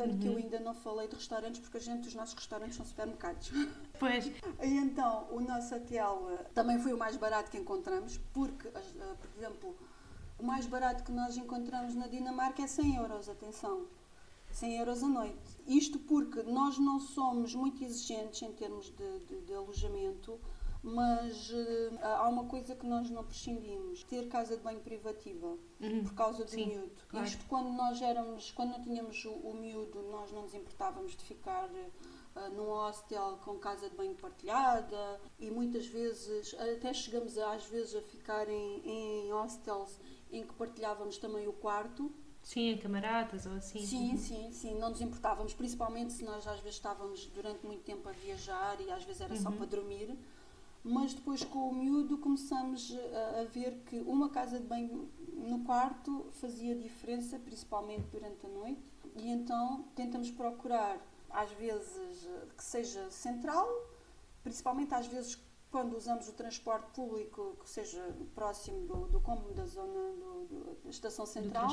Tanto 0.00 0.14
uhum. 0.14 0.18
que 0.18 0.26
eu 0.28 0.32
uhum. 0.32 0.38
ainda 0.38 0.60
não 0.60 0.72
falei 0.72 1.08
de 1.08 1.14
restaurantes, 1.14 1.60
porque 1.60 1.76
a 1.76 1.80
gente, 1.80 2.08
os 2.08 2.14
nossos 2.14 2.34
restaurantes 2.34 2.76
são 2.76 2.86
supermercados. 2.86 3.50
Pois. 4.00 4.28
E 4.62 4.66
então, 4.66 5.26
o 5.30 5.42
nosso 5.42 5.74
hotel 5.74 6.22
uh, 6.22 6.54
também 6.54 6.78
foi 6.78 6.94
o 6.94 6.96
mais 6.96 7.18
barato 7.18 7.50
que 7.50 7.58
encontramos, 7.58 8.18
porque, 8.32 8.66
uh, 8.68 8.72
por 8.72 9.30
exemplo, 9.36 9.76
o 10.38 10.42
mais 10.42 10.64
barato 10.64 11.04
que 11.04 11.12
nós 11.12 11.36
encontramos 11.36 11.94
na 11.94 12.06
Dinamarca 12.06 12.62
é 12.62 12.66
100 12.66 12.96
euros, 12.96 13.28
atenção. 13.28 13.84
100 14.52 14.78
euros 14.78 15.02
a 15.02 15.06
noite. 15.06 15.60
Isto 15.66 15.98
porque 15.98 16.42
nós 16.44 16.78
não 16.78 16.98
somos 16.98 17.54
muito 17.54 17.84
exigentes 17.84 18.40
em 18.40 18.52
termos 18.52 18.86
de, 18.86 19.18
de, 19.26 19.42
de 19.42 19.54
alojamento, 19.54 20.40
mas 20.82 21.50
uh, 21.50 21.98
há 22.02 22.28
uma 22.28 22.44
coisa 22.44 22.74
que 22.74 22.86
nós 22.86 23.10
não 23.10 23.24
prescindimos, 23.24 24.02
ter 24.04 24.28
casa 24.28 24.56
de 24.56 24.62
banho 24.62 24.80
privativa, 24.80 25.58
uhum. 25.80 26.04
por 26.04 26.14
causa 26.14 26.44
do 26.44 26.50
Sim, 26.50 26.66
miúdo. 26.66 27.02
Claro. 27.08 27.26
Isto 27.26 27.44
quando 27.46 27.70
nós 27.70 28.00
éramos, 28.00 28.50
quando 28.52 28.70
não 28.70 28.82
tínhamos 28.82 29.24
o, 29.24 29.30
o 29.30 29.54
miúdo, 29.54 30.02
nós 30.10 30.32
não 30.32 30.42
nos 30.42 30.54
importávamos 30.54 31.14
de 31.14 31.24
ficar 31.24 31.68
uh, 31.68 32.50
num 32.54 32.70
hostel 32.70 33.38
com 33.44 33.58
casa 33.58 33.90
de 33.90 33.96
banho 33.96 34.14
partilhada 34.14 35.20
e 35.38 35.50
muitas 35.50 35.86
vezes, 35.86 36.54
até 36.54 36.94
chegamos 36.94 37.36
a, 37.36 37.52
às 37.52 37.66
vezes 37.66 37.94
a 37.94 38.02
ficar 38.02 38.48
em, 38.48 38.80
em 38.84 39.32
hostels 39.32 40.00
em 40.32 40.46
que 40.46 40.54
partilhávamos 40.54 41.18
também 41.18 41.46
o 41.46 41.52
quarto. 41.52 42.10
Sim, 42.42 42.70
em 42.70 42.78
camaradas 42.78 43.44
ou 43.44 43.52
assim. 43.52 43.84
Sim, 43.84 44.16
sim, 44.16 44.50
sim, 44.50 44.74
não 44.78 44.88
nos 44.88 45.02
importávamos, 45.02 45.52
principalmente 45.52 46.14
se 46.14 46.24
nós 46.24 46.46
às 46.46 46.60
vezes 46.60 46.76
estávamos 46.76 47.26
durante 47.26 47.66
muito 47.66 47.82
tempo 47.82 48.08
a 48.08 48.12
viajar 48.12 48.80
e 48.80 48.90
às 48.90 49.04
vezes 49.04 49.20
era 49.20 49.34
uhum. 49.34 49.42
só 49.42 49.50
para 49.50 49.66
dormir 49.66 50.16
mas 50.82 51.12
depois 51.14 51.44
com 51.44 51.68
o 51.68 51.74
miúdo 51.74 52.18
começamos 52.18 52.96
a, 53.12 53.40
a, 53.40 53.44
ver 53.44 53.82
que 53.86 54.00
uma 54.00 54.30
casa 54.30 54.58
de 54.58 54.66
banho 54.66 55.10
no 55.34 55.64
quarto 55.64 56.26
fazia 56.32 56.74
diferença, 56.74 57.38
principalmente 57.38 58.06
durante 58.10 58.46
a 58.46 58.48
noite, 58.48 58.92
e 59.16 59.28
então 59.28 59.84
tentamos 59.94 60.30
procurar, 60.30 60.98
às 61.28 61.50
vezes, 61.52 62.28
que 62.56 62.64
seja 62.64 63.10
central, 63.10 63.68
principalmente 64.42 64.94
às 64.94 65.06
vezes 65.06 65.38
quando 65.70 65.96
usamos 65.96 66.28
o 66.28 66.32
transporte 66.32 66.90
público 66.92 67.56
que 67.62 67.70
seja 67.70 68.02
próximo 68.34 68.86
do, 68.86 69.06
do 69.06 69.20
cômodo 69.20 69.54
da 69.54 69.64
zona 69.66 70.12
do, 70.16 70.44
do, 70.46 70.78
da 70.82 70.90
estação 70.90 71.24
central 71.24 71.70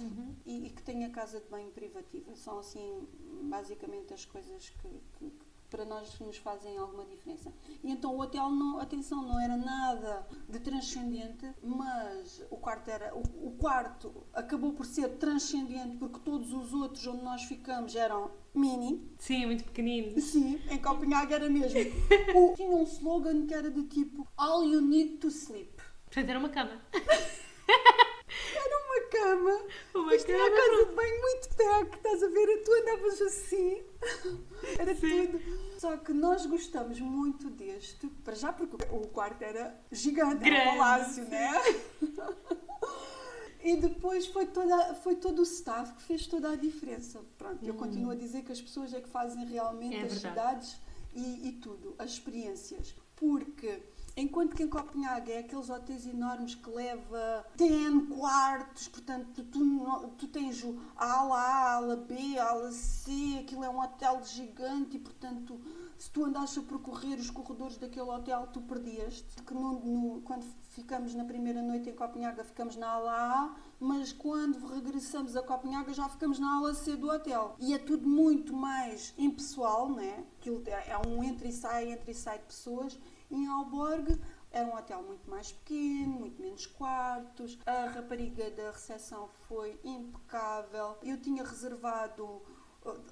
uhum. 0.00 0.36
e, 0.46 0.66
e, 0.66 0.70
que 0.70 0.82
tenha 0.82 1.10
casa 1.10 1.40
de 1.40 1.48
banho 1.48 1.70
privativa. 1.72 2.34
São 2.36 2.60
assim 2.60 3.08
basicamente 3.42 4.14
as 4.14 4.24
coisas 4.24 4.70
que, 4.70 4.88
que, 5.18 5.30
para 5.70 5.84
nós 5.84 6.18
nos 6.18 6.36
fazem 6.36 6.76
alguma 6.76 7.04
diferença. 7.04 7.52
E 7.82 7.90
então 7.90 8.14
o 8.14 8.20
hotel, 8.20 8.50
não, 8.50 8.80
atenção, 8.80 9.22
não 9.22 9.40
era 9.40 9.56
nada 9.56 10.26
de 10.48 10.58
transcendente, 10.58 11.48
mas 11.62 12.44
o 12.50 12.56
quarto 12.56 12.90
era 12.90 13.14
o, 13.14 13.22
o, 13.46 13.56
quarto 13.56 14.26
acabou 14.32 14.72
por 14.72 14.84
ser 14.84 15.08
transcendente 15.16 15.96
porque 15.96 16.18
todos 16.20 16.52
os 16.52 16.74
outros 16.74 17.06
onde 17.06 17.22
nós 17.22 17.44
ficamos 17.44 17.94
eram 17.94 18.30
mini. 18.52 19.08
Sim, 19.18 19.46
muito 19.46 19.64
pequeninos. 19.64 20.24
Sim, 20.24 20.60
em 20.68 20.78
Copenhague 20.78 21.32
era 21.32 21.48
mesmo. 21.48 21.78
o, 22.34 22.54
tinha 22.54 22.70
um 22.70 22.82
slogan 22.82 23.46
que 23.46 23.54
era 23.54 23.70
de 23.70 23.84
tipo 23.84 24.26
All 24.36 24.64
you 24.64 24.80
need 24.80 25.18
to 25.18 25.28
sleep. 25.28 25.72
Portanto, 26.04 26.28
era 26.28 26.38
uma 26.38 26.48
cama. 26.48 26.82
Era 28.54 28.79
cama. 29.10 29.60
Uma 29.94 30.06
mas 30.06 30.24
cama. 30.24 30.38
tinha 30.38 30.46
a 30.46 30.50
casa 30.50 30.86
de 30.86 30.94
banho 30.94 31.20
muito 31.20 31.56
perto, 31.56 31.96
estás 31.96 32.22
a 32.22 32.28
ver? 32.28 32.62
Tu 32.62 32.72
andavas 32.72 33.22
assim. 33.22 33.82
Era 34.78 34.94
Sim. 34.94 35.26
tudo. 35.26 35.40
Só 35.78 35.96
que 35.96 36.12
nós 36.12 36.46
gostamos 36.46 37.00
muito 37.00 37.48
deste, 37.50 38.06
para 38.22 38.34
já 38.34 38.52
porque 38.52 38.76
o 38.90 39.06
quarto 39.08 39.42
era 39.42 39.74
gigante, 39.90 40.44
Grande. 40.44 40.50
era 40.50 40.70
um 40.70 40.78
palácio, 40.78 41.24
né? 41.24 41.50
E 43.62 43.76
depois 43.76 44.26
foi, 44.26 44.46
toda, 44.46 44.94
foi 44.94 45.16
todo 45.16 45.40
o 45.40 45.42
staff 45.42 45.92
que 45.94 46.02
fez 46.02 46.26
toda 46.26 46.50
a 46.50 46.56
diferença. 46.56 47.20
Pronto, 47.36 47.62
hum. 47.62 47.68
eu 47.68 47.74
continuo 47.74 48.10
a 48.10 48.14
dizer 48.14 48.42
que 48.42 48.52
as 48.52 48.60
pessoas 48.60 48.94
é 48.94 49.00
que 49.00 49.08
fazem 49.08 49.44
realmente 49.44 49.96
é 49.96 50.02
as 50.02 50.12
cidades 50.14 50.78
e, 51.14 51.48
e 51.48 51.52
tudo, 51.52 51.94
as 51.98 52.12
experiências. 52.12 52.94
Porque 53.14 53.82
Enquanto 54.20 54.54
que 54.54 54.62
em 54.62 54.68
Copenhague 54.68 55.32
é 55.32 55.38
aqueles 55.38 55.70
hotéis 55.70 56.06
enormes 56.06 56.54
que 56.54 56.68
leva 56.68 57.46
10 57.56 58.08
quartos, 58.10 58.86
portanto, 58.88 59.42
tu, 59.44 60.08
tu 60.18 60.28
tens 60.28 60.62
a 60.94 61.20
ala 61.20 61.38
A, 61.38 61.72
ala 61.76 61.96
B, 61.96 62.38
ala 62.38 62.70
C, 62.70 63.38
aquilo 63.40 63.64
é 63.64 63.70
um 63.70 63.80
hotel 63.80 64.22
gigante 64.22 64.96
e, 64.96 65.00
portanto, 65.00 65.58
se 65.96 66.10
tu 66.10 66.24
andaste 66.24 66.58
a 66.58 66.62
percorrer 66.62 67.18
os 67.18 67.30
corredores 67.30 67.78
daquele 67.78 68.10
hotel, 68.10 68.46
tu 68.52 68.60
perdias 68.60 69.24
Que 69.46 69.54
no, 69.54 69.80
no, 69.80 70.20
quando 70.20 70.44
ficamos 70.70 71.14
na 71.14 71.24
primeira 71.24 71.62
noite 71.62 71.88
em 71.88 71.94
Copenhague, 71.94 72.44
ficamos 72.44 72.76
na 72.76 72.88
ala 72.88 73.12
A, 73.12 73.56
mas 73.78 74.12
quando 74.12 74.66
regressamos 74.66 75.34
a 75.34 75.42
Copenhague 75.42 75.94
já 75.94 76.06
ficamos 76.10 76.38
na 76.38 76.58
ala 76.58 76.74
C 76.74 76.94
do 76.94 77.08
hotel. 77.08 77.56
E 77.58 77.72
é 77.72 77.78
tudo 77.78 78.06
muito 78.06 78.52
mais 78.52 79.14
impessoal, 79.16 79.88
né? 79.90 80.24
Aquilo 80.38 80.62
é, 80.66 80.90
é 80.90 81.08
um 81.08 81.24
entra 81.24 81.48
e 81.48 81.52
sai, 81.52 81.90
entra 81.90 82.10
e 82.10 82.14
sai 82.14 82.38
de 82.38 82.44
pessoas 82.44 82.98
em 83.30 83.46
Alborg 83.46 84.18
era 84.50 84.66
um 84.66 84.74
hotel 84.74 85.02
muito 85.02 85.30
mais 85.30 85.52
pequeno, 85.52 86.18
muito 86.18 86.42
menos 86.42 86.66
quartos. 86.66 87.58
A 87.64 87.86
rapariga 87.86 88.50
da 88.50 88.70
recepção 88.70 89.28
foi 89.46 89.78
impecável. 89.84 90.98
Eu 91.02 91.20
tinha 91.20 91.44
reservado 91.44 92.42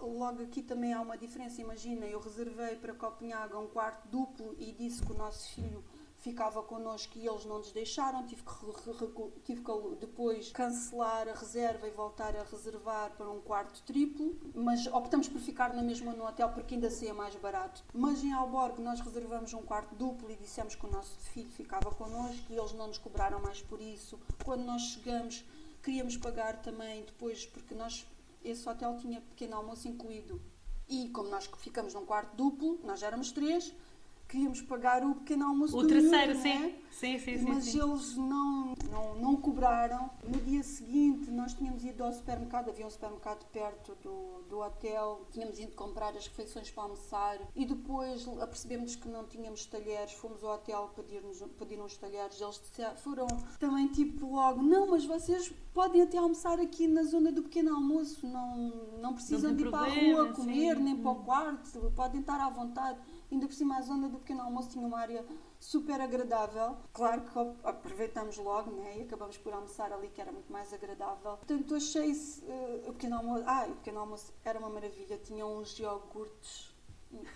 Logo 0.00 0.42
aqui 0.42 0.62
também 0.62 0.94
há 0.94 1.00
uma 1.00 1.18
diferença. 1.18 1.60
Imagina, 1.60 2.06
eu 2.06 2.18
reservei 2.20 2.76
para 2.76 2.94
Copenhague 2.94 3.54
um 3.54 3.66
quarto 3.66 4.08
duplo 4.08 4.54
e 4.58 4.72
disse 4.72 5.04
que 5.04 5.12
o 5.12 5.16
nosso 5.16 5.50
filho 5.50 5.84
ficava 6.18 6.62
connosco 6.62 7.16
e 7.16 7.26
eles 7.26 7.44
não 7.44 7.58
nos 7.58 7.72
deixaram. 7.72 8.26
Tive 8.26 8.42
que, 8.42 9.40
tive 9.44 9.62
que 9.62 9.96
depois 10.00 10.50
cancelar 10.50 11.28
a 11.28 11.32
reserva 11.32 11.86
e 11.86 11.90
voltar 11.90 12.36
a 12.36 12.42
reservar 12.44 13.12
para 13.16 13.30
um 13.30 13.40
quarto 13.40 13.82
triplo, 13.82 14.36
mas 14.54 14.86
optamos 14.86 15.28
por 15.28 15.40
ficar 15.40 15.72
na 15.74 15.82
mesma 15.82 16.12
no 16.12 16.26
hotel 16.26 16.50
porque 16.50 16.74
ainda 16.74 16.90
seria 16.90 17.14
mais 17.14 17.34
barato. 17.36 17.84
Mas 17.92 18.22
em 18.22 18.32
Alborg 18.32 18.80
nós 18.80 19.00
reservamos 19.00 19.52
um 19.54 19.62
quarto 19.62 19.94
duplo 19.94 20.30
e 20.30 20.36
dissemos 20.36 20.74
que 20.74 20.86
o 20.86 20.90
nosso 20.90 21.16
filho 21.30 21.50
ficava 21.50 21.90
connosco 21.90 22.46
e 22.50 22.56
eles 22.56 22.72
não 22.72 22.88
nos 22.88 22.98
cobraram 22.98 23.40
mais 23.40 23.62
por 23.62 23.80
isso. 23.80 24.18
Quando 24.44 24.64
nós 24.64 24.82
chegamos, 24.82 25.44
queríamos 25.82 26.16
pagar 26.16 26.60
também 26.62 27.04
depois, 27.04 27.46
porque 27.46 27.74
nós 27.74 28.06
esse 28.44 28.68
hotel 28.68 28.96
tinha 28.96 29.20
pequeno 29.20 29.56
almoço 29.56 29.88
incluído. 29.88 30.40
E 30.88 31.10
como 31.10 31.28
nós 31.28 31.48
ficamos 31.58 31.92
num 31.92 32.06
quarto 32.06 32.34
duplo, 32.34 32.80
nós 32.82 33.02
éramos 33.02 33.30
três, 33.30 33.74
queríamos 34.28 34.60
pagar 34.62 35.02
o 35.04 35.14
pequeno 35.16 35.46
almoço 35.46 35.76
o 35.76 35.82
do 35.82 35.88
terceiro, 35.88 36.32
miúdo, 36.32 36.42
sim. 36.42 36.50
É? 36.50 36.58
sim. 36.58 36.88
Sim, 36.98 37.16
sim, 37.20 37.38
Mas 37.46 37.66
sim. 37.66 37.80
eles 37.80 38.16
não, 38.16 38.74
não, 38.90 39.14
não 39.20 39.36
cobraram. 39.36 40.10
No 40.26 40.40
dia 40.40 40.64
seguinte, 40.64 41.30
nós 41.30 41.54
tínhamos 41.54 41.84
ido 41.84 42.02
ao 42.02 42.12
supermercado, 42.12 42.70
havia 42.70 42.84
um 42.84 42.90
supermercado 42.90 43.46
perto 43.52 43.96
do, 44.02 44.42
do 44.48 44.58
hotel, 44.58 45.24
tínhamos 45.30 45.60
ido 45.60 45.76
comprar 45.76 46.16
as 46.16 46.26
refeições 46.26 46.72
para 46.72 46.82
almoçar 46.82 47.38
e 47.54 47.64
depois 47.64 48.26
apercebemos 48.40 48.96
que 48.96 49.08
não 49.08 49.24
tínhamos 49.24 49.64
talheres, 49.66 50.12
fomos 50.14 50.42
ao 50.42 50.56
hotel 50.56 50.90
pedir-nos 50.96 51.40
pedir 51.56 51.80
uns 51.80 51.96
talheres. 51.96 52.40
Eles 52.40 52.60
disseram, 52.60 52.96
foram 52.96 53.26
também 53.60 53.86
tipo 53.86 54.26
logo: 54.26 54.60
não, 54.60 54.88
mas 54.88 55.04
vocês 55.04 55.52
podem 55.72 56.02
até 56.02 56.18
almoçar 56.18 56.58
aqui 56.58 56.88
na 56.88 57.04
zona 57.04 57.30
do 57.30 57.44
pequeno 57.44 57.76
almoço, 57.76 58.26
não, 58.26 58.56
não 59.00 59.14
precisam 59.14 59.50
não 59.50 59.56
de 59.56 59.62
ir 59.62 59.70
problema, 59.70 59.94
para 59.94 60.02
a 60.02 60.24
rua 60.24 60.32
comer, 60.34 60.76
sim. 60.76 60.82
nem 60.82 60.96
para 60.96 61.10
o 61.12 61.22
quarto, 61.22 61.92
podem 61.94 62.20
estar 62.20 62.40
à 62.40 62.50
vontade. 62.50 62.98
Ainda 63.30 63.46
por 63.46 63.52
cima, 63.52 63.76
a 63.76 63.82
zona 63.82 64.08
do 64.08 64.17
pequeno 64.18 64.42
almoço 64.42 64.70
tinha 64.70 64.86
uma 64.86 64.98
área 64.98 65.24
super 65.60 66.00
agradável. 66.00 66.76
Claro 66.92 67.22
que 67.22 67.38
aproveitamos 67.66 68.36
logo 68.36 68.70
né, 68.70 68.98
e 68.98 69.02
acabamos 69.02 69.36
por 69.38 69.52
almoçar 69.52 69.92
ali, 69.92 70.08
que 70.08 70.20
era 70.20 70.32
muito 70.32 70.50
mais 70.52 70.72
agradável. 70.72 71.36
Portanto, 71.36 71.74
achei 71.74 72.12
uh, 72.12 72.88
o 72.88 72.92
pequeno 72.92 73.16
almoço. 73.16 73.44
Ah, 73.46 73.66
o 73.68 73.76
pequeno 73.76 74.00
almoço 74.00 74.32
era 74.44 74.58
uma 74.58 74.70
maravilha. 74.70 75.18
Tinha 75.18 75.46
uns 75.46 75.78
iogurtes. 75.78 76.74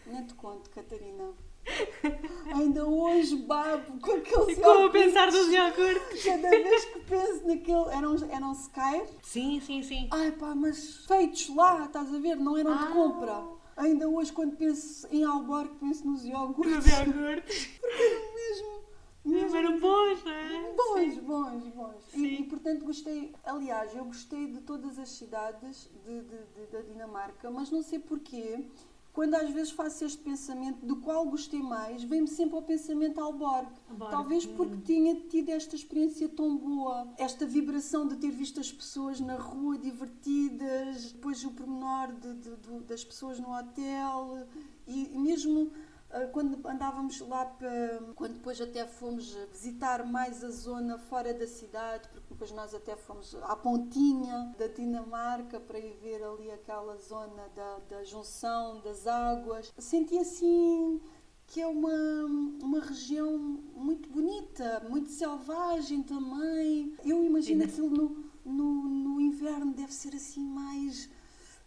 Nem 0.07 0.27
te 0.27 0.35
conto, 0.35 0.69
Catarina. 0.71 1.33
Ainda 2.55 2.85
hoje 2.85 3.37
babo 3.37 4.01
com 4.01 4.13
aqueles 4.13 4.57
Ficou 4.57 4.87
a 4.87 4.91
pensar 4.91 5.31
nos 5.31 5.49
iogurtes. 5.49 6.25
Cada 6.25 6.51
vez 6.51 6.85
que 6.87 7.01
penso 7.01 7.47
naquele. 7.47 7.89
Eram, 7.95 8.17
eram 8.31 8.53
Sky? 8.53 9.05
Sim, 9.23 9.61
sim, 9.61 9.83
sim. 9.83 10.09
Ai 10.11 10.33
pá, 10.33 10.55
mas 10.55 11.07
feitos 11.07 11.55
lá, 11.55 11.85
estás 11.87 12.13
a 12.13 12.19
ver? 12.19 12.37
Não 12.37 12.57
eram 12.57 12.73
ah. 12.73 12.87
de 12.87 12.93
compra. 12.93 13.62
Ainda 13.77 14.09
hoje, 14.09 14.33
quando 14.33 14.57
penso 14.57 15.07
em 15.11 15.25
Alborg, 15.25 15.71
penso 15.81 16.07
nos 16.07 16.25
iogurtes. 16.25 16.75
Nos 16.75 16.87
iogurtes. 16.87 17.67
Porque 17.81 18.03
eram 18.03 18.35
mesmo 18.35 18.83
Mesmo 19.25 19.57
eram 19.57 19.79
bons, 19.79 20.25
não 20.25 20.33
é? 20.33 20.75
Bons, 20.75 21.19
bons, 21.19 21.69
bons. 21.69 22.15
E, 22.15 22.41
e, 22.41 22.45
portanto 22.45 22.85
gostei, 22.85 23.33
aliás, 23.45 23.95
eu 23.95 24.05
gostei 24.05 24.49
de 24.49 24.61
todas 24.63 24.99
as 24.99 25.11
cidades 25.11 25.89
de, 26.05 26.23
de, 26.23 26.45
de, 26.55 26.67
da 26.73 26.81
Dinamarca, 26.81 27.49
mas 27.51 27.71
não 27.71 27.83
sei 27.83 28.01
porquê 28.01 28.67
quando 29.13 29.35
às 29.35 29.51
vezes 29.51 29.71
faço 29.71 30.05
este 30.05 30.19
pensamento 30.23 30.85
do 30.87 30.97
qual 30.97 31.27
gostei 31.27 31.61
mais, 31.61 32.03
vem-me 32.03 32.29
sempre 32.29 32.57
ao 32.57 32.63
pensamento 32.63 33.21
Alborg. 33.21 33.69
Talvez 34.11 34.47
porque 34.47 34.77
tinha 34.79 35.15
tido 35.15 35.51
esta 35.51 35.77
experiência 35.77 36.29
tão 36.29 36.57
boa, 36.57 37.13
esta 37.19 37.45
vibração 37.45 38.09
de 38.09 38.17
ter 38.17 38.31
visto 38.31 38.59
as 38.59 38.73
pessoas 38.73 39.21
na 39.21 39.37
rua 39.37 39.77
divertidas, 39.77 41.13
depois 41.13 41.45
o 41.45 41.51
pormenor 41.51 42.13
de, 42.15 42.35
de, 42.35 42.57
de, 42.57 42.81
das 42.87 43.05
pessoas 43.05 43.39
no 43.39 43.53
hotel 43.55 44.47
e 44.87 45.19
mesmo 45.19 45.71
quando 46.33 46.67
andávamos 46.69 47.21
lá 47.21 47.45
para. 47.45 48.01
quando 48.15 48.35
depois 48.35 48.61
até 48.61 48.87
fomos 48.87 49.35
visitar 49.51 50.05
mais 50.05 50.45
a 50.45 50.51
zona 50.51 50.99
fora 50.99 51.33
da 51.33 51.47
cidade, 51.47 52.09
porque 52.09 52.29
depois 52.31 52.53
nós 52.53 52.75
até 52.75 52.95
fomos 52.97 53.35
à 53.43 53.57
pontinha 53.57 54.55
da 54.59 54.67
Dinamarca 54.67 55.59
para 55.59 55.79
ir 55.79 55.97
ver 56.03 56.23
ali 56.23 56.51
aquela 56.51 56.97
zona 56.97 57.49
da, 57.55 57.79
da 57.89 58.05
junção 58.05 58.81
das 58.83 59.07
águas. 59.07 59.73
Senti 59.79 60.19
assim 60.19 61.01
que 61.47 61.61
é 61.61 61.67
uma, 61.67 62.25
uma 62.63 62.81
região 62.81 63.39
muito 63.75 64.09
bonita, 64.09 64.87
muito 64.89 65.11
selvagem 65.11 66.03
também. 66.03 66.95
Eu 67.05 67.25
imagino 67.25 67.65
aquilo 67.65 67.91
no, 67.91 68.25
no, 68.45 68.73
no 68.89 69.21
inverno 69.21 69.73
deve 69.75 69.93
ser 69.93 70.15
assim 70.15 70.45
mais 70.45 71.11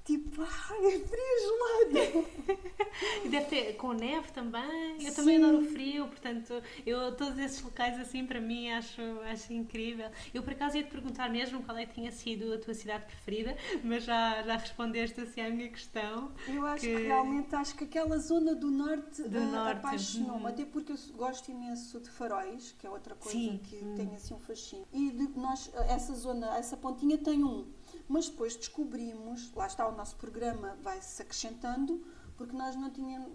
tipo, 0.06 0.42
ai, 0.44 0.86
é 0.86 1.00
frio 1.00 1.36
gelado. 1.42 2.28
e 3.26 3.30
deve 3.30 3.46
ter 3.48 3.74
com 3.74 3.92
neve 3.92 4.32
também. 4.32 5.04
Eu 5.04 5.10
Sim. 5.10 5.16
também 5.16 5.38
adoro 5.38 5.60
o 5.60 5.66
frio, 5.66 6.08
portanto, 6.08 6.54
eu 6.86 7.16
todos 7.16 7.38
esses 7.40 7.62
locais 7.62 8.00
assim 8.00 8.26
para 8.26 8.40
mim 8.40 8.70
acho, 8.70 9.02
acho 9.32 9.52
incrível. 9.52 10.10
Eu 10.34 10.44
por 10.44 10.54
acaso 10.54 10.78
ia 10.78 10.84
te 10.84 10.92
perguntar 10.92 11.30
mesmo 11.30 11.64
qual 11.64 11.78
é 11.78 11.86
que 11.86 11.96
tinha 11.96 12.12
sido 12.12 12.54
a 12.54 12.60
tua 12.60 12.74
cidade 12.74 13.06
preferida, 13.06 13.58
mas 13.84 14.04
já, 14.04 14.44
já 14.44 14.56
respondeste 14.56 15.20
assim 15.22 15.42
à 15.42 15.50
minha 15.50 15.70
questão. 15.70 16.32
Eu 16.48 16.66
acho 16.68 16.82
que, 16.82 16.96
que 16.96 17.02
realmente 17.02 17.56
acho 17.56 17.76
que 17.76 17.84
aquela 17.86 18.18
zona 18.20 18.54
do 18.54 18.70
norte, 18.70 19.24
do 19.24 19.40
uh, 19.40 19.52
norte. 19.52 19.78
apaixonou-me, 19.78 20.44
uhum. 20.44 20.48
até 20.48 20.66
porque 20.66 20.92
eu 20.92 20.98
gosto 21.16 21.50
imenso 21.50 22.00
de 22.00 22.10
faróis, 22.12 22.76
que 22.78 22.86
é 22.86 22.90
outra 22.90 23.16
coisa 23.16 23.38
Sim. 23.38 23.60
que 23.64 23.78
uhum. 23.78 23.96
tem 23.96 24.16
assim 24.16 24.36
um 24.36 24.40
fascínio. 24.40 24.86
E 24.94 25.10
de, 25.10 25.28
nós, 25.36 25.72
essa 25.90 26.14
zona, 26.14 26.56
essa 26.58 26.78
pontinha 26.78 27.18
tem 27.18 27.44
um 27.44 27.66
mas 28.08 28.30
depois 28.30 28.56
descobrimos, 28.56 29.54
lá 29.54 29.68
está 29.68 29.88
o 29.88 29.96
nosso 29.96 30.16
programa, 30.16 30.78
vai-se 30.82 31.22
acrescentando, 31.22 32.06
porque 32.38 32.56
nós 32.56 32.76
não 32.76 32.90
tínhamos, 32.90 33.32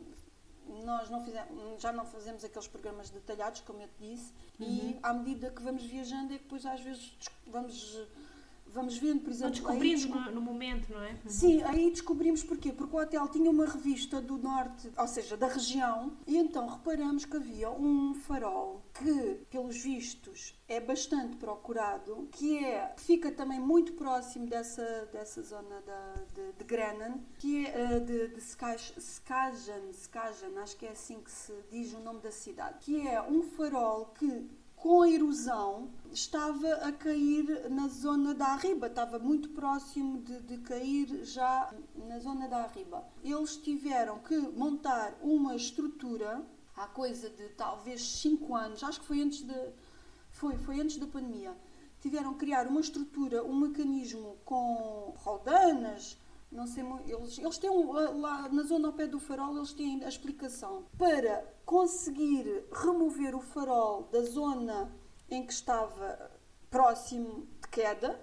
nós 0.85 1.11
não 1.11 1.25
fizemos, 1.25 1.81
já 1.83 1.93
não 1.93 2.05
fazemos 2.05 2.45
aqueles 2.45 2.69
programas 2.69 3.11
detalhados, 3.11 3.61
como 3.63 3.81
eu 3.81 3.89
te 3.89 3.99
disse, 4.01 4.33
uhum. 4.59 4.67
e 4.67 4.99
à 5.03 5.13
medida 5.13 5.51
que 5.51 5.63
vamos 5.63 5.85
viajando 5.85 6.33
é 6.33 6.39
que 6.39 6.45
depois 6.45 6.65
às 6.67 6.81
vezes 6.81 7.13
vamos 7.47 7.99
vamos 8.73 8.97
vendo, 8.99 9.21
por 9.21 9.31
exemplo. 9.31 9.53
descobrimos 9.53 10.05
no, 10.07 10.31
no, 10.33 10.41
momento, 10.41 10.93
não 10.93 11.03
é? 11.03 11.17
Sim, 11.27 11.63
aí 11.63 11.91
descobrimos 11.91 12.43
porquê? 12.43 12.73
Porque 12.73 12.95
o 12.95 12.99
hotel 12.99 13.29
tinha 13.29 13.51
uma 13.51 13.67
revista 13.67 14.21
do 14.21 14.39
norte, 14.39 14.91
ou 14.97 15.07
seja, 15.07 15.37
da 15.37 15.49
região, 15.49 16.13
e 16.27 16.37
então 16.37 16.67
reparamos 16.67 17.25
que 17.25 17.37
havia 17.37 17.71
um 17.71 18.15
farol 18.15 18.83
que, 18.95 19.41
pelos 19.51 19.77
vistos, 19.77 20.55
é 20.69 20.81
bastante 20.81 21.37
procurado, 21.37 22.29
que 22.33 22.65
é, 22.65 22.95
fica 22.97 23.31
também 23.33 23.59
muito 23.59 23.93
próximo 23.95 24.47
dessa, 24.47 25.09
dessa 25.13 25.43
zona 25.43 25.81
da, 25.81 26.15
de, 26.35 26.53
de 26.53 26.65
Grenan, 26.65 27.19
que 27.39 27.67
é 27.67 27.97
uh, 27.97 28.01
de, 28.01 28.29
de 28.29 28.41
Skagen, 28.99 29.91
Skagen, 29.91 30.59
acho 30.59 30.77
que 30.77 30.87
é 30.87 30.91
assim 30.91 31.21
que 31.21 31.31
se 31.31 31.53
diz 31.71 31.93
o 31.95 32.01
nome 32.01 32.21
da 32.21 32.31
cidade, 32.31 32.79
que 32.81 33.07
é 33.07 33.21
um 33.21 33.43
farol 33.43 34.07
que 34.19 34.49
com 34.81 35.03
a 35.03 35.11
erosão, 35.11 35.91
estava 36.11 36.73
a 36.77 36.91
cair 36.91 37.69
na 37.71 37.87
zona 37.87 38.35
da 38.35 38.47
Arriba, 38.47 38.87
estava 38.87 39.19
muito 39.19 39.51
próximo 39.51 40.23
de, 40.23 40.41
de, 40.41 40.57
cair 40.59 41.23
já 41.23 41.73
na 41.95 42.19
zona 42.19 42.49
da 42.49 42.65
Arriba. 42.65 43.05
Eles 43.23 43.59
tiveram 43.59 44.19
que 44.21 44.37
montar 44.39 45.15
uma 45.21 45.55
estrutura, 45.55 46.43
há 46.75 46.87
coisa 46.87 47.29
de 47.29 47.51
talvez 47.51 48.03
5 48.23 48.55
anos, 48.57 48.83
acho 48.83 49.01
que 49.01 49.07
foi 49.07 49.21
antes, 49.21 49.43
de, 49.43 49.71
foi, 50.31 50.57
foi 50.57 50.81
antes 50.81 50.97
da 50.97 51.07
pandemia, 51.07 51.55
tiveram 52.01 52.33
que 52.33 52.41
criar 52.41 52.67
uma 52.67 52.81
estrutura, 52.81 53.45
um 53.45 53.55
mecanismo 53.55 54.39
com 54.47 55.15
rodanas, 55.19 56.19
não 56.51 56.67
sei, 56.67 56.83
eles, 57.07 57.39
eles 57.39 57.59
têm 57.59 57.71
lá 57.71 58.49
na 58.49 58.63
zona 58.63 58.89
ao 58.89 58.95
pé 58.95 59.07
do 59.07 59.21
farol, 59.21 59.57
eles 59.59 59.75
têm 59.75 60.03
a 60.03 60.09
explicação 60.09 60.87
para 60.97 61.45
conseguir 61.71 62.65
remover 62.73 63.33
o 63.33 63.41
farol 63.41 64.09
da 64.11 64.23
zona 64.23 64.93
em 65.31 65.47
que 65.47 65.53
estava 65.53 66.29
próximo 66.69 67.47
de 67.63 67.69
queda 67.69 68.21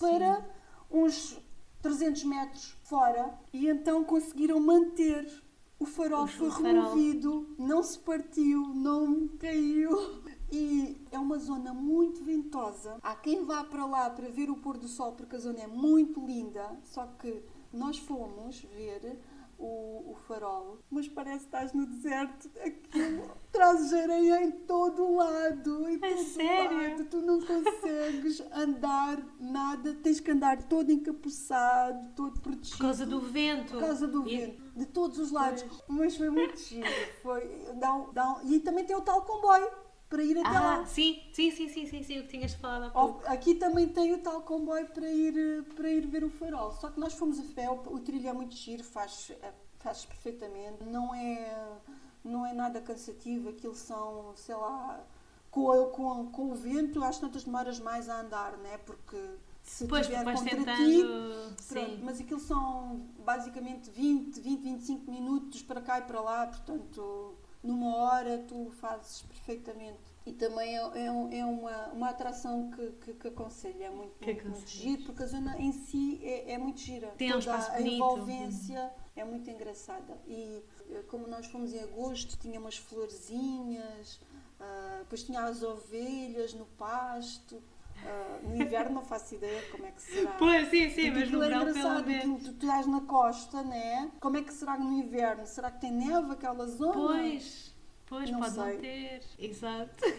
para 0.00 0.36
Sim. 0.36 0.44
uns 0.90 1.38
300 1.82 2.24
metros 2.24 2.74
fora 2.84 3.38
e 3.52 3.68
então 3.68 4.02
conseguiram 4.02 4.58
manter 4.58 5.30
o 5.78 5.84
farol 5.84 6.24
o 6.24 6.26
foi 6.26 6.50
farol. 6.50 6.64
removido, 6.64 7.54
não 7.58 7.82
se 7.82 7.98
partiu, 7.98 8.68
não 8.68 9.28
caiu. 9.28 10.24
E 10.50 11.06
é 11.10 11.18
uma 11.18 11.38
zona 11.38 11.74
muito 11.74 12.24
ventosa. 12.24 12.96
Há 13.02 13.14
quem 13.16 13.44
vá 13.44 13.62
para 13.62 13.84
lá 13.84 14.08
para 14.08 14.28
ver 14.30 14.48
o 14.48 14.56
pôr 14.56 14.78
do 14.78 14.88
sol 14.88 15.12
porque 15.12 15.36
a 15.36 15.38
zona 15.38 15.60
é 15.60 15.66
muito 15.66 16.24
linda, 16.24 16.80
só 16.82 17.04
que 17.04 17.44
nós 17.70 17.98
fomos 17.98 18.60
ver 18.74 19.18
o, 19.58 20.12
o 20.12 20.16
farol, 20.26 20.78
mas 20.90 21.08
parece 21.08 21.40
que 21.40 21.44
estás 21.44 21.72
no 21.72 21.86
deserto, 21.86 22.50
aquilo 22.60 23.30
trazes 23.50 23.92
areia 23.92 24.42
em 24.44 24.50
todo 24.50 25.02
o 25.02 25.16
lado, 25.16 25.88
em 25.88 25.96
é 25.96 26.14
todo 26.14 26.24
sério? 26.24 26.90
lado, 26.90 27.04
tu 27.06 27.22
não 27.22 27.40
consegues 27.40 28.40
andar 28.52 29.18
nada, 29.40 29.94
tens 29.94 30.20
que 30.20 30.30
andar 30.30 30.62
todo 30.64 30.90
encapuçado, 30.90 32.10
todo 32.14 32.40
protegido. 32.40 32.76
Por 32.76 32.84
causa 32.84 33.06
do 33.06 33.20
vento. 33.20 33.72
Por 33.72 33.80
causa 33.80 34.06
do 34.06 34.28
e... 34.28 34.36
vento, 34.36 34.62
de 34.76 34.86
todos 34.86 35.18
os 35.18 35.30
lados. 35.30 35.62
Pois. 35.62 35.84
Mas 35.88 36.16
foi 36.16 36.30
muito 36.30 36.58
giro. 36.58 36.86
Foi, 37.22 37.42
dá, 37.76 38.06
dá, 38.12 38.40
e 38.44 38.60
também 38.60 38.84
tem 38.84 38.94
o 38.94 39.00
tal 39.00 39.22
comboio 39.22 39.85
para 40.08 40.22
ir 40.22 40.38
até 40.38 40.56
ah, 40.56 40.60
lá. 40.60 40.86
Sim, 40.86 41.20
sim, 41.32 41.50
sim, 41.50 41.68
sim, 41.68 41.86
sim, 41.86 42.02
sim, 42.02 42.18
o 42.20 42.22
que 42.22 42.28
tinhas 42.28 42.54
falado 42.54 42.84
há 42.84 42.90
pouco. 42.90 43.26
Aqui 43.26 43.54
também 43.54 43.88
tem 43.88 44.12
o 44.14 44.18
tal 44.18 44.42
comboio 44.42 44.86
para 44.88 45.10
ir, 45.10 45.64
para 45.74 45.88
ir 45.88 46.06
ver 46.06 46.24
o 46.24 46.30
farol. 46.30 46.72
Só 46.72 46.90
que 46.90 47.00
nós 47.00 47.14
fomos 47.14 47.38
a 47.38 47.42
pé, 47.54 47.68
o, 47.68 47.98
trilho 48.00 48.28
é 48.28 48.32
muito 48.32 48.54
giro, 48.54 48.84
faz, 48.84 49.32
é, 49.42 49.52
faz 49.80 50.04
perfeitamente. 50.04 50.84
Não 50.84 51.14
é, 51.14 51.78
não 52.24 52.46
é 52.46 52.52
nada 52.52 52.80
cansativo, 52.80 53.48
aquilo 53.48 53.74
são, 53.74 54.32
sei 54.36 54.54
lá, 54.54 55.04
com, 55.50 55.86
com, 55.86 56.30
com 56.30 56.50
o 56.52 56.54
vento, 56.54 57.02
às 57.02 57.18
tantas 57.18 57.44
demoras 57.44 57.80
mais 57.80 58.08
a 58.08 58.20
andar, 58.20 58.56
né? 58.58 58.78
Porque 58.78 59.16
se 59.62 59.88
pois, 59.88 60.06
tiver 60.06 60.22
contra 60.22 60.56
tentando, 60.56 60.76
ti, 60.76 61.64
pronto, 61.68 61.98
mas 62.04 62.20
aquilo 62.20 62.38
são 62.38 63.04
basicamente 63.24 63.90
20, 63.90 64.40
20, 64.40 64.62
25 64.62 65.10
minutos 65.10 65.62
para 65.62 65.80
cá 65.80 65.98
e 65.98 66.02
para 66.02 66.20
lá, 66.20 66.46
portanto 66.46 67.34
numa 67.66 67.96
hora 67.96 68.38
tu 68.46 68.70
fazes 68.70 69.22
perfeitamente. 69.22 70.16
E 70.24 70.32
também 70.32 70.76
é, 70.76 70.80
é, 70.80 71.38
é 71.38 71.44
uma, 71.44 71.88
uma 71.88 72.08
atração 72.10 72.70
que, 72.70 72.92
que, 72.92 73.14
que 73.14 73.28
aconselho, 73.28 73.82
é 73.82 73.90
muito, 73.90 74.18
que 74.18 74.32
muito, 74.32 74.48
muito 74.48 74.68
giro, 74.68 75.04
porque 75.04 75.22
a 75.22 75.26
zona 75.26 75.56
em 75.58 75.72
si 75.72 76.20
é, 76.22 76.52
é 76.52 76.58
muito 76.58 76.80
gira. 76.80 77.08
Tem 77.16 77.34
um 77.34 77.38
espaço 77.38 77.70
a 77.70 77.76
bonito. 77.76 77.94
envolvência 77.94 78.92
é 79.14 79.24
muito 79.24 79.48
engraçada. 79.48 80.18
E 80.26 80.62
eh, 80.90 81.02
como 81.08 81.26
nós 81.28 81.46
fomos 81.46 81.72
em 81.72 81.80
agosto, 81.80 82.36
tinha 82.38 82.58
umas 82.58 82.76
florzinhas, 82.76 84.20
uh, 84.60 84.98
depois 85.00 85.22
tinha 85.22 85.42
as 85.44 85.62
ovelhas 85.62 86.52
no 86.54 86.66
pasto. 86.66 87.62
Uh, 88.06 88.48
no 88.48 88.62
inverno 88.62 88.94
não 88.94 89.02
faço 89.02 89.34
ideia 89.34 89.62
como 89.70 89.86
é 89.86 89.90
que 89.90 90.00
será. 90.00 90.30
Pois, 90.32 90.70
sim, 90.70 90.90
sim, 90.90 91.10
mas 91.10 91.30
no 91.30 91.42
é 91.42 91.48
verão 91.48 91.72
pelo 91.72 92.06
menos. 92.06 92.42
Tu, 92.44 92.52
tu 92.52 92.66
estás 92.66 92.86
na 92.86 93.00
costa, 93.00 93.62
né? 93.62 94.10
Como 94.20 94.36
é 94.36 94.42
que 94.42 94.52
será 94.52 94.78
no 94.78 94.92
inverno? 94.92 95.46
Será 95.46 95.70
que 95.70 95.80
tem 95.80 95.90
neve 95.90 96.32
aquela 96.32 96.66
zona? 96.66 96.92
Pois, 96.92 97.74
pois, 98.06 98.30
não 98.30 98.40
pode 98.40 98.54
sei. 98.54 98.64
não 98.64 98.80
ter. 98.80 99.22
Exato. 99.38 100.04
Uh, 100.04 100.12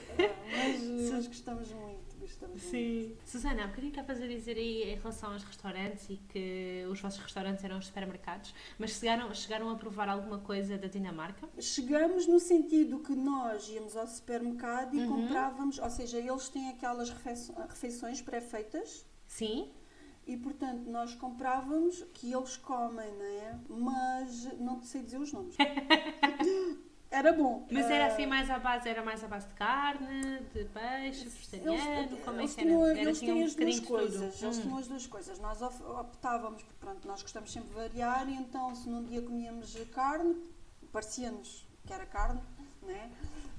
mas, 0.51 0.81
mas 1.11 1.27
gostamos 1.27 1.71
muito 1.71 1.96
gostamos 2.27 2.61
Sim. 2.61 3.15
Susana, 3.25 3.63
há 3.63 3.67
bocadinho 3.67 3.89
estavas 3.89 4.21
a 4.21 4.27
dizer 4.27 4.57
aí 4.57 4.83
em 4.83 4.95
relação 4.95 5.31
aos 5.31 5.43
restaurantes 5.43 6.09
e 6.09 6.17
que 6.17 6.85
os 6.91 6.99
vossos 6.99 7.19
restaurantes 7.19 7.63
eram 7.63 7.77
os 7.77 7.87
supermercados, 7.87 8.53
mas 8.77 8.91
chegaram, 8.91 9.33
chegaram 9.33 9.69
a 9.69 9.75
provar 9.75 10.09
alguma 10.09 10.39
coisa 10.39 10.77
da 10.77 10.87
Dinamarca? 10.87 11.47
Chegamos 11.59 12.27
no 12.27 12.39
sentido 12.39 12.99
que 12.99 13.15
nós 13.15 13.67
íamos 13.69 13.95
ao 13.95 14.07
supermercado 14.07 14.95
e 14.95 14.99
uhum. 14.99 15.21
comprávamos, 15.21 15.79
ou 15.79 15.89
seja, 15.89 16.19
eles 16.19 16.49
têm 16.49 16.69
aquelas 16.69 17.09
refeições 17.09 18.21
pré-feitas. 18.21 19.05
Sim. 19.25 19.71
E 20.25 20.35
portanto 20.35 20.89
nós 20.89 21.15
comprávamos 21.15 22.05
que 22.13 22.33
eles 22.33 22.57
comem, 22.57 23.09
não 23.13 23.25
é? 23.25 23.59
Mas 23.69 24.59
não 24.59 24.81
sei 24.83 25.01
dizer 25.01 25.19
os 25.19 25.31
nomes. 25.31 25.55
era 27.09 27.31
bom. 27.33 27.65
Mas 27.71 27.89
era 27.89 28.07
assim 28.07 28.25
mais 28.25 28.49
à 28.49 28.59
base, 28.59 28.87
era 28.89 29.03
mais 29.03 29.23
à 29.23 29.27
base 29.27 29.47
de 29.47 29.53
carne, 29.53 30.39
de 30.53 30.65
peixe, 30.65 31.29
vegetariano, 31.29 32.17
como 32.17 32.41
é 32.41 32.47
que 32.47 32.59
era? 32.59 32.69
Tinham, 32.69 32.85
era 32.85 32.99
eles 32.99 33.19
tinham 33.19 33.37
um 33.37 33.45
as 33.45 33.55
duas 33.55 33.79
coisas, 33.79 34.41
eles 34.41 34.57
hum. 34.57 34.61
tinham 34.61 34.77
as 34.77 34.87
duas 34.87 35.07
coisas. 35.07 35.39
Nós 35.39 35.61
optávamos, 35.61 36.63
porque 36.63 36.79
pronto, 36.79 37.07
nós 37.07 37.21
gostamos 37.21 37.51
sempre 37.51 37.69
de 37.69 37.75
variar, 37.75 38.29
e 38.29 38.35
então 38.35 38.73
se 38.75 38.89
num 38.89 39.03
dia 39.03 39.21
comíamos 39.21 39.75
carne, 39.93 40.35
parecia-nos 40.91 41.67
que 41.85 41.93
era 41.93 42.05
carne, 42.05 42.41
né? 42.81 43.11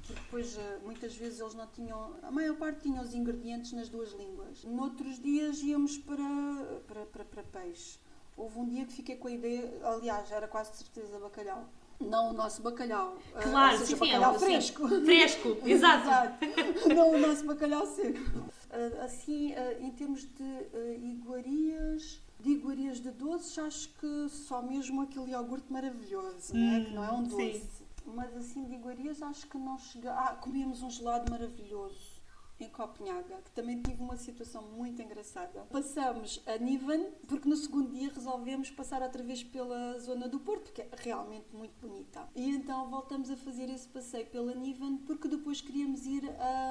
porque 0.09 0.15
depois 0.15 0.57
eh, 0.57 0.79
muitas 0.85 1.15
vezes 1.17 1.41
eles 1.41 1.55
não 1.55 1.67
tinham, 1.67 2.17
a 2.23 2.31
maior 2.31 2.57
parte 2.57 2.81
tinham 2.81 3.03
os 3.03 3.15
ingredientes 3.15 3.73
nas 3.73 3.89
duas 3.89 4.13
línguas. 4.13 4.65
Noutros 4.65 5.21
dias 5.21 5.61
íamos 5.63 5.99
para, 5.99 6.81
para, 6.87 7.07
para, 7.07 7.25
para 7.25 7.43
peixe. 7.43 7.99
Houve 8.37 8.59
um 8.59 8.69
dia 8.69 8.87
que 8.87 8.93
fiquei 8.93 9.17
com 9.17 9.29
a 9.29 9.33
ideia, 9.33 9.71
aliás, 9.85 10.31
era 10.31 10.49
quase 10.49 10.77
certeza 10.77 11.19
bacalhau. 11.19 11.69
Não 12.01 12.31
o 12.31 12.33
nosso 12.33 12.63
bacalhau. 12.63 13.17
eh, 13.35 13.41
Claro, 13.43 13.79
seja, 13.79 13.87
sim, 13.87 13.95
sim, 13.95 13.99
bacalhau 14.01 14.35
é 14.35 14.39
sim. 14.39 14.45
fresco. 14.45 14.89
Fresco, 15.05 15.57
exato. 15.67 16.09
Não 16.95 17.11
o 17.11 17.19
nosso 17.19 17.45
bacalhau 17.45 17.87
seco. 17.87 18.21
Ah, 18.71 19.05
Assim, 19.05 19.53
ah, 19.55 19.73
em 19.81 19.91
termos 19.91 20.23
de 20.23 20.45
ah, 20.75 20.95
iguarias, 21.03 22.21
de 22.41 22.51
iguarias 22.51 23.01
de 23.01 23.11
doces, 23.11 23.59
acho 23.59 23.89
que 23.99 24.29
só 24.29 24.63
mesmo 24.63 25.03
aquele 25.03 25.33
iogurte 25.33 25.73
maravilhoso, 25.73 26.55
não 26.55 26.73
é? 26.73 26.79
Hum, 26.79 26.85
que 26.85 26.95
não 26.95 27.05
é 27.05 27.13
um 27.13 27.29
sim. 27.29 27.53
doce. 27.53 27.89
Mas 28.07 28.35
assim, 28.37 28.65
de 28.65 28.75
iguarias, 28.75 29.21
acho 29.21 29.47
que 29.49 29.59
não 29.59 29.77
chega. 29.79 30.13
Ah, 30.13 30.37
comíamos 30.41 30.83
um 30.83 30.91
gelado 30.91 31.31
maravilhoso 31.31 32.08
em 32.61 32.69
Copenhaga, 32.69 33.37
que 33.45 33.51
também 33.53 33.81
tive 33.81 34.03
uma 34.03 34.17
situação 34.17 34.63
muito 34.63 35.01
engraçada. 35.01 35.67
Passamos 35.71 36.43
a 36.47 36.57
Niven, 36.59 37.07
porque 37.27 37.49
no 37.49 37.57
segundo 37.57 37.93
dia 37.93 38.11
resolvemos 38.13 38.71
passar 38.71 39.03
outra 39.03 39.23
vez 39.23 39.43
pela 39.45 39.99
zona 40.01 40.29
do 40.29 40.41
Porto, 40.41 40.73
que 40.73 40.83
é 40.83 40.89
realmente 40.97 41.47
muito 41.55 41.75
bonita. 41.81 42.29
E 42.35 42.51
então 42.51 42.89
voltamos 42.91 43.31
a 43.31 43.37
fazer 43.37 43.71
esse 43.71 43.87
passeio 43.89 44.27
pela 44.27 44.55
Niven, 44.55 44.99
porque 44.99 45.29
depois 45.29 45.61
queríamos 45.61 46.05
ir 46.07 46.25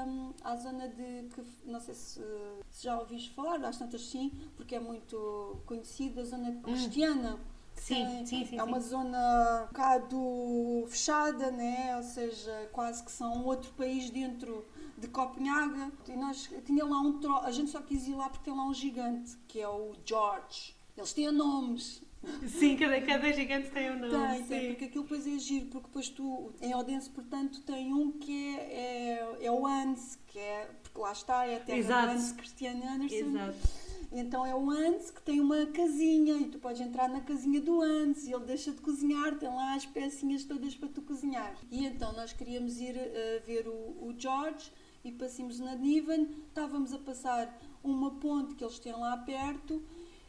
hum, 0.07 0.33
à 0.43 0.55
zona 0.57 0.87
de, 0.89 1.29
que 1.33 1.43
não 1.65 1.79
sei 1.79 1.93
se, 1.93 2.21
se 2.69 2.83
já 2.83 2.99
ouviste 2.99 3.31
falar, 3.33 3.63
às 3.63 3.77
tantas 3.77 4.01
sim, 4.07 4.31
porque 4.55 4.75
é 4.75 4.79
muito 4.79 5.57
conhecida, 5.65 6.21
a 6.21 6.25
zona 6.25 6.51
cristiana. 6.61 7.39
Sim, 7.75 8.05
Tem- 8.05 8.25
sim, 8.25 8.45
sim, 8.45 8.57
É 8.57 8.63
uma 8.63 8.81
sim. 8.81 8.89
zona 8.89 9.63
um 9.63 9.67
bocado 9.67 10.85
fechada, 10.87 11.51
né? 11.51 11.95
ou 11.95 12.03
seja, 12.03 12.67
quase 12.73 13.03
que 13.03 13.11
são 13.11 13.45
outro 13.45 13.71
país 13.73 14.09
dentro 14.09 14.65
de 14.97 15.07
Copenhaga. 15.07 15.91
E 16.07 16.15
nós 16.15 16.49
tinha 16.65 16.85
lá 16.85 16.99
um 16.99 17.19
tro... 17.19 17.37
a 17.37 17.51
gente 17.51 17.69
só 17.69 17.81
quis 17.81 18.07
ir 18.07 18.15
lá 18.15 18.29
porque 18.29 18.45
tem 18.45 18.55
lá 18.55 18.65
um 18.65 18.73
gigante, 18.73 19.37
que 19.47 19.59
é 19.59 19.67
o 19.67 19.93
George. 20.05 20.75
Eles 20.95 21.13
têm 21.13 21.31
nomes. 21.31 22.01
Sim, 22.47 22.75
cada, 22.75 22.99
cada 23.01 23.31
gigante 23.31 23.69
tem 23.69 23.91
um 23.91 23.99
nome. 23.99 24.11
Tem, 24.11 24.41
sim. 24.41 24.47
tem, 24.47 24.67
porque 24.69 24.85
aquilo 24.85 25.03
depois 25.03 25.27
é 25.27 25.37
giro, 25.37 25.65
porque 25.67 25.87
depois 25.87 26.09
tu, 26.09 26.51
em 26.61 26.73
Odense, 26.75 27.09
portanto, 27.09 27.61
tem 27.61 27.93
um 27.93 28.11
que 28.11 28.55
é, 28.55 28.59
é, 28.59 29.45
é 29.45 29.51
o 29.51 29.65
Hans, 29.65 30.17
que 30.27 30.39
é, 30.39 30.69
porque 30.81 30.99
lá 30.99 31.11
está, 31.11 31.45
é 31.45 31.57
a 31.57 31.59
terra 31.59 31.77
Exato. 31.77 32.07
do 32.07 32.13
Hans 32.13 32.31
Christian 32.31 32.77
Andersen. 32.83 33.19
Exato. 33.19 33.87
Então 34.11 34.45
é 34.45 34.55
o 34.55 34.69
Hans 34.69 35.11
que 35.11 35.21
tem 35.21 35.39
uma 35.41 35.65
casinha 35.65 36.35
e 36.35 36.45
tu 36.45 36.59
podes 36.59 36.79
entrar 36.81 37.09
na 37.09 37.21
casinha 37.21 37.59
do 37.59 37.81
Hans 37.81 38.25
e 38.25 38.31
ele 38.31 38.45
deixa 38.45 38.71
de 38.71 38.79
cozinhar, 38.79 39.37
tem 39.37 39.49
lá 39.49 39.75
as 39.75 39.85
pecinhas 39.85 40.45
todas 40.45 40.75
para 40.75 40.87
tu 40.87 41.01
cozinhar. 41.01 41.55
E 41.69 41.85
então 41.85 42.13
nós 42.13 42.31
queríamos 42.31 42.79
ir 42.79 42.95
eh, 42.95 43.43
ver 43.45 43.67
o, 43.67 43.71
o 43.71 44.15
George 44.17 44.71
e 45.07 45.11
passamos 45.13 45.57
na 45.59 45.73
Niven, 45.73 46.29
estávamos 46.49 46.93
a 46.93 46.99
passar 46.99 47.57
uma 47.81 48.11
ponte 48.15 48.55
que 48.55 48.63
eles 48.63 48.77
têm 48.77 48.91
lá 48.91 49.15
perto 49.17 49.81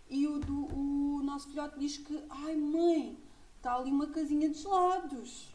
e 0.09 0.27
o, 0.27 0.39
do, 0.39 0.67
o 0.73 1.21
nosso 1.23 1.49
filhote 1.49 1.79
diz 1.81 1.99
que, 1.99 2.23
ai 2.31 2.55
mãe, 2.55 3.19
está 3.57 3.75
ali 3.75 3.91
uma 3.91 4.07
casinha 4.07 4.49
de 4.49 4.57
gelados. 4.57 5.49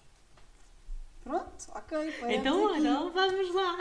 Pronto, 1.23 1.67
ok. 1.73 2.13
Então, 2.35 2.67
aqui. 2.67 2.75
olha, 2.85 3.09
vamos 3.11 3.55
lá. 3.55 3.77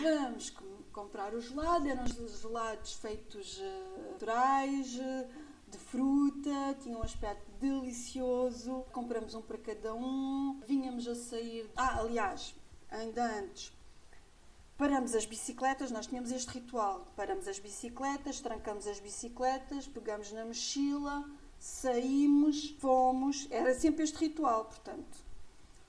Vamos 0.00 0.50
com- 0.50 0.82
comprar 0.92 1.34
o 1.34 1.40
gelado, 1.40 1.88
eram 1.88 2.04
os 2.04 2.40
gelados 2.40 2.92
feitos 2.92 3.60
eh, 3.60 4.10
naturais, 4.12 4.96
eh, 4.96 5.28
de 5.72 5.78
fruta, 5.78 6.76
tinham 6.80 7.00
um 7.00 7.02
aspecto 7.02 7.50
delicioso. 7.60 8.84
Compramos 8.92 9.34
um 9.34 9.42
para 9.42 9.58
cada 9.58 9.92
um, 9.92 10.60
vinhamos 10.68 11.08
a 11.08 11.16
sair. 11.16 11.68
Ah, 11.76 11.98
aliás, 11.98 12.54
ainda 12.88 13.40
antes, 13.40 13.72
paramos 14.76 15.14
as 15.14 15.24
bicicletas, 15.26 15.90
nós 15.90 16.06
tínhamos 16.06 16.30
este 16.32 16.48
ritual: 16.50 17.06
paramos 17.16 17.46
as 17.48 17.58
bicicletas, 17.58 18.40
trancamos 18.40 18.86
as 18.86 19.00
bicicletas, 19.00 19.86
pegamos 19.88 20.32
na 20.32 20.44
mochila, 20.44 21.28
saímos, 21.58 22.70
fomos. 22.78 23.46
Era 23.50 23.74
sempre 23.74 24.04
este 24.04 24.18
ritual, 24.18 24.64
portanto 24.66 25.24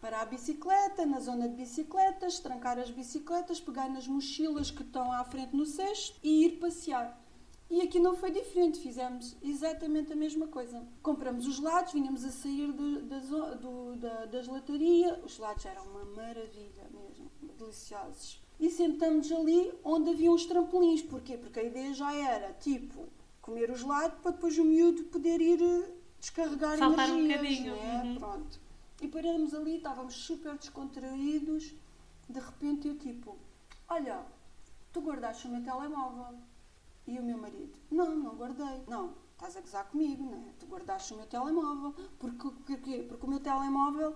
parar 0.01 0.21
a 0.21 0.25
bicicleta, 0.25 1.03
na 1.03 1.19
zona 1.19 1.49
de 1.49 1.55
bicicletas, 1.55 2.37
trancar 2.39 2.77
as 2.77 2.91
bicicletas, 2.91 3.59
pegar 3.59 3.89
nas 3.89 4.07
mochilas 4.07 4.69
que 4.69 4.83
estão 4.83 5.11
à 5.11 5.23
frente 5.23 5.55
no 5.55 5.65
cesto 5.65 6.19
e 6.21 6.45
ir 6.45 6.59
passear. 6.59 7.19
E 7.71 7.81
aqui 7.81 7.99
não 7.99 8.15
foi 8.15 8.29
diferente, 8.29 8.77
fizemos 8.77 9.35
exatamente 9.41 10.13
a 10.13 10.15
mesma 10.15 10.45
coisa. 10.45 10.85
Compramos 11.01 11.47
os 11.47 11.55
gelados, 11.55 11.93
vinhamos 11.93 12.23
a 12.23 12.29
sair 12.29 12.71
de- 12.71 13.01
da, 13.01 13.19
do- 13.55 13.95
da, 13.95 14.25
da 14.25 14.41
gelataria, 14.43 15.19
os 15.25 15.31
gelados 15.37 15.65
eram 15.65 15.83
uma 15.87 16.05
maravilha 16.05 16.87
mesmo, 16.93 17.31
deliciosos. 17.57 18.44
E 18.59 18.69
sentamos 18.69 19.31
ali 19.31 19.73
onde 19.83 20.11
havia 20.11 20.31
uns 20.31 20.45
trampolins, 20.45 21.01
porquê? 21.01 21.37
Porque 21.37 21.59
a 21.59 21.63
ideia 21.63 21.93
já 21.93 22.13
era, 22.13 22.53
tipo, 22.53 23.05
comer 23.41 23.69
o 23.69 23.75
gelado 23.75 24.15
para 24.21 24.31
depois 24.31 24.57
o 24.57 24.63
miúdo 24.63 25.03
poder 25.05 25.41
ir 25.41 25.61
eh, 25.61 25.91
descarregar 26.19 26.77
Saltar 26.77 27.09
um 27.11 27.19
energias, 27.19 27.69
bocadinho, 27.69 27.75
né? 27.75 28.03
uhum. 28.03 28.15
Pronto. 28.15 28.59
E 29.01 29.07
paramos 29.07 29.53
ali, 29.53 29.77
estávamos 29.77 30.15
super 30.15 30.57
descontraídos. 30.57 31.75
De 32.29 32.39
repente 32.39 32.87
eu 32.87 32.97
tipo, 32.97 33.37
olha, 33.89 34.25
tu 34.91 35.01
guardaste 35.01 35.47
o 35.47 35.51
meu 35.51 35.63
telemóvel. 35.63 36.37
E 37.07 37.19
o 37.19 37.23
meu 37.23 37.37
marido, 37.37 37.77
não, 37.91 38.15
não 38.15 38.35
guardei. 38.35 38.81
Não, 38.87 39.13
estás 39.33 39.55
a 39.55 39.61
gozar 39.61 39.85
comigo, 39.89 40.23
não 40.23 40.39
é? 40.39 40.53
Tu 40.57 40.65
guardaste 40.65 41.13
o 41.13 41.17
meu 41.17 41.27
telemóvel. 41.27 41.93
Porque, 42.17 42.49
porque, 42.65 43.03
porque 43.03 43.25
o 43.25 43.29
meu 43.29 43.39
telemóvel 43.39 44.15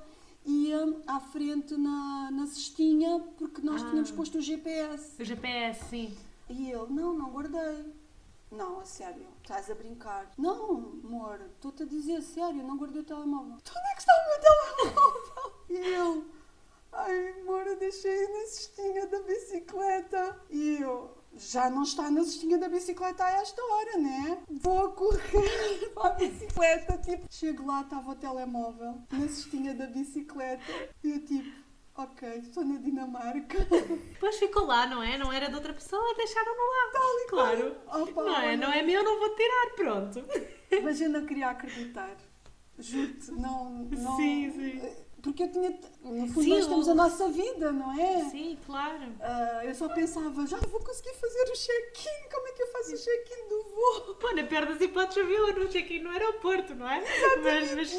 ia 0.50 1.02
à 1.08 1.20
frente 1.20 1.76
na, 1.78 2.30
na 2.32 2.48
cestinha 2.48 3.20
porque 3.38 3.62
nós 3.62 3.82
Ah. 3.84 3.90
tínhamos 3.90 4.12
posto 4.12 4.38
o 4.38 4.42
GPS. 4.42 5.22
O 5.22 5.26
GPS, 5.26 5.86
sim. 5.90 6.18
E 6.50 6.72
ele, 6.72 6.88
não, 6.94 7.14
não 7.14 7.30
guardei. 7.32 7.94
Não, 8.52 8.80
a 8.80 8.86
sério, 8.86 9.28
estás 9.44 9.70
a 9.70 9.76
brincar. 9.76 10.32
Não, 10.38 11.00
amor, 11.04 11.40
estou-te 11.54 11.84
a 11.84 11.86
dizer 11.86 12.16
a 12.18 12.22
sério, 12.22 12.64
não 12.64 12.78
guardei 12.78 13.02
o 13.02 13.06
telemóvel. 13.06 13.58
Então 13.62 13.74
onde 13.78 13.92
é 13.92 13.94
que 13.94 14.00
está 14.02 14.14
o 14.14 14.26
meu 14.30 14.94
telemóvel? 14.96 15.60
E 15.70 15.74
ele, 15.76 16.26
ai, 16.92 17.42
amor, 17.42 17.68
eu 17.68 17.78
deixei 17.78 18.28
na 18.28 18.48
cestinha 18.48 19.06
da 19.06 19.22
bicicleta. 19.22 20.42
E 20.50 20.78
eu, 20.82 21.12
já 21.40 21.70
não 21.70 21.84
está 21.84 22.12
na 22.12 22.24
cestinha 22.24 22.58
da 22.58 22.68
bicicleta 22.68 23.24
a 23.24 23.32
esta 23.42 23.62
hora, 23.62 23.98
né? 23.98 24.38
Vou 24.50 24.86
a 24.86 24.90
correr 24.92 25.90
para 25.96 26.10
a 26.10 26.14
bicicleta, 26.14 26.98
tipo, 26.98 27.26
chego 27.30 27.66
lá, 27.66 27.82
estava 27.82 28.12
o 28.12 28.16
telemóvel 28.16 29.02
na 29.12 29.28
cestinha 29.28 29.74
da 29.74 29.88
bicicleta. 29.88 30.62
E 31.04 31.12
eu 31.12 31.26
tipo, 31.26 31.50
ok, 31.96 32.30
estou 32.40 32.66
na 32.66 32.78
Dinamarca. 32.78 33.58
Depois 34.14 34.38
ficou 34.38 34.66
lá, 34.66 34.86
não 34.86 35.02
é? 35.02 35.18
Não 35.18 35.32
era 35.32 35.48
de 35.48 35.56
outra 35.56 35.74
pessoa, 35.74 36.16
deixaram-no 36.16 36.62
lá. 36.62 37.28
claro. 37.30 37.76
Opa, 37.88 38.24
não, 38.24 38.42
é, 38.42 38.58
não 38.58 38.72
é 38.74 38.82
meu, 38.84 39.04
não 39.04 39.20
vou 39.20 39.36
tirar, 39.36 39.74
pronto. 39.76 40.24
Mas 40.84 41.00
eu 41.00 41.10
não 41.10 41.26
queria 41.26 41.50
acreditar. 41.50 42.16
Juro-te, 42.78 43.32
não, 43.32 43.70
não. 43.70 44.16
Sim, 44.18 44.52
sim. 44.52 45.09
Porque 45.22 45.44
eu 45.44 45.52
tinha. 45.52 45.70
No 46.02 46.28
fundo, 46.28 46.44
Sim, 46.44 46.50
nós 46.52 46.68
temos 46.68 46.88
o- 46.88 46.92
a 46.92 46.96
nossa 46.96 47.30
vida, 47.30 47.72
não 47.72 48.00
é? 48.00 48.30
Sim, 48.30 48.58
claro. 48.66 49.04
Ah, 49.20 49.62
eu 49.66 49.76
só 49.76 49.90
pensava, 49.90 50.48
já 50.48 50.58
vou 50.58 50.80
conseguir 50.80 51.14
fazer 51.16 51.42
o 51.44 51.54
check-in. 51.54 52.30
Como 52.34 52.48
é 52.48 52.52
que 52.54 52.64
eu 52.64 52.68
faço 52.68 52.94
o 52.94 52.98
check-in 52.98 53.50
do 53.50 53.64
voo? 53.64 54.16
Pô, 54.16 54.32
na 54.34 54.44
pior 54.44 54.66
das 54.66 54.80
hipóteses 54.82 55.24
havia 55.24 55.52
no 55.54 55.68
check-in 55.68 56.00
no 56.00 56.10
aeroporto, 56.12 56.74
não 56.76 56.90
é? 56.90 57.04
Mas, 57.44 57.76
mas 57.76 57.90
sim. 57.90 57.98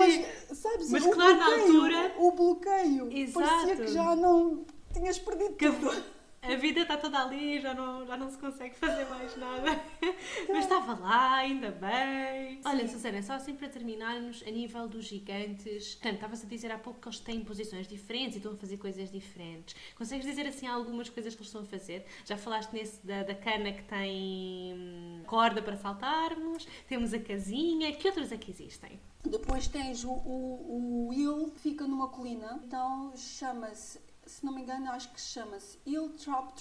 Mas, 0.49 0.59
sabes, 0.59 0.91
Mas 0.91 1.05
o 1.07 1.11
claro, 1.11 1.37
na 1.37 1.45
bloqueio, 1.47 1.75
altura- 1.77 2.15
O 2.19 2.33
bloqueio. 2.33 3.09
Exato. 3.13 3.47
Parecia 3.49 3.77
que 3.77 3.89
já 3.93 4.17
não. 4.17 4.65
Tinhas 4.93 5.19
perdido 5.19 5.55
Que 5.55 5.71
tudo. 5.71 6.05
A 6.43 6.55
vida 6.57 6.81
está 6.81 6.97
toda 6.97 7.19
ali, 7.19 7.61
já 7.61 7.75
não, 7.75 8.07
já 8.07 8.17
não 8.17 8.31
se 8.31 8.39
consegue 8.39 8.75
fazer 8.75 9.05
mais 9.07 9.37
nada. 9.37 9.81
Mas 10.49 10.65
estava 10.65 10.95
lá, 10.99 11.35
ainda 11.35 11.71
bem. 11.71 12.61
Olha, 12.65 12.89
Susana, 12.89 13.23
só 13.23 13.35
assim 13.35 13.55
para 13.55 13.69
terminarmos, 13.69 14.43
a 14.47 14.51
nível 14.51 14.89
dos 14.89 15.05
gigantes, 15.05 15.95
portanto, 15.95 16.15
estavas 16.15 16.45
a 16.45 16.47
dizer 16.47 16.73
há 16.73 16.79
pouco 16.79 17.01
que 17.01 17.09
eles 17.09 17.21
têm 17.21 17.45
posições 17.45 17.87
diferentes 17.87 18.37
e 18.37 18.39
estão 18.39 18.53
a 18.53 18.57
fazer 18.57 18.79
coisas 18.79 19.11
diferentes. 19.11 19.77
Consegues 19.97 20.25
dizer 20.25 20.47
assim 20.47 20.67
algumas 20.67 21.11
coisas 21.11 21.35
que 21.35 21.41
eles 21.41 21.49
estão 21.49 21.63
a 21.63 21.67
fazer? 21.67 22.07
Já 22.25 22.39
falaste 22.39 22.73
nesse 22.73 23.07
da, 23.07 23.23
da 23.23 23.35
cana 23.35 23.73
que 23.73 23.83
tem 23.83 24.75
hum, 24.75 25.23
corda 25.27 25.61
para 25.61 25.77
saltarmos, 25.77 26.67
temos 26.89 27.13
a 27.13 27.19
casinha, 27.19 27.93
que 27.93 28.09
outros 28.09 28.33
é 28.33 28.37
que 28.39 28.51
existem? 28.51 28.99
Depois 29.23 29.69
tens 29.69 30.05
o, 30.05 30.11
o, 30.11 31.09
o 31.09 31.13
Hill, 31.13 31.51
que 31.51 31.61
fica 31.61 31.87
numa 31.87 32.09
colina. 32.09 32.61
Então 32.65 33.13
chama-se, 33.15 34.01
se 34.31 34.45
não 34.45 34.55
me 34.55 34.63
engano, 34.63 34.91
acho 34.91 35.13
que 35.13 35.21
chama-se 35.21 35.79
Hill 35.85 36.11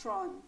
Tron, 0.01 0.41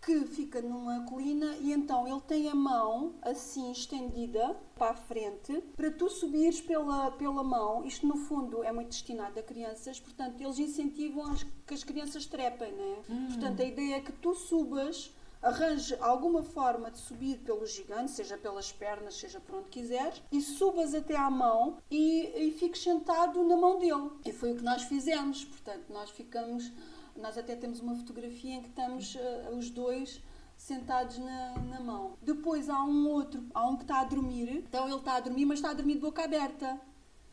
que 0.00 0.24
fica 0.24 0.62
numa 0.62 1.04
colina 1.04 1.54
e 1.60 1.72
então 1.72 2.08
ele 2.08 2.20
tem 2.22 2.48
a 2.48 2.54
mão 2.54 3.14
assim 3.20 3.70
estendida 3.70 4.56
para 4.74 4.92
a 4.92 4.94
frente 4.94 5.60
para 5.76 5.90
tu 5.90 6.08
subires 6.08 6.60
pela, 6.60 7.10
pela 7.12 7.44
mão. 7.44 7.84
Isto 7.84 8.06
no 8.06 8.16
fundo 8.16 8.64
é 8.64 8.72
muito 8.72 8.88
destinado 8.88 9.38
a 9.38 9.42
crianças, 9.42 10.00
portanto 10.00 10.40
eles 10.40 10.58
incentivam 10.58 11.30
as, 11.30 11.42
que 11.42 11.74
as 11.74 11.84
crianças 11.84 12.24
trepem, 12.24 12.72
né? 12.72 13.02
Portanto 13.28 13.60
a 13.60 13.64
ideia 13.64 13.96
é 13.96 14.00
que 14.00 14.12
tu 14.12 14.34
subas 14.34 15.12
arranje 15.42 15.96
alguma 16.00 16.42
forma 16.42 16.90
de 16.90 16.98
subir 16.98 17.38
pelo 17.38 17.64
gigante, 17.66 18.10
seja 18.10 18.36
pelas 18.36 18.70
pernas, 18.72 19.14
seja 19.14 19.40
por 19.40 19.56
onde 19.56 19.68
quiseres, 19.70 20.22
e 20.30 20.40
subas 20.40 20.94
até 20.94 21.16
à 21.16 21.30
mão 21.30 21.78
e, 21.90 22.32
e 22.36 22.50
fiques 22.58 22.82
sentado 22.82 23.42
na 23.44 23.56
mão 23.56 23.78
dele. 23.78 24.10
E 24.24 24.32
foi 24.32 24.52
o 24.52 24.56
que 24.56 24.62
nós 24.62 24.82
fizemos. 24.84 25.44
Portanto, 25.44 25.84
nós 25.90 26.10
ficamos 26.10 26.70
Nós 27.16 27.36
até 27.36 27.56
temos 27.56 27.80
uma 27.80 27.94
fotografia 27.94 28.54
em 28.54 28.62
que 28.62 28.68
estamos 28.68 29.14
uh, 29.14 29.56
os 29.56 29.70
dois 29.70 30.22
sentados 30.56 31.18
na, 31.18 31.58
na 31.58 31.80
mão. 31.80 32.16
Depois 32.22 32.68
há 32.68 32.82
um 32.84 33.08
outro, 33.08 33.44
há 33.54 33.66
um 33.68 33.76
que 33.76 33.82
está 33.82 34.00
a 34.00 34.04
dormir. 34.04 34.48
Então 34.50 34.86
ele 34.86 34.96
está 34.96 35.16
a 35.16 35.20
dormir, 35.20 35.44
mas 35.46 35.58
está 35.58 35.70
a 35.70 35.74
dormir 35.74 35.94
de 35.94 36.00
boca 36.00 36.22
aberta. 36.24 36.80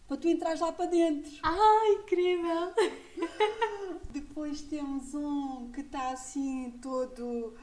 Para 0.08 0.18
tu 0.18 0.28
entrares 0.30 0.62
lá 0.62 0.72
para 0.72 0.86
dentro. 0.86 1.32
Ai, 1.43 1.93
incrível! 2.01 2.74
Depois 4.10 4.62
temos 4.62 5.14
um 5.14 5.70
que 5.72 5.82
está 5.82 6.12
assim 6.12 6.72
todo 6.82 7.53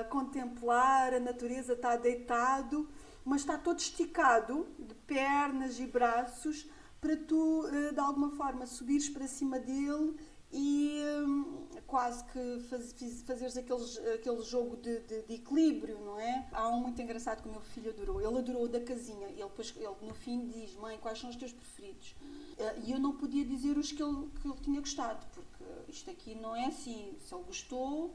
a 0.00 0.04
contemplar 0.04 1.14
a 1.14 1.20
natureza, 1.20 1.72
está 1.72 1.96
deitado, 1.96 2.88
mas 3.24 3.40
está 3.40 3.58
todo 3.58 3.78
esticado, 3.78 4.66
de 4.78 4.94
pernas 4.94 5.80
e 5.80 5.86
braços, 5.86 6.68
para 7.00 7.16
tu, 7.16 7.66
eh, 7.66 7.92
de 7.92 8.00
alguma 8.00 8.30
forma, 8.30 8.66
subires 8.66 9.08
para 9.08 9.26
cima 9.26 9.58
dele 9.58 10.16
e 10.52 11.02
hum, 11.26 11.66
quase 11.86 12.24
que 12.26 12.60
faz, 12.70 12.94
fazeres 13.26 13.56
aqueles, 13.56 13.98
aquele 14.14 14.40
jogo 14.42 14.76
de, 14.76 15.00
de, 15.00 15.22
de, 15.22 15.34
equilíbrio, 15.34 15.98
não 15.98 16.18
é? 16.18 16.48
Há 16.52 16.68
um 16.68 16.80
muito 16.80 17.02
engraçado 17.02 17.42
que 17.42 17.48
o 17.48 17.50
meu 17.50 17.60
filho 17.60 17.90
adorou. 17.90 18.20
Ele 18.20 18.38
adorou 18.38 18.68
da 18.68 18.80
casinha. 18.80 19.26
Ele, 19.28 19.42
depois, 19.42 19.74
ele 19.76 19.96
no 20.06 20.14
fim 20.14 20.46
diz: 20.46 20.76
Mãe, 20.76 20.96
quais 20.98 21.18
são 21.18 21.28
os 21.28 21.36
teus 21.36 21.52
preferidos? 21.52 22.14
Eh, 22.56 22.82
e 22.84 22.92
eu 22.92 23.00
não 23.00 23.16
podia 23.16 23.44
dizer 23.44 23.76
os 23.76 23.90
que 23.90 24.02
ele, 24.02 24.28
que 24.40 24.46
ele 24.48 24.60
tinha 24.62 24.80
gostado, 24.80 25.26
porque 25.34 25.64
isto 25.88 26.08
aqui 26.08 26.36
não 26.36 26.54
é 26.54 26.66
assim. 26.66 27.16
Se 27.20 27.34
ele 27.34 27.44
gostou, 27.44 28.14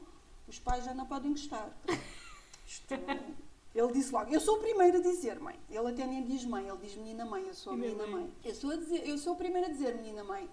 os 0.50 0.58
pais 0.58 0.84
já 0.84 0.92
não 0.92 1.06
podem 1.06 1.30
gostar. 1.30 1.70
Isto, 2.66 2.94
ele 3.74 3.92
disse 3.92 4.12
logo, 4.12 4.32
eu 4.32 4.40
sou 4.40 4.56
o 4.56 4.60
primeiro 4.60 4.98
a 4.98 5.00
dizer 5.00 5.38
mãe. 5.38 5.58
Ele 5.70 5.88
até 5.88 6.04
nem 6.06 6.24
diz 6.24 6.44
mãe, 6.44 6.68
ele 6.68 6.78
diz 6.78 6.96
menina 6.96 7.24
mãe, 7.24 7.46
eu 7.46 7.54
sou 7.54 7.72
a 7.72 7.76
menina 7.76 8.06
mãe. 8.06 8.24
mãe. 8.24 8.34
Eu, 8.44 8.54
sou 8.54 8.70
a 8.70 8.76
dizer, 8.76 9.08
eu 9.08 9.16
sou 9.16 9.34
o 9.34 9.36
primeiro 9.36 9.68
a 9.68 9.70
dizer 9.70 9.94
menina 9.94 10.24
mãe. 10.24 10.48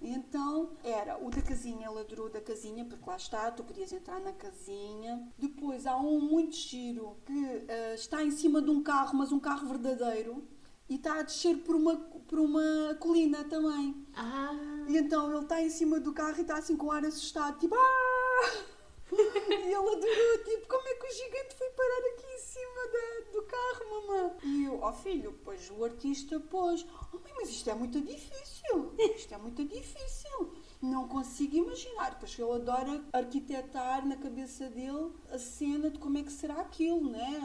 Então 0.00 0.70
era 0.82 1.22
o 1.22 1.30
da 1.30 1.42
casinha, 1.42 1.88
ele 1.88 2.00
adorou 2.00 2.28
da 2.28 2.40
casinha, 2.40 2.84
porque 2.84 3.08
lá 3.08 3.16
está, 3.16 3.50
tu 3.50 3.62
podias 3.62 3.92
entrar 3.92 4.20
na 4.20 4.32
casinha. 4.32 5.28
Depois 5.38 5.86
há 5.86 5.96
um 5.96 6.18
muito 6.18 6.56
giro 6.56 7.16
que 7.26 7.32
uh, 7.32 7.94
está 7.94 8.24
em 8.24 8.30
cima 8.30 8.60
de 8.62 8.70
um 8.70 8.82
carro, 8.82 9.16
mas 9.16 9.30
um 9.30 9.38
carro 9.38 9.68
verdadeiro, 9.68 10.42
e 10.88 10.96
está 10.96 11.20
a 11.20 11.22
descer 11.22 11.58
por 11.58 11.76
uma, 11.76 11.96
por 11.96 12.38
uma 12.38 12.96
colina 12.98 13.44
também. 13.44 14.04
Ah. 14.16 14.52
E 14.88 14.96
então 14.96 15.30
ele 15.30 15.42
está 15.42 15.62
em 15.62 15.70
cima 15.70 16.00
do 16.00 16.12
carro 16.12 16.38
e 16.38 16.40
está 16.40 16.56
assim 16.56 16.76
com 16.76 16.90
ar 16.90 17.04
assustado, 17.04 17.58
tipo, 17.58 17.74
ah! 17.74 18.72
E 19.12 19.52
ele 19.52 19.74
adorou, 19.74 20.44
tipo, 20.44 20.68
como 20.68 20.88
é 20.88 20.94
que 20.94 21.06
o 21.06 21.12
gigante 21.12 21.54
foi 21.54 21.70
parar 21.70 21.98
aqui 21.98 22.26
em 22.26 22.38
cima 22.38 22.88
da, 22.92 23.32
do 23.32 23.42
carro, 23.42 23.90
mamãe? 23.90 24.36
E 24.44 24.64
eu, 24.64 24.80
ó 24.80 24.90
oh, 24.90 24.92
filho, 24.92 25.38
pois 25.44 25.70
o 25.70 25.84
artista 25.84 26.40
pôs, 26.40 26.86
oh 27.12 27.18
mãe, 27.18 27.32
mas 27.36 27.50
isto 27.50 27.68
é 27.68 27.74
muito 27.74 28.00
difícil, 28.00 28.94
isto 29.16 29.34
é 29.34 29.38
muito 29.38 29.64
difícil. 29.64 30.54
Não 30.82 31.06
consigo 31.06 31.56
imaginar, 31.56 32.18
pois 32.18 32.36
ele 32.36 32.50
adora 32.50 33.04
arquitetar 33.12 34.04
na 34.04 34.16
cabeça 34.16 34.68
dele 34.68 35.12
a 35.30 35.38
cena 35.38 35.88
de 35.88 35.98
como 36.00 36.18
é 36.18 36.24
que 36.24 36.32
será 36.32 36.60
aquilo, 36.60 37.08
né? 37.08 37.40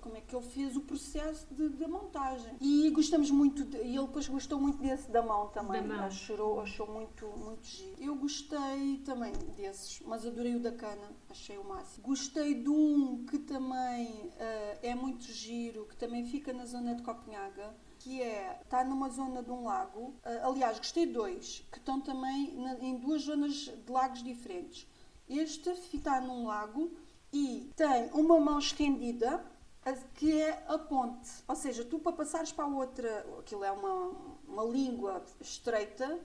Como 0.00 0.16
é 0.16 0.22
que 0.22 0.34
ele 0.34 0.44
fez 0.46 0.74
o 0.74 0.80
processo 0.80 1.46
de, 1.54 1.68
da 1.68 1.86
montagem. 1.86 2.56
E 2.60 2.88
gostamos 2.90 3.30
muito, 3.30 3.62
de, 3.64 3.76
e 3.76 3.96
ele 3.96 4.06
depois 4.06 4.26
gostou 4.26 4.58
muito 4.58 4.78
desse 4.78 5.10
da 5.10 5.22
mão 5.22 5.48
também. 5.48 5.82
Da 5.82 5.96
mão. 5.96 6.04
Achou, 6.06 6.60
achou 6.60 6.86
muito, 6.90 7.26
muito 7.36 7.66
giro. 7.66 8.02
Eu 8.02 8.14
gostei 8.16 9.02
também 9.04 9.32
desses, 9.54 10.00
mas 10.06 10.26
adorei 10.26 10.56
o 10.56 10.60
da 10.60 10.72
cana, 10.72 11.12
achei 11.28 11.58
o 11.58 11.64
máximo. 11.64 12.06
Gostei 12.06 12.54
de 12.54 12.70
um 12.70 13.26
que 13.26 13.38
também 13.38 14.06
uh, 14.08 14.78
é 14.82 14.94
muito 14.94 15.24
giro, 15.24 15.84
que 15.86 15.96
também 15.96 16.24
fica 16.24 16.54
na 16.54 16.64
zona 16.64 16.94
de 16.94 17.02
Copenhaga 17.02 17.74
que 18.02 18.20
é, 18.20 18.58
está 18.62 18.84
numa 18.84 19.08
zona 19.08 19.42
de 19.42 19.50
um 19.50 19.62
lago. 19.62 20.14
Uh, 20.24 20.50
aliás, 20.50 20.76
gostei 20.78 21.06
de 21.06 21.12
dois, 21.12 21.64
que 21.70 21.78
estão 21.78 22.00
também 22.00 22.52
na, 22.56 22.74
em 22.80 22.96
duas 22.98 23.22
zonas 23.22 23.52
de 23.52 23.92
lagos 23.92 24.22
diferentes. 24.22 24.88
Este 25.28 25.70
está 25.94 26.20
num 26.20 26.46
lago 26.46 26.90
e 27.32 27.70
tem 27.76 28.10
uma 28.12 28.40
mão 28.40 28.58
estendida, 28.58 29.44
que 30.14 30.40
é 30.40 30.64
a 30.66 30.78
ponte. 30.78 31.30
Ou 31.46 31.54
seja, 31.54 31.84
tu 31.84 31.98
para 32.00 32.12
passares 32.12 32.50
para 32.50 32.64
a 32.64 32.68
outra, 32.68 33.24
aquilo 33.38 33.64
é 33.64 33.70
uma, 33.70 34.12
uma 34.48 34.64
língua 34.64 35.24
estreita, 35.40 36.18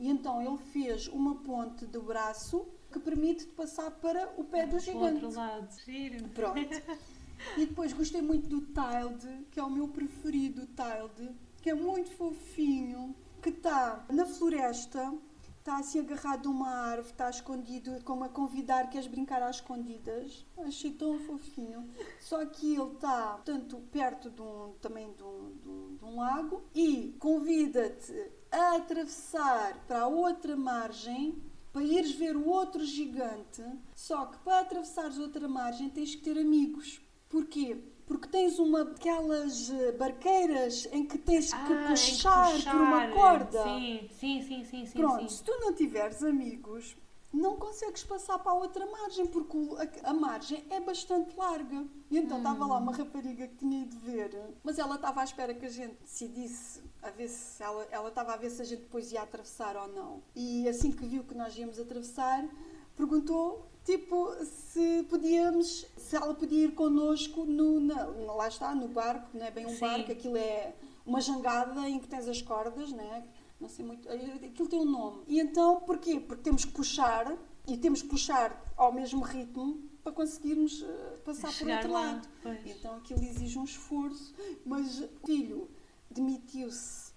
e 0.00 0.10
então 0.10 0.42
ele 0.42 0.58
fez 0.58 1.06
uma 1.06 1.36
ponte 1.36 1.86
de 1.86 1.98
braço 2.00 2.66
que 2.92 2.98
permite-te 2.98 3.52
passar 3.52 3.90
para 3.92 4.28
o 4.36 4.44
pé 4.44 4.66
do 4.66 4.78
gigante. 4.78 5.24
outro 5.24 5.40
lado, 5.40 5.68
giro. 5.84 6.28
Pronto. 6.30 6.58
E 7.56 7.66
depois 7.66 7.92
gostei 7.92 8.22
muito 8.22 8.48
do 8.48 8.60
Tilde, 8.60 9.46
que 9.50 9.60
é 9.60 9.62
o 9.62 9.70
meu 9.70 9.88
preferido, 9.88 10.62
o 10.62 10.66
Tilde, 10.66 11.34
que 11.60 11.70
é 11.70 11.74
muito 11.74 12.10
fofinho, 12.10 13.14
que 13.42 13.50
está 13.50 14.04
na 14.10 14.24
floresta, 14.26 15.12
está 15.58 15.78
assim 15.78 16.00
agarrado 16.00 16.48
a 16.48 16.52
uma 16.52 16.68
árvore, 16.68 17.10
está 17.10 17.30
escondido, 17.30 18.02
como 18.04 18.24
a 18.24 18.28
convidar, 18.28 18.90
queres 18.90 19.06
brincar 19.06 19.42
às 19.42 19.56
escondidas. 19.56 20.44
Achei 20.58 20.92
tão 20.92 21.18
fofinho. 21.20 21.88
Só 22.20 22.44
que 22.46 22.74
ele 22.74 22.92
está, 22.94 23.34
portanto, 23.34 23.80
perto 23.92 24.28
de 24.28 24.42
um, 24.42 24.74
também 24.80 25.12
de 25.12 25.22
um, 25.22 25.56
de 25.62 25.68
um, 25.68 25.96
de 25.96 26.04
um 26.04 26.16
lago 26.16 26.62
e 26.74 27.14
convida-te 27.18 28.12
a 28.50 28.76
atravessar 28.76 29.84
para 29.86 30.00
a 30.00 30.08
outra 30.08 30.56
margem 30.56 31.40
para 31.72 31.82
ires 31.82 32.12
ver 32.12 32.36
o 32.36 32.48
outro 32.48 32.84
gigante. 32.84 33.62
Só 33.94 34.26
que 34.26 34.38
para 34.38 34.60
atravessares 34.60 35.18
outra 35.18 35.48
margem 35.48 35.88
tens 35.88 36.14
que 36.14 36.22
ter 36.22 36.38
amigos. 36.38 37.00
Porquê? 37.32 37.78
Porque 38.06 38.28
tens 38.28 38.58
uma 38.58 38.82
aquelas 38.82 39.70
eh, 39.70 39.92
barqueiras 39.92 40.86
em 40.92 41.06
que 41.06 41.16
tens 41.16 41.50
que, 41.50 41.72
ah, 41.72 41.86
puxar, 41.88 42.52
puxar, 42.52 42.72
por 42.72 42.80
uma 42.82 43.08
corda. 43.08 43.64
Sim, 43.64 44.10
sim, 44.20 44.42
sim, 44.42 44.64
sim. 44.64 44.98
Pronto, 44.98 45.22
sim. 45.22 45.28
se 45.30 45.42
tu 45.42 45.58
não 45.58 45.72
tiveres 45.72 46.22
amigos, 46.22 46.94
não 47.32 47.56
consegues 47.56 48.04
passar 48.04 48.38
para 48.38 48.52
a 48.52 48.54
outra 48.54 48.84
margem, 48.84 49.26
porque 49.26 49.56
a, 50.04 50.10
a 50.10 50.12
margem 50.12 50.62
é 50.68 50.78
bastante 50.78 51.34
larga. 51.34 51.86
E 52.10 52.18
então 52.18 52.36
estava 52.36 52.66
hum. 52.66 52.68
lá 52.68 52.76
uma 52.76 52.92
rapariga 52.92 53.48
que 53.48 53.56
tinha 53.56 53.80
ido 53.80 53.98
ver, 54.00 54.38
mas 54.62 54.78
ela 54.78 54.96
estava 54.96 55.22
à 55.22 55.24
espera 55.24 55.54
que 55.54 55.64
a 55.64 55.70
gente 55.70 55.94
decidisse 56.02 56.82
a 57.02 57.08
ver 57.08 57.28
se 57.28 57.62
ela, 57.62 57.88
ela 57.90 58.10
estava 58.10 58.34
a 58.34 58.36
ver 58.36 58.50
se 58.50 58.60
a 58.60 58.64
gente 58.66 58.80
depois 58.80 59.10
ia 59.10 59.22
atravessar 59.22 59.74
ou 59.74 59.88
não. 59.88 60.22
E 60.36 60.68
assim 60.68 60.92
que 60.92 61.06
viu 61.06 61.24
que 61.24 61.34
nós 61.34 61.56
íamos 61.56 61.80
atravessar, 61.80 62.46
perguntou 62.94 63.71
tipo, 63.84 64.32
se 64.44 65.04
podíamos, 65.08 65.86
se 65.96 66.16
ela 66.16 66.34
podia 66.34 66.66
ir 66.66 66.74
connosco 66.74 67.44
no, 67.44 67.80
na, 67.80 68.04
lá 68.04 68.48
está, 68.48 68.74
no 68.74 68.88
barco, 68.88 69.28
não 69.34 69.46
é 69.46 69.50
bem 69.50 69.66
um 69.66 69.70
Sim. 69.70 69.80
barco, 69.80 70.12
aquilo 70.12 70.36
é 70.36 70.74
uma 71.04 71.20
jangada 71.20 71.88
em 71.88 71.98
que 71.98 72.08
tens 72.08 72.28
as 72.28 72.40
cordas, 72.40 72.92
né? 72.92 73.24
não 73.62 73.68
sei 73.68 73.84
muito, 73.84 74.08
aquilo 74.08 74.68
tem 74.68 74.80
um 74.80 74.84
nome. 74.84 75.22
E 75.28 75.38
então, 75.38 75.80
porquê? 75.80 76.18
Porque 76.18 76.42
temos 76.42 76.64
que 76.64 76.72
puxar, 76.72 77.32
e 77.66 77.76
temos 77.76 78.02
que 78.02 78.08
puxar 78.08 78.60
ao 78.76 78.92
mesmo 78.92 79.22
ritmo 79.22 79.88
para 80.02 80.12
conseguirmos 80.12 80.82
uh, 80.82 81.18
passar 81.24 81.56
por 81.56 81.68
outro 81.68 81.92
lá, 81.92 82.00
lado. 82.00 82.28
Pois. 82.42 82.66
Então 82.66 82.96
aquilo 82.96 83.22
exige 83.22 83.56
um 83.56 83.64
esforço, 83.64 84.34
mas 84.66 84.98
o 85.00 85.08
filho 85.24 85.70
demitiu-se 86.10 87.11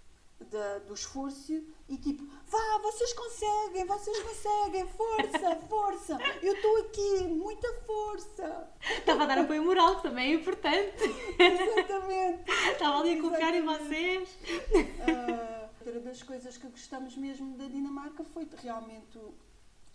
do 0.85 0.93
esforço 0.93 1.63
e 1.87 1.97
tipo, 1.97 2.23
vá, 2.47 2.77
vocês 2.81 3.13
conseguem, 3.13 3.85
vocês 3.85 4.19
conseguem, 4.19 4.87
força, 4.87 5.55
força, 5.67 6.17
eu 6.41 6.53
estou 6.53 6.77
aqui, 6.77 7.27
muita 7.27 7.71
força. 7.85 8.69
Estava 8.97 9.23
a 9.23 9.27
dar 9.27 9.37
apoio 9.39 9.63
moral, 9.63 10.01
também 10.01 10.31
é 10.31 10.35
importante. 10.35 11.03
Exatamente. 11.39 12.51
Estava 12.71 12.99
ali 12.99 13.17
a 13.17 13.21
confiar 13.21 13.55
em 13.55 13.61
vocês. 13.63 14.29
Uh, 14.73 15.69
outra 15.79 15.99
das 16.01 16.21
coisas 16.21 16.57
que 16.57 16.67
gostamos 16.67 17.15
mesmo 17.15 17.57
da 17.57 17.67
Dinamarca 17.67 18.23
foi 18.23 18.47
realmente 18.61 19.17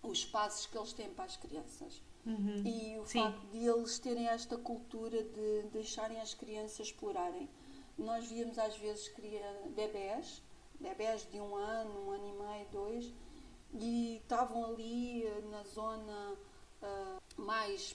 os 0.02 0.24
passos 0.24 0.66
que 0.66 0.78
eles 0.78 0.92
têm 0.92 1.10
para 1.10 1.26
as 1.26 1.36
crianças. 1.36 2.02
Uhum. 2.24 2.62
E 2.64 2.98
o 2.98 3.06
Sim. 3.06 3.22
facto 3.22 3.46
de 3.48 3.58
eles 3.66 3.98
terem 3.98 4.28
esta 4.28 4.56
cultura 4.56 5.22
de 5.22 5.62
deixarem 5.72 6.20
as 6.20 6.34
crianças 6.34 6.86
explorarem. 6.86 7.48
Nós 8.00 8.26
víamos 8.26 8.58
às 8.58 8.76
vezes 8.76 9.12
bebés 9.76 10.42
bebés 10.80 11.28
de 11.30 11.40
um 11.40 11.54
ano, 11.54 12.06
um 12.06 12.10
ano 12.10 12.26
e 12.26 12.32
meio, 12.32 12.66
dois, 12.72 13.14
e 13.74 14.16
estavam 14.16 14.64
ali 14.64 15.24
eh, 15.24 15.42
na 15.50 15.62
zona 15.62 16.32
uh, 16.82 17.40
mais 17.40 17.94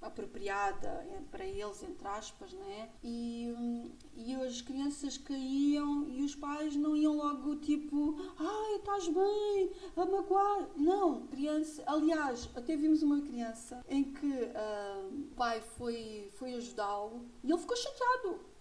apropriada 0.00 0.88
eh, 0.88 1.20
para 1.30 1.44
eles, 1.44 1.82
entre 1.82 2.08
aspas, 2.08 2.52
né? 2.52 2.90
E, 3.04 3.52
um, 3.56 3.90
e 4.16 4.34
as 4.34 4.62
crianças 4.62 5.18
caíam 5.18 6.08
e 6.08 6.22
os 6.22 6.34
pais 6.34 6.74
não 6.74 6.96
iam 6.96 7.16
logo 7.16 7.56
tipo, 7.56 8.16
ai, 8.38 8.76
estás 8.76 9.06
bem, 9.08 9.70
a 9.96 10.06
magoar. 10.06 10.68
Não, 10.76 11.26
criança, 11.26 11.82
aliás, 11.86 12.48
até 12.56 12.76
vimos 12.76 13.02
uma 13.02 13.20
criança 13.20 13.84
em 13.88 14.04
que 14.04 14.26
uh, 14.26 15.08
o 15.08 15.34
pai 15.36 15.60
foi, 15.60 16.30
foi 16.34 16.54
ajudá-lo 16.54 17.24
e 17.44 17.50
ele 17.50 17.60
ficou 17.60 17.76
chateado. 17.76 18.51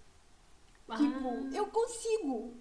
Ah. 0.92 0.98
Tipo, 0.98 1.56
eu 1.56 1.68
consigo. 1.68 2.54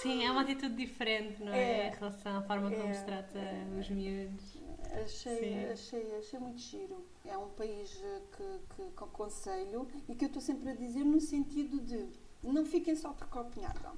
Sim, 0.00 0.24
é 0.24 0.30
uma 0.30 0.40
atitude 0.40 0.74
diferente, 0.74 1.42
não 1.42 1.52
é? 1.52 1.80
é 1.80 1.88
em 1.88 1.90
relação 1.90 2.38
à 2.38 2.42
forma 2.42 2.70
como 2.70 2.88
é, 2.88 2.94
se 2.94 3.04
trata 3.04 3.38
é, 3.38 3.78
os 3.78 3.88
miúdos. 3.90 4.58
Achei, 5.04 5.70
achei, 5.70 6.16
achei 6.16 6.38
muito 6.38 6.58
giro. 6.58 7.04
É 7.24 7.36
um 7.36 7.50
país 7.50 8.02
que, 8.34 8.74
que, 8.74 8.90
que 8.90 9.04
aconselho 9.04 9.86
e 10.08 10.14
que 10.14 10.24
eu 10.24 10.28
estou 10.28 10.40
sempre 10.40 10.70
a 10.70 10.74
dizer 10.74 11.04
no 11.04 11.20
sentido 11.20 11.78
de 11.80 12.08
não 12.42 12.64
fiquem 12.64 12.96
só 12.96 13.12
por 13.12 13.28
Copenhaga. 13.28 13.92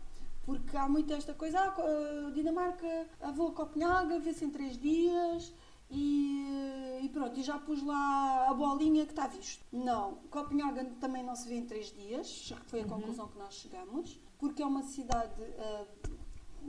Porque 0.45 0.77
há 0.77 0.89
muito 0.89 1.13
esta 1.13 1.35
coisa, 1.35 1.61
ah, 1.61 2.31
Dinamarca, 2.35 3.07
ah, 3.21 3.31
vou 3.31 3.49
a 3.49 3.53
Copenhaga, 3.53 4.19
vê-se 4.19 4.45
em 4.45 4.51
três 4.51 4.77
dias 4.77 5.53
E, 5.91 7.01
e 7.03 7.09
pronto, 7.09 7.39
e 7.39 7.43
já 7.43 7.59
pus 7.59 7.83
lá 7.83 8.47
a 8.49 8.55
bolinha 8.55 9.05
que 9.07 9.13
está 9.13 9.27
visto. 9.27 9.65
Não, 9.73 10.17
Copenhaga 10.31 10.85
também 11.01 11.23
não 11.23 11.35
se 11.35 11.49
vê 11.49 11.55
em 11.57 11.65
três 11.67 11.93
dias, 11.93 12.53
foi 12.67 12.81
a 12.81 12.83
Uhum. 12.83 12.89
conclusão 12.91 13.29
que 13.29 13.39
nós 13.39 13.55
chegamos, 13.55 14.19
porque 14.39 14.63
é 14.63 14.67
uma 14.67 14.83
cidade 14.83 15.43
ah, 15.59 15.87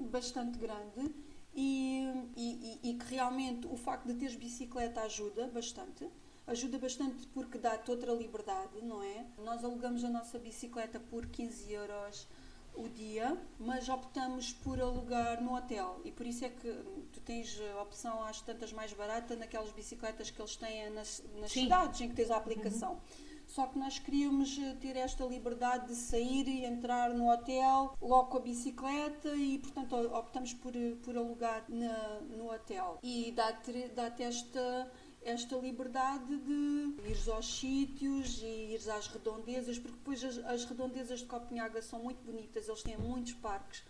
bastante 0.10 0.58
grande 0.58 1.14
e, 1.54 2.06
e- 2.38 2.80
e- 2.84 2.90
e 2.92 2.94
que 2.98 3.06
realmente 3.14 3.68
o 3.68 3.76
facto 3.76 4.08
de 4.08 4.14
teres 4.16 4.36
bicicleta 4.36 5.02
ajuda 5.02 5.48
bastante. 5.48 6.08
Ajuda 6.48 6.80
bastante 6.80 7.28
porque 7.28 7.58
dá-te 7.60 7.92
outra 7.92 8.12
liberdade, 8.14 8.82
não 8.82 9.04
é? 9.04 9.26
Nós 9.38 9.64
alugamos 9.64 10.04
a 10.04 10.10
nossa 10.10 10.40
bicicleta 10.40 11.00
por 11.00 11.28
15 11.28 11.72
euros 11.72 12.28
o 12.76 12.88
dia, 12.88 13.38
mas 13.60 13.90
optamos 13.90 14.54
por 14.54 14.80
alugar 14.80 15.42
no 15.42 15.56
hotel 15.56 16.00
e 16.06 16.12
por 16.12 16.26
isso 16.26 16.46
é 16.46 16.50
que 16.50 16.72
tu 17.12 17.20
tens 17.22 17.60
a 17.76 17.82
opção 17.82 18.24
às 18.24 18.42
tantas 18.42 18.72
mais 18.72 18.94
barata 18.94 19.36
naquelas 19.36 19.72
bicicletas 19.72 20.30
que 20.32 20.42
eles 20.42 20.56
têm 20.56 20.90
nas, 20.92 21.22
nas 21.40 21.52
cidades 21.52 22.02
em 22.02 22.10
que 22.10 22.16
tens 22.16 22.32
a 22.32 22.38
aplicação. 22.38 23.00
Só 23.48 23.66
que 23.66 23.80
nós 23.80 23.98
queríamos 23.98 24.60
eh, 24.60 24.76
ter 24.80 24.96
esta 24.96 25.26
liberdade 25.26 25.88
de 25.88 25.96
sair 25.96 26.48
e 26.48 26.66
entrar 26.66 27.10
no 27.16 27.32
hotel 27.32 27.96
logo 28.00 28.30
com 28.30 28.38
a 28.38 28.42
bicicleta 28.42 29.30
e, 29.36 29.58
portanto, 29.58 29.96
optamos 29.96 30.54
por, 30.54 30.76
eh, 30.76 30.94
por 31.04 31.18
alugar 31.18 31.66
na- 31.68 32.20
no 32.30 32.54
hotel. 32.54 33.00
E 33.02 33.32
dá-te 33.32 33.88
dá 33.96 34.14
esta, 34.20 34.92
esta 35.22 35.56
liberdade 35.58 36.38
de 36.38 36.96
ires 37.08 37.28
aos 37.28 37.60
sítios 37.60 38.42
e 38.42 38.72
ires 38.74 38.88
às 38.88 39.08
redondezas, 39.08 39.78
porque 39.78 39.98
depois 39.98 40.24
as, 40.24 40.38
as 40.46 40.66
redondezas 40.66 41.20
de 41.20 41.26
Copenhaga 41.26 41.82
são 41.82 42.02
muito 42.04 42.24
bonitas, 42.24 42.68
eles 42.68 42.82
têm 42.84 42.98
muitos 42.98 43.34
parques. 43.34 43.84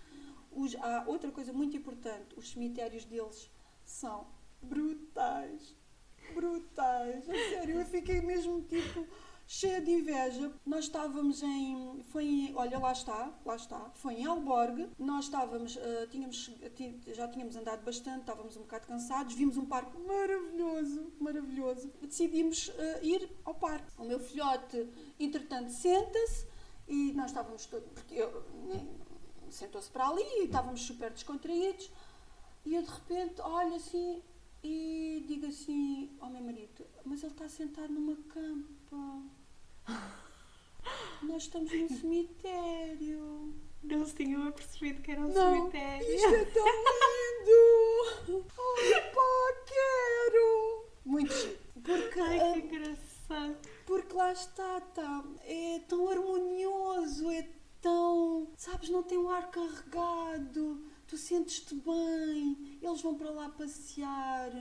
Os- 0.51 0.75
há 0.75 1.03
outra 1.07 1.31
coisa 1.31 1.53
muito 1.53 1.77
importante, 1.77 2.37
os 2.37 2.51
cemitérios 2.51 3.05
deles 3.05 3.49
são 3.85 4.27
brutais 4.61 5.75
brutais. 6.33 7.27
A 7.27 7.33
sério, 7.33 7.79
eu 7.79 7.85
fiquei 7.85 8.21
mesmo 8.21 8.61
tipo 8.61 9.05
cheia 9.51 9.81
de 9.81 9.89
inveja. 9.89 10.53
Nós 10.63 10.85
estávamos 10.85 11.41
em. 11.41 12.03
Foi 12.03 12.23
em. 12.23 12.55
Olha, 12.55 12.77
lá 12.77 12.91
está, 12.91 13.33
lá 13.43 13.55
está. 13.55 13.89
Foi 13.95 14.13
em 14.13 14.25
Alborg. 14.25 14.87
Nós 14.99 15.25
estávamos. 15.25 15.75
ah, 15.77 16.07
tínhamos, 16.11 16.51
já 17.07 17.27
tínhamos 17.27 17.55
andado 17.55 17.83
bastante, 17.83 18.19
estávamos 18.19 18.55
um 18.55 18.61
bocado 18.61 18.85
cansados. 18.85 19.33
Vimos 19.33 19.57
um 19.57 19.65
parque 19.65 19.97
maravilhoso, 19.97 21.11
maravilhoso. 21.19 21.91
Decidimos 21.99 22.71
ah, 22.77 22.99
ir 23.01 23.27
ao 23.43 23.55
parque. 23.55 23.91
O 23.97 24.03
meu 24.03 24.19
filhote, 24.19 24.87
entretanto, 25.19 25.71
senta-se 25.71 26.47
e 26.87 27.11
nós 27.13 27.31
estávamos 27.31 27.65
todos. 27.65 27.89
Porque 27.93 28.21
Sentou-se 29.49 29.89
para 29.89 30.07
ali 30.07 30.21
e 30.21 30.45
estávamos 30.45 30.81
super 30.81 31.09
descontraídos. 31.09 31.91
E 32.63 32.75
eu 32.75 32.83
de 32.83 32.89
repente 32.89 33.41
olho 33.41 33.73
assim 33.73 34.21
e 34.63 35.25
digo 35.27 35.47
assim 35.47 36.15
ao 36.19 36.29
meu 36.29 36.43
marido: 36.43 36.85
Mas 37.03 37.23
ele 37.23 37.31
está 37.31 37.49
sentado 37.49 37.91
numa 37.91 38.15
campa. 38.15 39.38
Nós 41.23 41.43
estamos 41.43 41.71
num 41.71 41.89
cemitério. 41.89 43.53
Não 43.83 44.05
se 44.05 44.13
tinham 44.15 44.47
apercebido 44.47 45.01
que 45.01 45.11
era 45.11 45.21
um 45.21 45.31
Não, 45.33 45.55
cemitério. 45.69 46.15
isto 46.15 46.35
é 46.35 46.45
tão 46.45 46.65
lindo! 46.65 48.45
Ai, 48.77 49.11
pá, 49.11 49.63
quero! 49.65 50.85
Muito. 51.05 51.33
Porque, 51.83 52.19
Ai, 52.19 52.39
ah, 52.39 52.53
que 52.53 52.59
engraçado. 52.59 53.57
porque 53.85 54.13
lá 54.13 54.31
está, 54.33 54.81
tá, 54.81 55.23
é 55.45 55.79
tão 55.87 56.09
harmonioso, 56.09 57.29
é 57.31 57.47
tão. 57.81 58.47
Sabes, 58.57 58.89
não 58.89 59.01
tem 59.01 59.17
um 59.17 59.29
ar 59.29 59.49
carregado, 59.49 60.83
tu 61.07 61.17
sentes-te 61.17 61.73
bem, 61.75 62.77
eles 62.81 63.01
vão 63.01 63.15
para 63.15 63.31
lá 63.31 63.49
passear, 63.49 64.51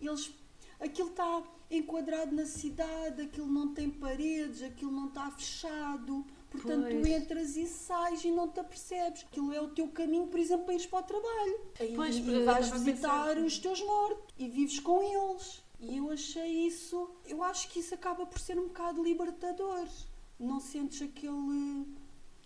eles. 0.00 0.32
Aquilo 0.80 1.08
está 1.10 1.42
enquadrado 1.70 2.34
na 2.34 2.46
cidade, 2.46 3.22
aquilo 3.22 3.46
não 3.46 3.72
tem 3.74 3.90
paredes, 3.90 4.62
aquilo 4.62 4.92
não 4.92 5.08
está 5.08 5.30
fechado. 5.30 6.24
Portanto, 6.50 6.86
tu 6.88 7.00
Pois. 7.00 7.06
entras 7.08 7.56
e 7.56 7.66
sais 7.66 8.24
e 8.24 8.30
não 8.30 8.48
te 8.48 8.60
apercebes. 8.60 9.24
Aquilo 9.24 9.52
é 9.52 9.60
o 9.60 9.68
teu 9.68 9.88
caminho, 9.88 10.28
por 10.28 10.38
exemplo, 10.38 10.66
para 10.66 10.74
ires 10.74 10.86
para 10.86 11.00
o 11.00 11.02
trabalho. 11.02 11.60
Pois, 11.96 12.16
e 12.16 12.32
eu 12.32 12.44
vais 12.44 12.70
visitar 12.70 13.36
os 13.38 13.58
teus 13.58 13.80
mortos 13.82 14.32
e 14.38 14.48
vives 14.48 14.78
com 14.78 15.02
eles. 15.02 15.64
E 15.80 15.96
eu 15.96 16.10
achei 16.10 16.66
isso, 16.66 17.10
eu 17.26 17.42
acho 17.42 17.68
que 17.70 17.80
isso 17.80 17.92
acaba 17.94 18.24
por 18.24 18.38
ser 18.38 18.58
um 18.58 18.68
bocado 18.68 19.02
libertador. 19.02 19.86
Não 20.38 20.60
sentes 20.60 21.02
aquele, 21.02 21.86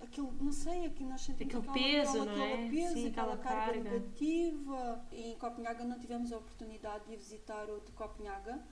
aquele 0.01 0.30
não 0.40 0.53
sei, 0.53 0.86
aqui 0.86 1.05
nós 1.05 1.20
sentimos 1.22 1.55
Aquele 1.55 1.70
aquela, 1.70 1.88
peso, 1.88 2.11
aquela, 2.22 2.24
não 2.36 2.42
é? 2.42 2.53
aquela 2.55 2.70
peso, 2.70 2.92
Sim, 2.94 3.07
aquela, 3.09 3.32
aquela 3.34 3.36
carga, 3.57 3.72
carga. 3.72 3.90
negativa. 3.90 5.07
E 5.12 5.32
em 5.32 5.38
Copenhaga 5.38 5.84
não 5.84 5.99
tivemos 5.99 6.32
a 6.32 6.38
oportunidade 6.38 7.05
de 7.09 7.16
visitar 7.16 7.68
o 7.70 7.80
de 7.80 7.92
Copenhaga, 7.92 8.62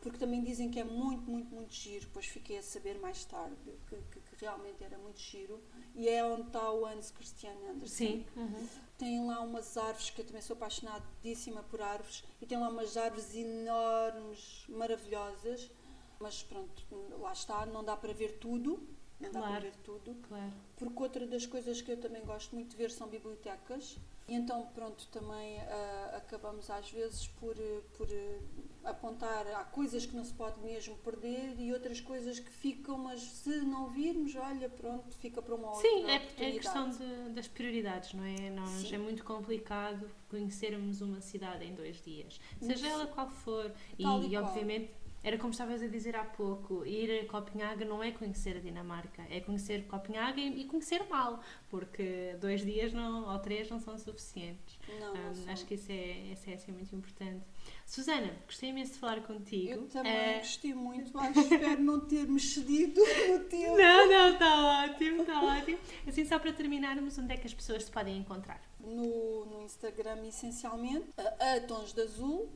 porque 0.00 0.18
também 0.18 0.42
dizem 0.42 0.70
que 0.70 0.80
é 0.80 0.84
muito, 0.84 1.30
muito, 1.30 1.54
muito 1.54 1.72
giro. 1.74 2.06
Depois 2.06 2.26
fiquei 2.26 2.58
a 2.58 2.62
saber 2.62 2.98
mais 2.98 3.24
tarde 3.24 3.54
que, 3.88 3.96
que- 3.96 4.20
que 4.20 4.36
realmente 4.44 4.82
era 4.82 4.98
muito 4.98 5.20
giro. 5.20 5.62
E 5.94 6.08
é 6.08 6.24
onde 6.24 6.48
está 6.48 6.72
o 6.72 6.84
Hans 6.86 7.10
Christian 7.12 7.54
Andersen 7.70 8.24
Sim. 8.24 8.26
Uhum. 8.36 8.66
tem 8.98 9.24
lá 9.26 9.40
umas 9.40 9.76
árvores 9.76 10.10
que 10.10 10.20
eu 10.20 10.26
também 10.26 10.42
sou 10.42 10.54
apaixonadíssima 10.56 11.62
por 11.64 11.80
árvores 11.80 12.24
e 12.40 12.46
tem 12.46 12.58
lá 12.58 12.68
umas 12.68 12.96
árvores 12.96 13.32
enormes, 13.34 14.64
maravilhosas, 14.68 15.70
mas 16.18 16.42
pronto, 16.42 16.82
lá 17.20 17.32
está, 17.32 17.66
não 17.66 17.84
dá 17.84 17.96
para 17.96 18.12
ver 18.12 18.38
tudo, 18.38 18.82
não 19.22 19.30
dá 19.32 19.40
para 19.40 19.48
Claro. 19.48 19.62
ver 19.62 19.76
tudo, 19.84 20.16
Claro. 20.28 20.52
porque 20.76 21.02
outra 21.02 21.26
das 21.26 21.46
coisas 21.46 21.80
que 21.80 21.90
eu 21.92 21.96
também 22.00 22.22
gosto 22.24 22.54
muito 22.54 22.70
de 22.70 22.76
ver 22.76 22.90
são 22.90 23.08
bibliotecas 23.08 23.96
e 24.28 24.34
então 24.34 24.66
pronto, 24.74 25.06
também 25.08 25.58
ah, 25.60 26.14
acabamos 26.16 26.70
às 26.70 26.90
vezes 26.90 27.26
por, 27.28 27.56
eh, 27.58 27.80
por 27.96 28.08
eh, 28.10 28.38
apontar, 28.84 29.46
há 29.48 29.64
coisas 29.64 30.06
que 30.06 30.14
não 30.14 30.24
se 30.24 30.32
pode 30.34 30.60
mesmo 30.60 30.96
perder 30.98 31.54
e 31.58 31.72
outras 31.72 32.00
coisas 32.00 32.38
que 32.38 32.50
ficam, 32.50 32.98
mas 32.98 33.20
se 33.20 33.50
não 33.62 33.90
virmos, 33.90 34.34
olha, 34.36 34.68
pronto, 34.68 35.16
fica 35.18 35.40
para 35.42 35.54
uma 35.54 35.68
outra 35.68 35.82
Sim, 35.88 36.04
é, 36.06 36.14
é 36.14 36.16
oportunidade. 36.18 36.58
questão 36.60 36.90
de- 36.90 37.30
das 37.34 37.48
prioridades, 37.48 38.12
não 38.14 38.24
é? 38.24 38.50
Nós, 38.50 38.70
Sim. 38.70 38.94
é 38.94 38.98
muito 38.98 39.24
complicado 39.24 40.08
conhecermos 40.28 41.00
uma 41.00 41.20
cidade 41.20 41.64
em 41.64 41.74
dois 41.74 42.02
dias, 42.02 42.40
seja 42.60 42.76
Sim. 42.86 42.92
ela 42.92 43.06
qual 43.08 43.28
for. 43.28 43.72
E, 43.98 44.02
Tal 44.02 44.22
e 44.22 44.26
e, 44.26 44.30
qual. 44.30 44.44
obviamente, 44.44 44.92
era 45.24 45.38
como 45.38 45.50
estavas 45.50 45.82
a 45.82 45.86
dizer 45.86 46.16
há 46.16 46.24
pouco: 46.24 46.84
ir 46.84 47.20
a 47.20 47.26
Copenhaga 47.26 47.84
não 47.84 48.02
é 48.02 48.10
conhecer 48.10 48.56
a 48.56 48.60
Dinamarca, 48.60 49.22
é 49.30 49.40
conhecer 49.40 49.86
Copenhaga 49.86 50.40
e, 50.40 50.64
conhecer 50.64 51.04
mal, 51.08 51.40
porque 51.68 52.36
dois 52.40 52.64
dias 52.64 52.92
não, 52.92 53.28
ou 53.32 53.38
três 53.38 53.70
não 53.70 53.78
são 53.80 53.96
suficientes. 53.98 54.78
Não, 55.00 55.14
não 55.14 55.34
são. 55.34 55.52
acho 55.52 55.64
que 55.66 55.74
isso 55.74 55.90
é, 55.92 56.30
é 56.46 56.54
assim, 56.54 56.72
muito 56.72 56.94
importante. 56.94 57.44
Susana, 57.86 58.34
gostei 58.46 58.70
imenso 58.70 58.92
de 58.94 58.98
falar 58.98 59.20
contigo. 59.22 59.72
Eu 59.72 59.88
também 59.88 60.12
Eh, 60.12 60.38
gostei 60.38 60.74
muito, 60.74 61.16
acho, 61.18 61.40
espero 61.40 61.82
não 61.82 62.00
ter 62.00 62.26
mexido 62.26 63.00
no 63.28 63.38
tempo. 63.44 63.76
Não, 63.76 64.08
não, 64.08 64.32
está 64.32 64.84
ótimo, 64.84 65.22
está 65.22 65.42
ótimo. 65.42 65.78
Assim, 66.06 66.24
só 66.24 66.38
para 66.38 66.52
terminarmos, 66.52 67.18
onde 67.18 67.32
é 67.34 67.36
que 67.36 67.46
as 67.46 67.54
pessoas 67.54 67.84
te 67.84 67.90
podem 67.90 68.16
encontrar? 68.18 68.60
No, 68.80 69.44
no 69.46 69.62
Instagram, 69.62 70.26
essencialmente, 70.26 71.06
a, 71.16 71.54
a 71.56 71.60
Tons 71.60 71.92
de 71.92 72.00
Azul, 72.02 72.48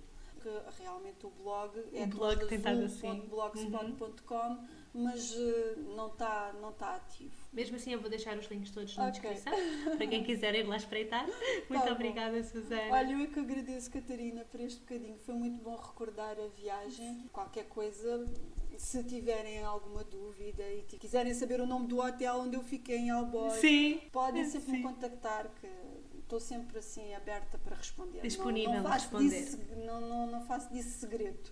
que 0.47 0.82
realmente 0.82 1.26
o 1.26 1.30
blog 1.30 1.76
é 1.92 2.05
O 2.05 2.07
blog 2.07 2.47
tem 2.47 2.59
estado 2.59 2.84
assim. 2.84 3.20
blogspot.com, 3.28 4.64
mas 4.94 5.34
eh, 5.36 5.74
não 5.97 6.07
está 6.09 6.53
não 6.61 6.72
tá 6.72 6.94
ativo. 6.97 7.34
Mesmo 7.53 7.76
assim, 7.76 7.92
eu 7.92 8.01
vou 8.01 8.09
deixar 8.09 8.36
os 8.38 8.47
links 8.47 8.70
todos 8.70 8.97
na 8.97 9.09
Ok. 9.09 9.20
descrição 9.30 9.53
para 9.97 10.07
quem 10.07 10.22
quiser 10.22 10.55
ir 10.55 10.62
lá 10.66 10.76
espreitar. 10.76 11.26
Muito 11.68 11.84
bom. 11.84 11.92
obrigada, 11.92 12.42
Susana. 12.44 12.92
Olha, 12.94 13.12
eu 13.12 13.20
é 13.20 13.26
que 13.26 13.40
agradeço, 13.40 13.90
Catarina, 13.90 14.44
por 14.44 14.61
este 14.61 14.80
bocadinho. 14.80 15.18
Foi 15.18 15.34
muito 15.34 15.61
bom 15.62 15.74
recordar 15.76 16.38
a 16.38 16.47
viagem. 16.49 17.28
Qualquer 17.32 17.64
coisa, 17.68 18.24
se 18.78 19.03
tiverem 19.05 19.62
alguma 19.64 20.05
dúvida 20.05 20.62
e 20.72 20.82
quiserem 20.82 21.34
saber 21.34 21.61
o 21.61 21.66
nome 21.66 21.88
do 21.88 21.99
hotel 21.99 22.36
onde 22.40 22.57
eu 22.57 22.62
fiquei 22.62 22.99
em 22.99 23.11
Alborg, 23.11 24.09
podem 24.12 24.44
sempre 24.47 24.66
Sim. 24.70 24.76
me 24.78 24.82
contactar, 24.82 25.51
que 25.61 25.66
estou 26.26 26.40
sempre 26.40 26.78
assim 26.78 27.14
aberta 27.14 27.56
para 27.58 27.76
responder. 27.76 28.16
Não- 28.18 28.22
Disponível 28.22 28.72
não, 28.72 28.80
a 28.80 28.90
faço 28.90 29.04
responder. 29.16 29.40
Disso, 29.44 29.58
não, 29.86 30.00
não, 30.00 30.26
não 30.26 30.40
faço 30.42 30.72
disso 30.72 30.98
segredo. 30.98 31.50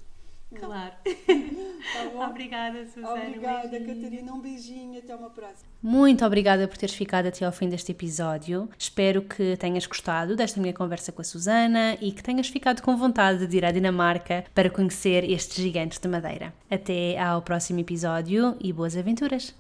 Não. 0.50 0.60
claro. 0.60 0.94
Tá 1.94 2.08
bom? 2.12 2.24
Obrigada, 2.30 2.86
Susana. 2.86 3.14
um 3.14 3.26
Obrigada, 3.28 3.68
beijinho. 3.68 3.94
Catarina. 4.02 4.32
Um 4.32 4.40
beijinho. 4.40 4.98
Até 4.98 5.14
uma 5.14 5.30
próxima. 5.30 5.68
Muito 5.82 6.24
obrigada 6.24 6.66
por 6.66 6.76
teres 6.78 6.94
ficado 6.94 7.26
até 7.26 7.44
ao 7.44 7.52
fim 7.52 7.68
deste 7.68 7.92
episódio. 7.92 8.68
Espero 8.78 9.22
que 9.22 9.56
tenhas 9.58 9.86
gostado 9.86 10.34
desta 10.34 10.60
minha 10.60 10.72
conversa 10.72 11.12
com 11.12 11.20
a 11.20 11.24
Susana 11.24 11.96
e 12.00 12.10
que 12.10 12.22
tenhas 12.22 12.48
ficado 12.48 12.82
com 12.82 12.96
vontade 12.96 13.46
de 13.46 13.56
ir 13.56 13.64
à 13.64 13.70
Dinamarca 13.70 14.44
para 14.54 14.70
conhecer 14.70 15.28
estes 15.30 15.56
gigantes 15.62 15.98
de 15.98 16.08
madeira. 16.08 16.54
Até 16.70 17.18
ao 17.18 17.42
próximo 17.42 17.80
episódio 17.80 18.56
e 18.60 18.72
boas 18.72 18.96
aventuras! 18.96 19.54